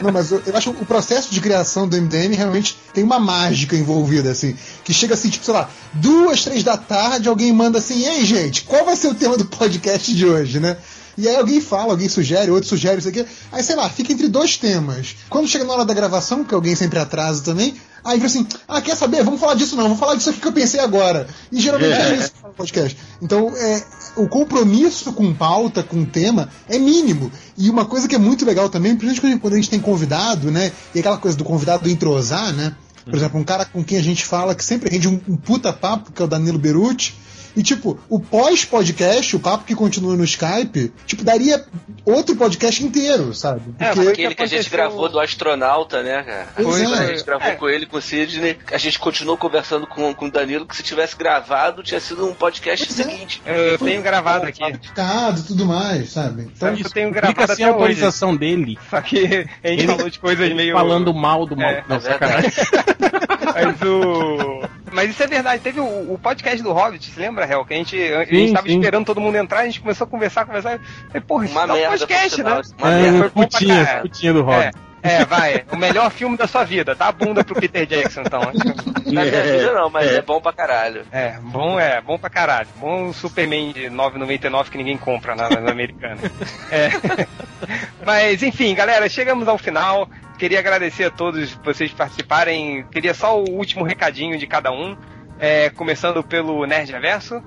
[0.01, 3.19] Não, mas eu, eu acho que o processo de criação do MDM realmente tem uma
[3.19, 4.57] mágica envolvida, assim.
[4.83, 8.65] Que chega assim, tipo, sei lá, duas, três da tarde, alguém manda assim, ei, gente,
[8.65, 10.77] qual vai ser o tema do podcast de hoje, né?
[11.17, 13.25] E aí alguém fala, alguém sugere, outro sugere, isso aqui.
[13.51, 15.17] Aí, sei lá, fica entre dois temas.
[15.29, 18.81] Quando chega na hora da gravação, que alguém sempre atrasa também, aí vira assim, ah,
[18.81, 19.23] quer saber?
[19.23, 21.27] Vamos falar disso não, vamos falar disso aqui que eu pensei agora.
[21.51, 22.97] E geralmente é, isso no podcast.
[23.21, 23.85] Então, é,
[24.17, 27.31] o compromisso com pauta, com tema, é mínimo.
[27.57, 30.73] E uma coisa que é muito legal também, principalmente quando a gente tem convidado, né?
[30.95, 32.75] E aquela coisa do convidado entrosar, né?
[33.05, 35.73] Por exemplo, um cara com quem a gente fala que sempre rende um, um puta
[35.73, 37.15] papo, que é o Danilo Beruti.
[37.57, 41.65] E, tipo, o pós-podcast, o papo que continua no Skype, tipo, daria
[42.05, 43.75] outro podcast inteiro, sabe?
[43.79, 46.49] É, Porque Aquele que a gente aconteceu- gravou do astronauta, né, cara?
[46.57, 46.87] Pois é.
[46.87, 47.55] A gente gravou É.
[47.57, 48.59] com ele, com o Sidney.
[48.73, 52.33] A gente continuou conversando com, com o Danilo, que se tivesse gravado, tinha sido um
[52.35, 53.03] podcast Pois é.
[53.05, 53.43] seguinte.
[53.45, 54.63] Eu tenho gravado aqui.
[54.83, 56.51] Ficado e tudo mais, sabe?
[56.57, 57.83] Então, Eu tenho Fica gravado sem até hoje.
[57.83, 58.79] autorização dele.
[58.91, 60.73] Só que a gente falou de coisas meio.
[60.75, 61.67] Falando mal do mal.
[61.71, 62.51] É, não, é sacanagem.
[63.55, 64.52] Mas o.
[64.93, 65.63] Mas isso é verdade.
[65.63, 67.65] Teve o, o podcast do Hobbit, se lembra, Hel?
[67.65, 68.79] Que a gente, a gente Sim, tava sim.
[68.79, 70.79] esperando todo mundo entrar, a gente começou a conversar, conversar.
[71.15, 72.61] E, porra, isso Uma dá um podcast, né?
[72.79, 73.19] uma É, merda.
[73.19, 74.03] Foi bom pra putinha, caralho.
[74.03, 74.61] putinha do Robin.
[74.61, 74.71] É,
[75.05, 75.65] é, vai.
[75.73, 76.95] O melhor filme da sua vida.
[76.95, 78.41] Dá a bunda pro Peter Jackson, então.
[78.41, 80.23] Na minha vida não, mas é.
[80.23, 81.05] bom pra caralho.
[81.11, 82.69] É, bom é, bom pra caralho.
[82.77, 86.19] Bom Superman de 9,99 que ninguém compra na, na americana.
[86.71, 86.91] É.
[88.05, 90.09] Mas enfim, galera, chegamos ao final.
[90.43, 92.85] Queria agradecer a todos vocês participarem.
[92.91, 94.97] Queria só o último recadinho de cada um.
[95.39, 97.41] É, começando pelo Nerd Reverso.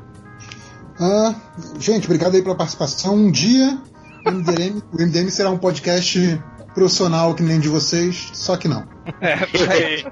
[0.97, 1.35] Ah,
[1.77, 3.13] gente, obrigado aí pela participação.
[3.15, 3.77] Um dia
[4.25, 6.41] o MDM, o MDM será um podcast
[6.73, 8.87] profissional que nem de vocês, só que não.
[9.19, 9.35] É,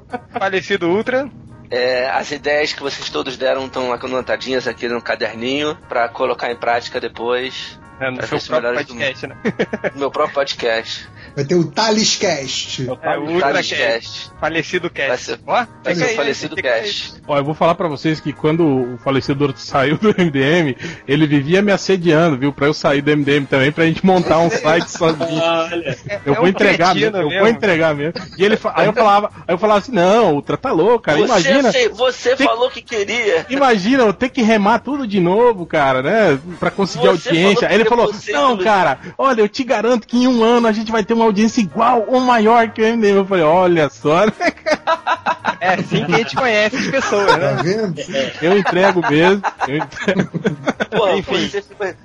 [0.37, 1.31] falecido Ultra.
[1.71, 6.57] É, as ideias que vocês todos deram estão anotadinhas aqui no caderninho pra colocar em
[6.57, 9.37] prática depois É, no seu próprio podcast, né?
[9.93, 11.07] no meu próprio podcast.
[11.35, 12.87] Vai ter o Taliscast.
[12.87, 13.75] É, o Thales Ultracast.
[13.75, 14.31] Cast.
[14.39, 15.25] Falecido Vai cast.
[15.25, 17.13] ser, Ó, vai ser o falecido cast.
[17.27, 20.75] Ó, eu vou falar pra vocês que quando o falecedor saiu do MDM,
[21.07, 22.53] ele vivia me assediando, viu?
[22.53, 25.41] Pra eu sair do MDM também, pra gente montar um site sozinho.
[25.41, 25.97] Olha.
[26.25, 28.13] Eu É vou um entregar mesmo, eu vou entregar mesmo.
[28.37, 31.17] E ele, aí eu falava, aí eu falava assim, não, Ultra tá louco, cara.
[31.17, 33.45] Você, Imagina, sei- você Tem- falou que queria.
[33.49, 36.39] imagina eu ter que remar tudo de novo, cara, né?
[36.59, 37.67] Pra conseguir Você audiência.
[37.67, 40.71] falou Aí ele falou, não, cara, olha, eu te garanto que em um ano a
[40.71, 43.15] gente vai ter uma audiência igual ou maior que o MDM.
[43.15, 44.33] Eu falei, olha só, né?
[45.59, 47.61] É assim que a gente conhece as pessoas, Tá né?
[47.63, 47.95] vendo?
[48.41, 50.29] Eu entrego mesmo, eu entrego.
[50.89, 51.49] Porra, Enfim.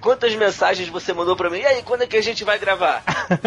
[0.01, 1.59] quantas mensagens você mandou pra mim?
[1.59, 3.03] E aí, quando é que a gente vai gravar?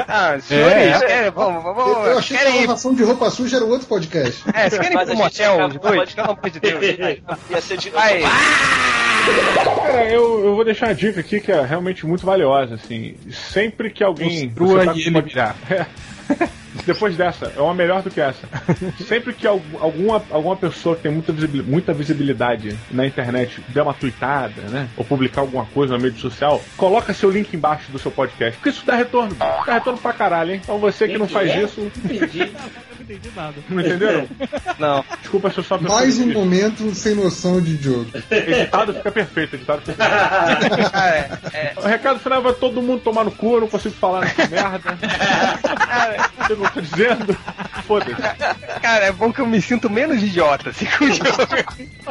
[0.07, 1.05] Ah, senhores, É.
[1.05, 3.65] querem, vamos, Eu, vamos, eu achei que querem a ir, lavação de roupa suja era
[3.65, 4.43] outro podcast.
[4.53, 7.19] é, vocês querem ir pro a motel, pode- Pelo amor de Deus.
[7.49, 7.89] Ia ser de...
[7.89, 8.21] Vai.
[9.75, 13.15] Cara, eu, eu vou deixar uma dica aqui que é realmente muito valiosa, assim.
[13.31, 14.47] Sempre que alguém.
[14.49, 15.21] Construa tá e ele uma-.
[15.69, 15.85] É.
[16.85, 18.47] Depois dessa, é uma melhor do que essa.
[19.05, 23.83] Sempre que al- alguma, alguma pessoa que tem muita, visibili- muita visibilidade na internet der
[23.83, 24.87] uma tweetada, né?
[24.97, 28.55] Ou publicar alguma coisa na mídia social, coloca seu link embaixo do seu podcast.
[28.57, 29.35] Porque isso dá retorno.
[29.35, 30.61] Dá retorno pra caralho, hein?
[30.63, 31.91] Então você que não faz isso,
[33.11, 33.11] Entendi.
[33.11, 33.55] Não entendi nada.
[33.69, 34.27] não entenderam?
[34.79, 35.05] Não.
[35.19, 38.09] Desculpa se eu pessoa Mais um momento sem noção de jogo.
[38.31, 40.91] Editado fica perfeito, editado fica perfeito.
[40.91, 44.21] Cara, é, O recado final vai todo mundo tomar no cu, eu não consigo falar
[44.21, 44.97] nessa merda.
[46.37, 47.37] Não sei o que eu tô dizendo.
[47.91, 48.79] Foda-se.
[48.81, 51.23] cara, é bom que eu me sinto menos idiota assim com o jogo.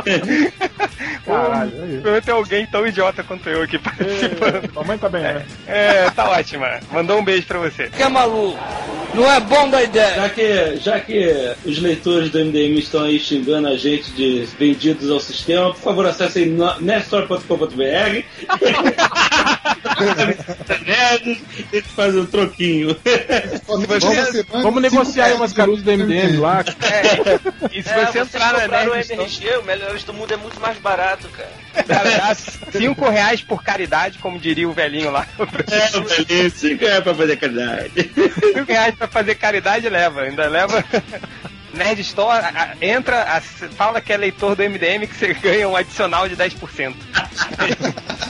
[1.24, 4.56] Caralho, é menos tem alguém tão idiota quanto eu aqui participando.
[4.64, 5.46] É, Tua mãe tá bem, né?
[5.66, 6.80] É, tá ótima.
[6.92, 7.88] Mandou um beijo pra você.
[7.88, 8.58] Que é maluco?
[9.14, 10.14] Não é bom da ideia.
[10.16, 15.10] Já que, já que os leitores do MDM estão aí xingando a gente de vendidos
[15.10, 16.78] ao sistema, por favor, acessem no-
[20.08, 21.16] a
[21.76, 22.96] gente faz um troquinho.
[23.66, 23.86] Vamos,
[24.62, 26.64] Vamos negociar aí umas caruzas do MDM lá.
[26.82, 30.14] É, e se É, você entrar na compraram o Nerd Store, MRG, o Melhores do
[30.14, 31.84] Mundo é muito mais barato, cara.
[31.84, 35.26] cara, dá 5 reais por caridade, como diria o velhinho lá.
[35.70, 38.10] É, eu falei, cinco é pra fazer caridade.
[38.54, 40.84] 5 reais pra fazer caridade leva, ainda leva.
[41.74, 42.48] Nerd Store, a-
[42.80, 46.36] a- entra, a- fala que é leitor do MDM que você ganha um adicional de
[46.36, 46.94] 10%.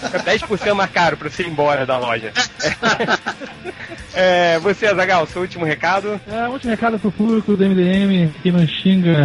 [0.02, 2.32] Fica 10% mais caro pra você ir embora da loja.
[4.12, 6.20] É, você, Azagal, seu último recado.
[6.30, 9.22] É, último recado pro público do MDM que não xinga,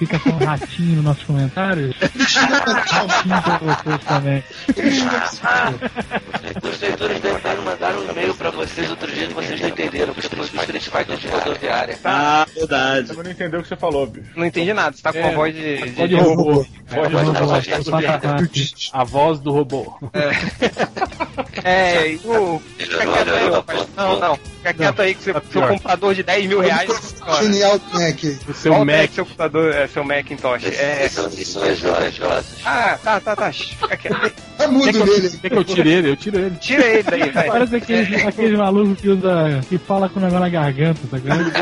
[0.00, 1.94] fica com um ratinho nos nossos comentários.
[1.96, 4.42] Xinga pra vocês também.
[6.62, 10.12] Os leitores do MDM mandaram um e-mail pra vocês outro dia que vocês não entenderam,
[10.12, 11.98] que trouxe o Street Fighter de rodoviária.
[12.04, 13.10] Ah, verdade.
[13.16, 14.28] Eu não entendeu o que você falou, bicho.
[14.36, 15.76] Não entendi nada, você tá com É, a voz de.
[15.82, 16.66] de- Pode robô.
[16.90, 17.14] Pode
[18.92, 19.94] A voz do robô.
[21.64, 22.60] É, e o.
[22.76, 23.86] Fica quieto aí, rapaz.
[23.96, 24.36] Não, não.
[24.36, 26.90] Fica quieto aí que seu, seu computador de 10 mil reais.
[27.40, 28.24] Genial Mac.
[28.48, 29.10] O seu Qual é Mac.
[29.12, 30.64] seu computador, é, seu Macintosh?
[30.78, 31.08] É.
[31.08, 32.46] São lições jogosas.
[32.64, 33.52] Ah, tá, tá, tá.
[33.52, 34.32] Fica quieto.
[34.56, 35.30] Tá mudo que, eu, nele.
[35.38, 36.10] quer que eu tire ele?
[36.10, 36.56] Eu tiro ele.
[36.56, 37.46] Tira ele daí, vai.
[37.48, 39.60] Parece aquele, aquele maluco que usa.
[39.68, 41.52] que fala com o negócio na garganta, tá ligado?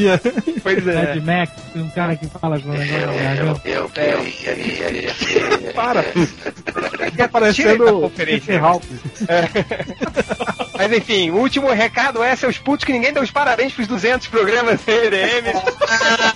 [0.00, 0.20] Traqueostomia.
[0.62, 1.20] Pois Mad é.
[1.20, 3.68] Max, tem um cara que fala com o negócio garganta.
[3.68, 5.72] Eu queria.
[5.74, 6.02] Para.
[7.10, 8.10] Fica parecendo.
[8.14, 9.00] Stephen Hawking.
[10.80, 14.28] Mas enfim, o último recado é, seus putos, que ninguém deu os parabéns pros 200
[14.28, 15.52] programas EDM.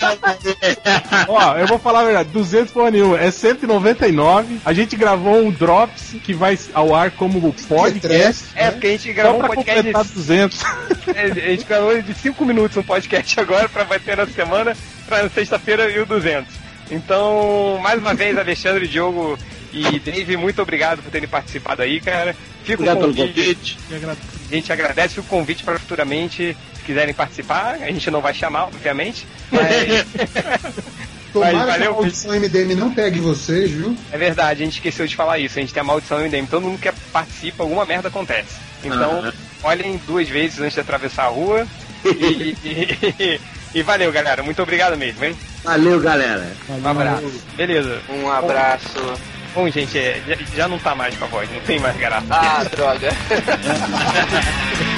[1.27, 4.61] Ó, eu vou falar a verdade, 200 porra nenhuma, é 199.
[4.63, 8.45] A gente gravou um Drops que vai ao ar como podcast.
[8.55, 10.61] É, porque a gente gravou um podcast completar de 200.
[11.15, 14.77] É, A gente gravou de 5 minutos um podcast agora pra bater na semana,
[15.07, 16.53] pra sexta-feira e o 200.
[16.91, 19.39] Então, mais uma vez, Alexandre, Diogo
[19.75, 22.35] e Dave, muito obrigado por terem participado aí, cara.
[22.65, 23.79] Fica Obrigado o pelo convite.
[24.51, 27.75] A gente agradece o convite para futuramente, se quiserem participar.
[27.83, 30.05] A gente não vai chamar, obviamente, mas
[31.35, 33.97] Tomara Mas que a valeu, maldição MDM não pegue vocês, viu?
[34.13, 35.59] é verdade, a gente esqueceu de falar isso.
[35.59, 36.47] A gente tem a maldição MDM.
[36.47, 38.55] Todo mundo que participa, alguma merda acontece.
[38.85, 39.33] Então,
[39.65, 41.67] olhem duas vezes antes de atravessar a rua.
[42.05, 43.41] e, e-
[43.75, 44.45] e valeu, galera.
[44.45, 45.37] Muito obrigado mesmo, hein?
[45.65, 46.47] Valeu, galera.
[46.69, 47.33] Um abraço.
[47.57, 48.01] Beleza.
[48.09, 49.19] Um abraço.
[49.55, 52.27] Bom, gente, é, já, já não tá mais com a voz, não tem mais graça.
[52.29, 53.11] Ah, droga.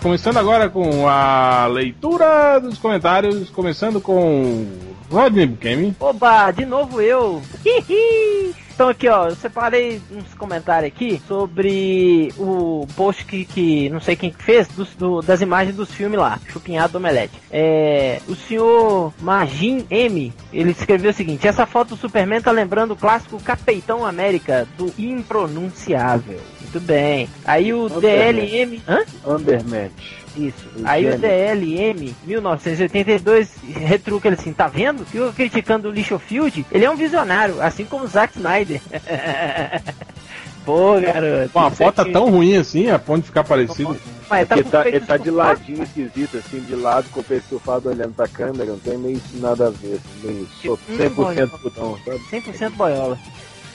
[0.00, 4.66] começando agora com a leitura dos comentários, começando com
[5.10, 5.94] Rodney Bukemi.
[6.00, 7.42] Oba, de novo eu.
[7.64, 8.54] Hihi.
[8.80, 14.16] Então aqui, ó, eu separei uns comentários aqui sobre o post que, que não sei
[14.16, 17.34] quem que fez dos- do- das imagens dos filmes lá, Chupinhado do Omelete.
[17.50, 22.92] É, o senhor Magin M, ele escreveu o seguinte, essa foto do Superman tá lembrando
[22.92, 26.40] o clássico Capitão América, do impronunciável.
[26.62, 27.28] Muito bem.
[27.44, 28.80] Aí o DLM...
[28.88, 29.00] Hã?
[29.26, 30.19] Undermatch.
[30.36, 30.68] Isso.
[30.76, 31.18] O Aí o.
[31.18, 35.04] DLM 1982 retruca ele assim, tá vendo?
[35.04, 38.80] Fica criticando o Lichofield, ele é um visionário, assim como o Zack Snyder.
[40.64, 41.50] Pô, garoto.
[41.52, 43.96] Com a isso foto aqui- tão ruim assim, a ponto de ficar parecido.
[44.28, 47.24] Mas tá Porque com tá, ele tá de ladinho esquisito, assim, de lado, com o
[47.24, 51.48] peito estufado olhando pra câmera, não tem meio nada a ver, meio so- Hum, 100%
[51.60, 52.20] putão, sabe?
[52.30, 53.18] 100% boiola.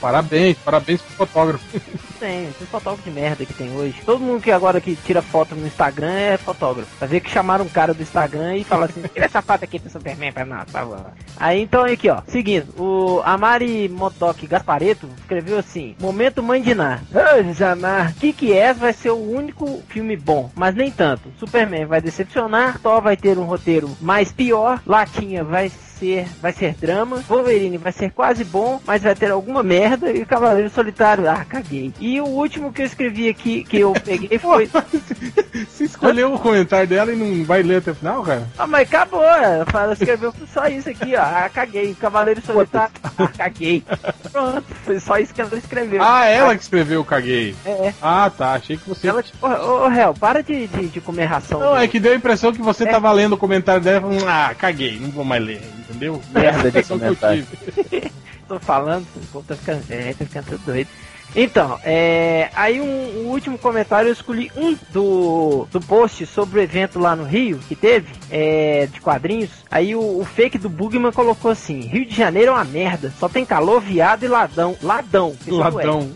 [0.06, 1.66] Parabéns, parabéns pro fotógrafo.
[2.20, 4.02] Tem, esses fotógrafos de merda que tem hoje.
[4.06, 6.96] Todo mundo que agora que tira foto no Instagram é fotógrafo.
[6.98, 9.80] Pra ver que chamaram um cara do Instagram e falaram assim, tira essa foto aqui
[9.80, 11.06] pro Superman pra nós, por favor.
[11.38, 17.02] Aí então aqui ó, seguindo, o Amari Modoc Gaspareto escreveu assim, momento mãe de Ná.
[17.12, 18.74] Ô, Janá, que que é?
[18.74, 21.34] Vai ser o único filme bom, mas nem tanto.
[21.40, 25.70] Superman vai decepcionar, Thor vai ter um roteiro mais pior, Latinha vai
[26.00, 30.22] ser, vai ser drama, Wolverine vai ser quase bom, mas vai ter alguma merda, e
[30.22, 31.94] o Cavaleiro Solitário, ah, caguei.
[32.00, 34.70] E o último que eu escrevi aqui, que eu peguei foi.
[35.70, 38.48] Você escolheu o comentário dela e não vai ler até o final, cara?
[38.58, 41.22] Ah, mas acabou, ela escreveu só isso aqui, ó.
[41.22, 41.94] Ah, caguei.
[41.96, 43.84] Cavaleiro Solitário, ah, caguei.
[44.32, 46.02] Pronto, foi só isso que ela escreveu.
[46.04, 47.56] Ah, ela que escreveu o caguei.
[47.66, 47.94] É.
[48.02, 48.54] Ah, tá.
[48.54, 49.08] Achei que você.
[49.08, 51.60] Ela, tipo, ô, ô, réu, para de, de, de comer ração.
[51.60, 52.92] Não, do- é que deu a impressão que você É.
[52.92, 55.62] tava lendo o comentário dela e falando, ah, caguei, não vou mais ler,
[55.96, 56.22] entendeu?
[56.32, 57.48] Merda de é comentário.
[58.48, 60.90] Tô falando, o povo tá ficando velho, tá ficando tudo doido.
[61.36, 66.64] Então, é, aí um, um último comentário, eu escolhi um do, do post sobre o
[66.64, 69.50] evento lá no Rio, que teve, é, de quadrinhos.
[69.70, 73.28] Aí o, o fake do Bugman colocou assim, Rio de Janeiro é uma merda, só
[73.28, 74.78] tem calor, viado e ladão.
[74.82, 75.36] Ladão.
[75.46, 75.52] É.
[75.52, 76.10] Ladão.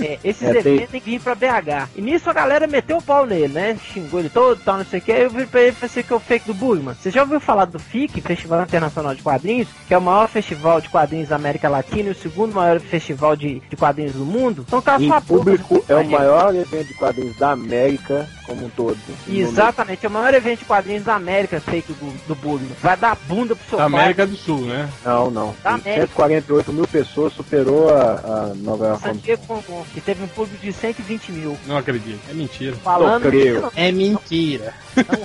[0.00, 1.88] É, esses É, tem- eventos têm que vir pra BH.
[1.96, 3.76] E nisso a galera meteu o pau nele, né?
[3.92, 5.12] Xingou ele todo e tal, não sei o que.
[5.12, 6.94] Aí eu vi pra ele e pensei que é o fake do Bugman.
[6.94, 9.68] Você já ouviu falar do FIC, Festival Internacional de Quadrinhos?
[9.86, 13.36] Que é o maior festival de quadrinhos da América Latina e o segundo maior festival
[13.36, 14.63] de, de quadrinhos do mundo?
[14.66, 18.96] Então tá Em público é o maior evento de quadrinhos da América como um todo.
[19.28, 22.70] Exatamente, é o maior evento de quadrinhos da América feito do, do Bugman.
[22.80, 24.00] Vai dar bunda pro seu Da pai.
[24.00, 24.88] América do Sul, né?
[25.04, 25.54] Não, não.
[25.62, 26.06] Da Tem América.
[26.06, 28.12] 148 mil pessoas, superou a,
[28.50, 29.02] a Nova York.
[29.02, 31.58] San Diego Comic Con, que teve um público de 120 mil.
[31.66, 32.20] Não acredito.
[32.30, 32.76] É mentira.
[32.76, 33.72] Falando Não creio.
[33.74, 34.74] É mentira.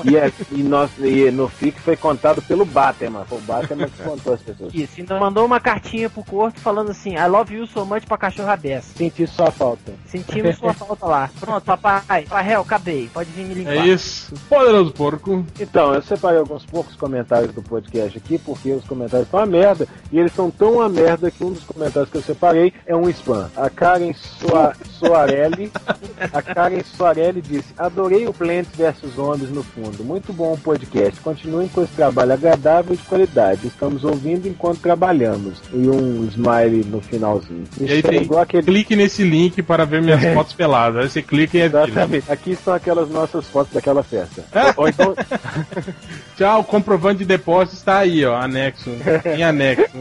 [0.04, 3.26] E, é, e, nós, e no FIC foi contado pelo Batman.
[3.26, 4.74] Foi o Batman que contou as pessoas.
[4.74, 8.18] Isso, ainda mandou uma cartinha pro Corto falando assim, I love you so much pra
[8.18, 8.94] cachorro abessa.
[8.96, 9.94] Senti sua falta.
[10.08, 11.30] Sentimos sua falta lá.
[11.40, 12.26] Pronto, papai.
[12.26, 13.09] Farrell, acabei.
[13.14, 13.73] Pode vir me limpar.
[13.73, 14.34] É isso.
[14.48, 15.45] Poderoso porco.
[15.60, 19.88] Então, eu separei alguns poucos comentários do podcast aqui, porque os comentários estão uma merda,
[20.11, 23.10] e eles são tão uma merda que um dos comentários que eu separei é um
[23.10, 23.49] spam.
[23.56, 25.72] A Karen Soa Soarelli,
[26.34, 31.19] a Karen Soarelli disse, adorei o Plants vs Zombies no fundo, muito bom o podcast,
[31.22, 35.61] continuem com esse trabalho agradável e de qualidade, estamos ouvindo enquanto trabalhamos.
[35.73, 37.64] E um smile no finalzinho.
[37.80, 38.64] E Isso aí é tem igual aquele...
[38.64, 41.03] clique nesse link para ver minhas fotos peladas.
[41.03, 41.65] Aí você clica e é.
[41.65, 42.31] Exatamente.
[42.31, 44.44] Aqui estão aquelas nossas fotos daquela festa.
[44.52, 44.74] É?
[44.76, 45.16] Ou então,
[46.36, 48.36] Tchau, o comprovante de depósito está aí, ó.
[48.36, 48.90] Anexo.
[49.38, 49.96] Em anexo.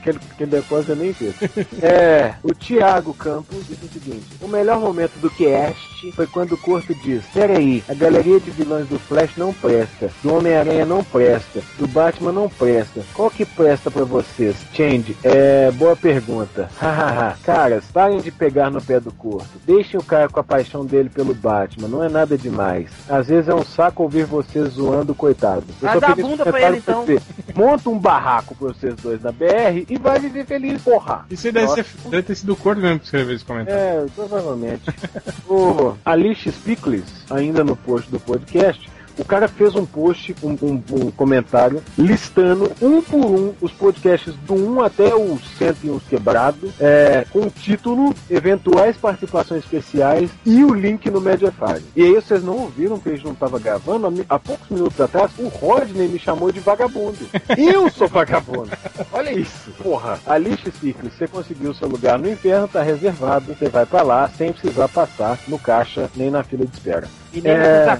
[0.00, 1.34] Aquele, aquele depósito eu nem fiz.
[1.82, 6.58] É, o Thiago Campos disse o seguinte: o melhor momento do cast foi quando o
[6.58, 11.60] Corto diz: Peraí, a galeria de vilões do Flash não presta, do Homem-Aranha não presta,
[11.78, 13.02] do Batman não presta.
[13.14, 14.56] Qual que presta pra vocês?
[14.72, 15.70] Change, é.
[15.72, 16.70] Boa pergunta.
[16.80, 17.36] Hahaha.
[17.42, 19.48] Caras, parem de pegar no pé do Corto.
[19.66, 22.90] Deixem o cara com a paixão dele pelo Batman, não é nada demais.
[23.08, 25.64] Às vezes é um saco ouvir vocês zoando o coitado.
[25.82, 27.04] Eu dar queria bunda pra ele, então.
[27.04, 27.20] você.
[27.54, 31.26] Monta um barraco pra vocês dois na BR e vai viver feliz, porra.
[31.30, 33.80] Isso deve, ser, deve ter sido o corpo mesmo que escreveu esse comentário.
[33.80, 34.82] É, provavelmente.
[35.48, 38.88] o Alice Spickles, ainda no post do podcast,
[39.20, 44.34] o cara fez um post, um, um- um comentário, listando um por um os podcasts
[44.46, 50.72] do 1 até o 101 quebrado, é, com o título, eventuais participações especiais e o
[50.74, 51.84] link no Mediafire.
[51.94, 54.24] E aí vocês não ouviram que a gente não estava gravando?
[54.28, 57.18] Há poucos minutos atrás, o Rodney me chamou de vagabundo.
[57.56, 58.70] Eu sou vagabundo.
[59.12, 59.70] Olha isso.
[59.82, 63.54] Porra, Alice Spickles, você conseguiu seu lugar no inferno, tá reservado.
[63.54, 67.06] Você vai pra lá sem precisar passar no caixa nem na fila de espera.
[67.44, 67.98] É.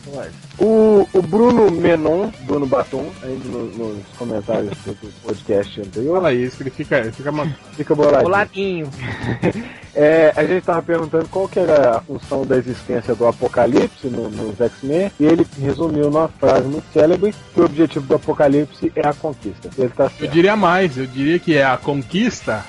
[0.58, 3.66] O, o Bruno Menon, Bruno Batom, ainda no-
[3.96, 7.32] nos comentários do, do podcast anterior, Fala isso, que ele fica, ele fica
[7.76, 8.24] fica boladinho.
[8.24, 8.90] Boladinho.
[9.92, 14.30] É, a gente tava perguntando qual que era a função da existência do Apocalipse no-
[14.30, 19.04] nos X-Men, e ele resumiu numa frase muito célebre que o objetivo do Apocalipse é
[19.06, 19.68] a conquista.
[19.76, 22.64] Ele tá Eu diria mais, eu diria que é a conquista.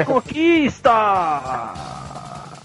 [0.00, 0.90] A conquista!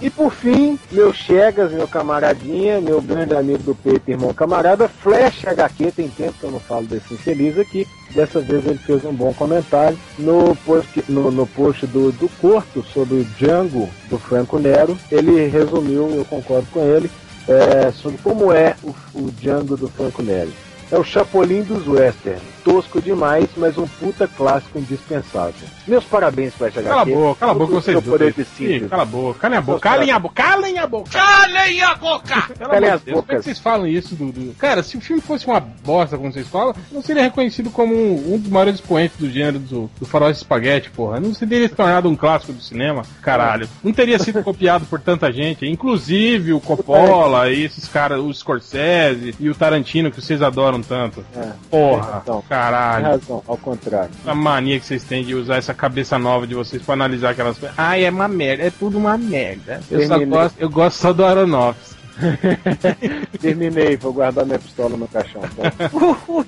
[0.01, 5.45] E por fim, meu Chegas, meu camaradinha, meu grande amigo do peito, irmão camarada, Flash
[5.45, 7.85] HQ, tem tempo que eu não falo desse infeliz aqui.
[8.15, 12.81] Dessa vez ele fez um bom comentário no post, no, no post do, do Corto
[12.93, 14.97] sobre o Django do Franco Nero.
[15.11, 17.11] Ele resumiu, eu concordo com ele,
[17.45, 20.51] é, sobre como é o, o Django do Franco Nero.
[20.89, 22.41] É o Chapolin dos Western.
[22.63, 25.67] Tosco demais, mas um puta clássico indispensável.
[25.87, 26.87] Meus parabéns, Flash HQ.
[26.89, 28.35] Cala a boca, cala a boca vocês dois.
[28.35, 28.45] de.
[28.63, 31.09] Ih, Cala a boca, calem a boca, calem a boca, calem a boca.
[31.11, 32.41] Calem a boca!
[32.57, 33.45] Pelo Calem amor as de Deus, como é que bocas.
[33.45, 34.55] vocês falam isso, Dudu?
[34.57, 38.33] Cara, se o filme fosse uma bosta, como vocês falam, não seria reconhecido como um,
[38.33, 41.19] um dos maiores expoentes do gênero do, do faroeste espaguete, porra.
[41.19, 43.67] Não teria se tornado um clássico do cinema, caralho.
[43.83, 49.35] Não teria sido copiado por tanta gente, inclusive o Coppola e esses caras, o Scorsese
[49.39, 51.23] e o Tarantino, que vocês adoram tanto.
[51.35, 53.05] É, Porra, Então, tem caralho.
[53.05, 54.09] razão, ao contrário.
[54.25, 57.57] A mania que vocês têm de usar essa cabeça nova de vocês pra analisar aquelas
[57.57, 57.77] coisas.
[57.77, 59.81] Ai, é uma merda, é tudo uma merda.
[59.89, 61.98] Eu só gosto, eu gosto só do Aronofsky.
[63.41, 65.41] Terminei, vou guardar minha pistola no caixão.
[65.43, 66.45] Então.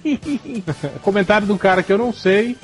[1.01, 2.55] Comentário de um cara que eu não sei,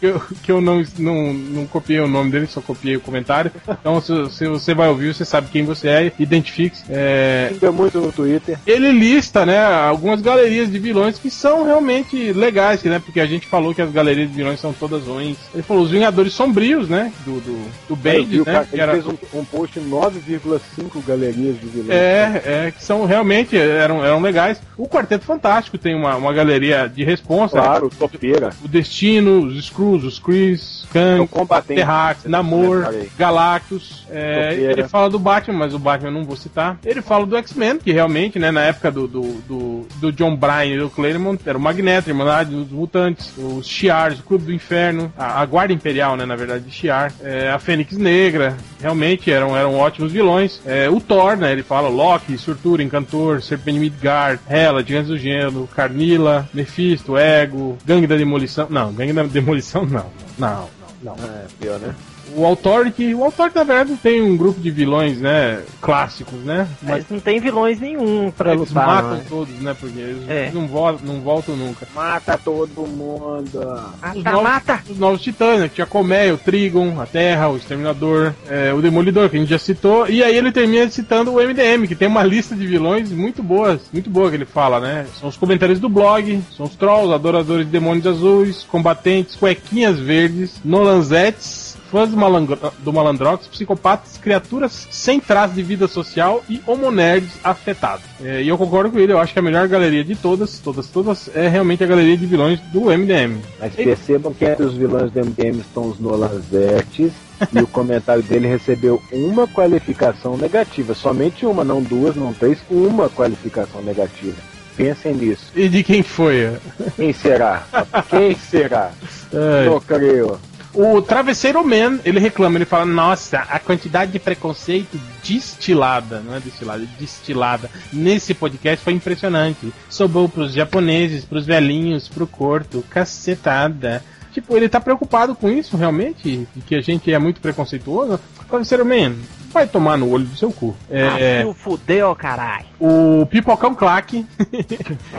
[0.00, 3.50] que eu, que eu não, não, não copiei o nome dele, só copiei o comentário.
[3.68, 6.84] Então, se, se você vai ouvir, você sabe quem você é, identifique-se.
[6.88, 8.58] É, Ainda muito no Twitter.
[8.66, 13.00] ele lista, né, algumas galerias de vilões que são realmente legais, né?
[13.04, 15.36] Porque a gente falou que as galerias de vilões são todas ruins.
[15.52, 17.12] Ele falou os Vingadores Sombrios, né?
[17.24, 17.52] Do, do,
[17.88, 18.52] do eu Bendis, né?
[18.52, 21.90] cara- ele era- fez um, um post 9,5 galerias de vilões.
[21.90, 24.60] É, é, que são realmente eram, eram legais.
[24.76, 27.60] O Quarteto Fantástico tem uma, uma galeria de responsa.
[27.60, 28.50] Claro, topeira.
[28.62, 31.80] O Destino, os Screws, os Chris, Kang, combatente.
[31.80, 33.10] Terrax, Namor, Comentarei.
[33.16, 34.04] Galactus.
[34.10, 36.78] É, ele fala do Batman, mas o Batman eu não vou citar.
[36.84, 40.74] Ele fala do X-Men, que realmente, né, na época do, do, do, do John Bryan
[40.74, 45.12] e do Claremont, era o Magneto, Irmandade dos Mutantes, os Shi'ars, o Clube do Inferno,
[45.16, 49.56] a, a Guarda Imperial, né, na verdade, de Shi'ar, é, a Fênix Negra, realmente eram,
[49.56, 50.60] eram ótimos vilões.
[50.66, 55.68] É, o Thor, né, ele fala Loki, Surtura, Encantor, Serpente Midgard, Hela, Gigantes do Gelo,
[55.74, 58.66] Carnila, Mephisto, Ego, Gangue da Demolição.
[58.70, 60.06] Não, Gangue da Demolição não.
[60.38, 60.68] Não,
[61.02, 61.24] não, não.
[61.24, 61.94] É, pior, né?
[62.36, 66.66] O Authority, o Authority na verdade tem um grupo de vilões, né, clássicos, né?
[66.82, 68.86] Mas não tem vilões nenhum pra eles lutar.
[68.86, 69.20] matam não é?
[69.28, 69.76] todos, né?
[69.78, 70.50] Porque eles É.
[70.52, 71.86] não, vo não voltam nunca.
[71.94, 73.58] Mata todo mundo.
[73.58, 74.82] Os Mata, novos, mata!
[74.90, 75.68] os novos titãs, né?
[75.68, 79.48] que tinha Comé, o Trigon, a Terra, o Exterminador, é, o Demolidor, que a gente
[79.50, 80.08] já citou.
[80.08, 83.80] E aí ele termina citando o MDM, que tem uma lista de vilões muito boas,
[83.92, 85.06] muito boa que ele fala, né?
[85.20, 90.60] São os comentários do blog, são os trolls, adoradores de demônios azuis, combatentes, cuequinhas verdes,
[90.64, 91.63] nolanzetes,
[91.94, 98.04] fãs do, malandro, do malandrox, psicopatas, criaturas sem traço de vida social e homonerds afetados.
[98.20, 100.88] É, e eu concordo com ele, eu acho que a melhor galeria de todas, todas,
[100.88, 103.38] todas, é realmente a galeria de vilões do MDM.
[103.60, 107.12] Mas percebam que entre os vilões do MDM estão os Nolanzetes.
[107.52, 110.94] e o comentário dele recebeu uma qualificação negativa.
[110.94, 112.58] Somente uma, não duas, não três.
[112.68, 114.36] Uma qualificação negativa.
[114.76, 115.52] Pensem nisso.
[115.54, 116.56] E de quem foi?
[116.96, 117.64] Quem será?
[118.10, 118.90] Quem será?
[119.32, 119.66] É.
[119.66, 120.38] Não creio.
[120.74, 126.40] O Travesseiro Man, ele reclama, ele fala, nossa, a quantidade de preconceito destilada, não é
[126.40, 129.72] destilada, destilada, nesse podcast foi impressionante.
[129.88, 134.02] Sobrou pros japoneses, pros velhinhos, pro corto, cacetada.
[134.32, 138.18] Tipo, ele tá preocupado com isso, realmente, de que a gente é muito preconceituoso.
[138.48, 139.14] Travesseiro Man,
[139.54, 140.76] vai tomar no olho do seu cu.
[140.90, 142.66] É, Ah, fudeu, caralho.
[142.78, 144.26] o Pipocão Claque.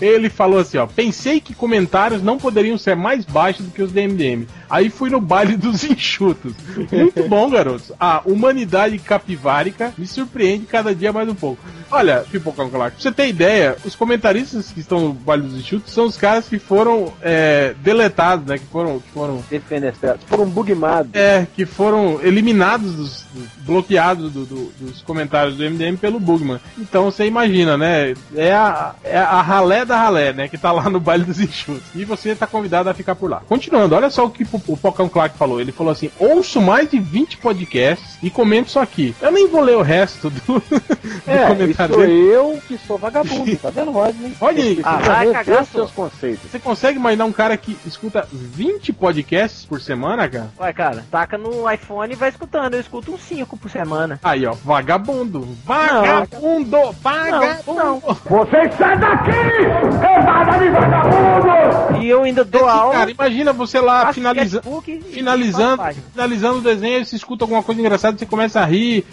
[0.00, 0.86] Ele falou assim, ó.
[0.86, 4.46] Pensei que comentários não poderiam ser mais baixos do que os do MDM.
[4.70, 6.54] Aí fui no baile dos enxutos.
[6.92, 7.92] Muito bom, garotos.
[7.98, 11.60] A humanidade capivárica me surpreende cada dia mais um pouco.
[11.90, 15.92] Olha, Pipocão Claque, pra você ter ideia, os comentaristas que estão no baile dos enxutos
[15.92, 18.58] são os caras que foram é, deletados, né?
[18.58, 19.00] Que foram.
[19.00, 20.22] Que foram Defenestrados.
[20.26, 21.10] Foram bugmados.
[21.14, 26.60] é, que foram eliminados, dos, dos- bloqueados do- do- dos comentários do MDM pelo Bugman.
[26.78, 28.14] Então você imagina, né?
[28.34, 30.48] É a, é a ralé da ralé, né?
[30.48, 31.82] Que tá lá no baile dos enxutos.
[31.94, 33.42] E você tá convidado a ficar por lá.
[33.48, 35.60] Continuando, olha só o que o, o Pocão Clark falou.
[35.60, 39.14] Ele falou assim: ouço mais de 20 podcasts e comento isso aqui.
[39.20, 40.82] Eu nem vou ler o resto do, do
[41.26, 44.32] É, comentário sou eu que sou vagabundo, tá vendo, Rodney?
[44.40, 44.80] Olha aí.
[44.82, 46.50] Ah, vai cagar, os seus conceitos.
[46.50, 50.50] Você consegue imaginar um cara que escuta 20 podcasts por semana, cara?
[50.56, 52.74] Vai, cara, taca no iPhone e vai escutando.
[52.84, 54.20] Escuto uns 5 por semana.
[54.22, 55.48] Aí, ó, vagabundo.
[55.64, 56.92] Vagabundo!
[57.02, 58.00] Vagabundo!
[58.28, 59.30] Você sai daqui!
[59.30, 62.02] Levada de vagabundo!
[62.02, 62.92] E eu ainda dou aula.
[62.92, 64.62] Cara, imagina você lá finaliza,
[65.10, 65.82] finalizando,
[66.12, 69.04] finalizando o desenho, aí você escuta alguma coisa engraçada, você começa a rir,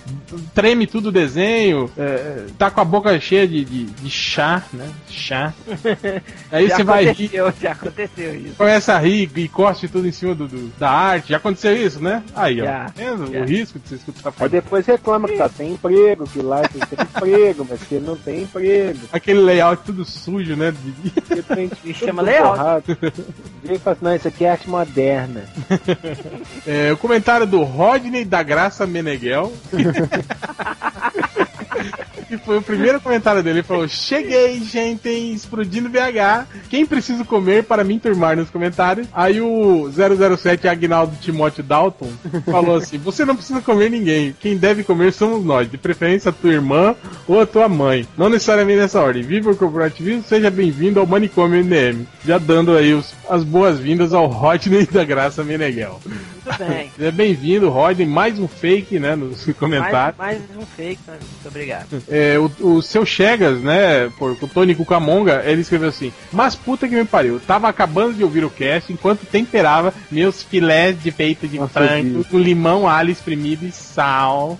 [0.53, 4.89] treme tudo o desenho, é, tá com a boca cheia de, de, de chá, né?
[5.09, 5.53] Chá.
[6.51, 7.31] Aí já você vai rir,
[7.61, 8.55] Já aconteceu isso.
[8.57, 11.29] começa a rir e cospe tudo em cima do, do- da arte.
[11.29, 12.21] Já aconteceu isso, né?
[12.35, 12.65] Aí, ó.
[12.65, 13.45] Já, Tá vendo já.
[13.61, 17.05] Risco de você escutar Aí depois reclama que tá sem emprego, que lá você tem
[17.05, 18.99] emprego, mas que não tem emprego.
[19.11, 20.71] Aquele layout tudo sujo, né?
[20.71, 22.85] De- Que chama layout.
[23.63, 25.43] ele fala assim, não, isso aqui é arte moderna.
[26.67, 29.51] É, o comentário do Rodney da Graça Meneghel.
[32.37, 33.59] que foi o primeiro comentário dele.
[33.59, 36.47] Ele falou: Cheguei, gente, explodindo BH.
[36.69, 39.07] Quem precisa comer para me enturmar nos comentários?
[39.13, 42.09] Aí o 007 Agnaldo Timóteo Dalton
[42.45, 44.33] falou assim: Você não precisa comer ninguém.
[44.39, 46.95] Quem deve comer somos nós, de preferência a tua irmã
[47.27, 48.07] ou a tua mãe.
[48.17, 49.21] Não necessariamente nessa ordem.
[49.23, 52.05] Viva o corporativismo, seja bem-vindo ao Manicômio MDM.
[52.25, 55.99] Já dando aí os- as boas-vindas ao Rodney da Graça Meneghel.
[56.43, 56.91] Tudo bem.
[56.97, 58.07] Seja bem-vindo, Rodney.
[58.07, 60.17] Mais um fake, né, nos Mais, comentários.
[60.17, 61.13] mais um fake, né?
[61.19, 61.87] muito obrigado.
[62.09, 66.87] É, o, o seu Chegas, né, por, o Tony Cucamonga, ele escreveu assim: Mas puta
[66.87, 71.47] que me pariu, tava acabando de ouvir o cast enquanto temperava meus filés de peito
[71.47, 74.57] de Nossa, frango com limão, alho espremido e sal.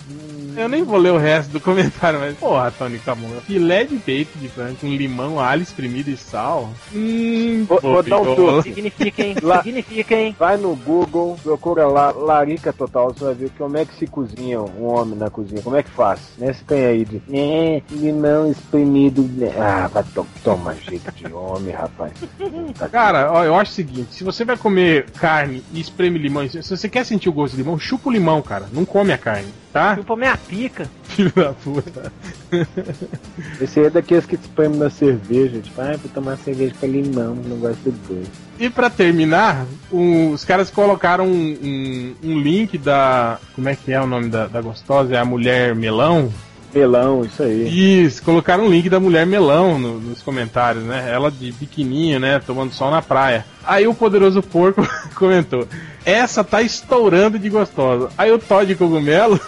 [0.56, 4.38] Eu nem vou ler o resto do comentário, mas porra, Tony Cucamonga, filé de peito
[4.38, 6.70] de frango com limão, alho espremido e sal.
[6.94, 8.70] Hum, Vou- vou dar um toque.
[8.70, 9.36] Significa, hein?
[9.42, 10.36] Lá- Significa, hein?
[10.38, 14.62] Vai no Google, procura lá, larica total, você vai ver como é que se cozinha
[14.62, 16.20] um homem na cozinha, como é que faz.
[16.38, 16.54] Né?
[16.54, 19.22] Você tem aí de é, limão espremido.
[19.34, 19.52] né?
[19.58, 22.14] Ah, vai to tomar jeito de homem, rapaz.
[22.38, 26.48] Que- Cara, ó, eu acho o seguinte: se você vai comer carne e espreme limão,
[26.50, 28.68] se você quer sentir o gosto de limão, chupa o limão, cara.
[28.72, 29.96] Não come a carne, tá?
[29.96, 30.90] Chupa minha pica.
[31.04, 32.12] Filho da puta.
[33.60, 37.36] Esse aí é daqueles que espreme na cerveja, tipo, ah, vou tomar cerveja com limão,
[37.36, 38.32] não gosto de doce.
[38.60, 43.40] E pra terminar, um- os caras colocaram um, um- um link da.
[43.56, 45.16] Como é que é o nome da, da gostosa?
[45.16, 46.32] É a Mulher Melão?
[46.74, 48.04] Melão, isso aí.
[48.04, 51.10] Isso, colocaram um link da Mulher Melão no- nos comentários, né?
[51.12, 52.40] Ela de biquininho, né?
[52.46, 53.46] Tomando sol na praia.
[53.64, 55.68] Aí o poderoso porco comentou:
[56.06, 58.10] Essa tá estourando de gostosa.
[58.18, 59.40] Aí o Todd Cogumelo,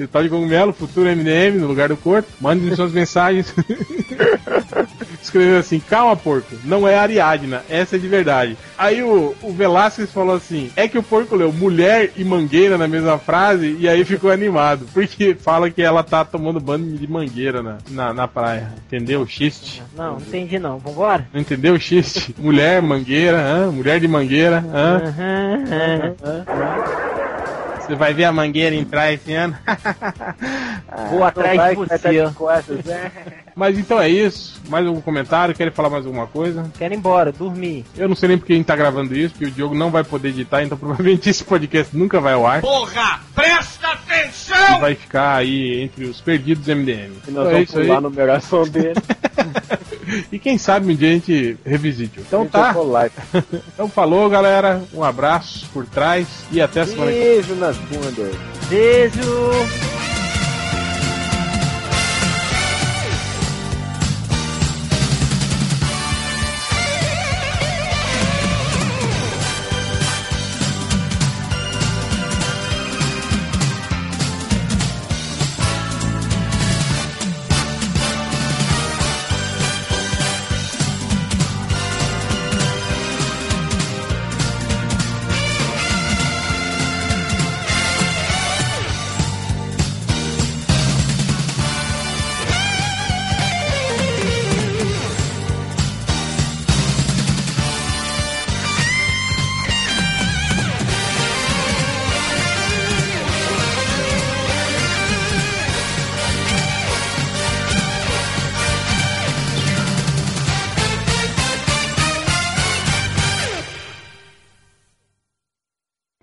[0.00, 3.54] o Todd Cogumelo, futuro MDM, no lugar do corpo, mande suas mensagens.
[5.22, 8.56] Escreveu assim: Calma, porco, não é Ariadna, essa é de verdade.
[8.78, 12.88] Aí o, o Velasquez falou assim: É que o porco leu mulher e mangueira na
[12.88, 17.62] mesma frase, e aí ficou animado, porque fala que ela tá tomando banho de mangueira
[17.62, 18.72] na, na, na praia.
[18.86, 19.26] Entendeu?
[19.26, 19.82] Xiste.
[19.96, 20.78] Não, não entendi não.
[20.78, 21.26] Vambora?
[21.32, 22.34] Não entendeu o xiste?
[22.38, 23.70] Mulher, mangueira, hã?
[23.70, 24.64] mulher de mangueira.
[24.72, 25.02] Hã?
[25.04, 26.16] Aham,
[26.48, 27.19] aham.
[27.90, 29.56] Você vai ver a mangueira entrar esse ano?
[31.10, 32.30] Vou atrás vai de tá você.
[32.36, 33.10] costas, né?
[33.56, 34.60] Mas então é isso.
[34.68, 35.52] Mais algum comentário?
[35.56, 36.70] Querem falar mais alguma coisa?
[36.78, 37.84] Quero ir embora, dormir.
[37.96, 40.04] Eu não sei nem porque a gente tá gravando isso, porque o Diogo não vai
[40.04, 42.60] poder editar, então provavelmente esse podcast nunca vai ao ar.
[42.60, 43.90] Porra, presta E
[44.20, 44.80] atenção!
[44.80, 47.10] vai ficar aí entre os perdidos MDM.
[47.26, 47.82] E nós Então é vamos aí.
[47.86, 48.94] pular a numeração dele.
[50.30, 52.20] E quem sabe um dia a gente revisite.
[52.20, 52.74] Então Gente, tá.
[53.74, 54.82] Então falou, galera.
[54.92, 57.26] Um abraço por trás e até a semana que vem.
[57.28, 58.34] Beijo nas bundas.
[58.68, 60.19] Beijo!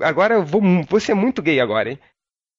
[0.08, 2.00] Agora eu vou, vou ser muito gay agora, hein?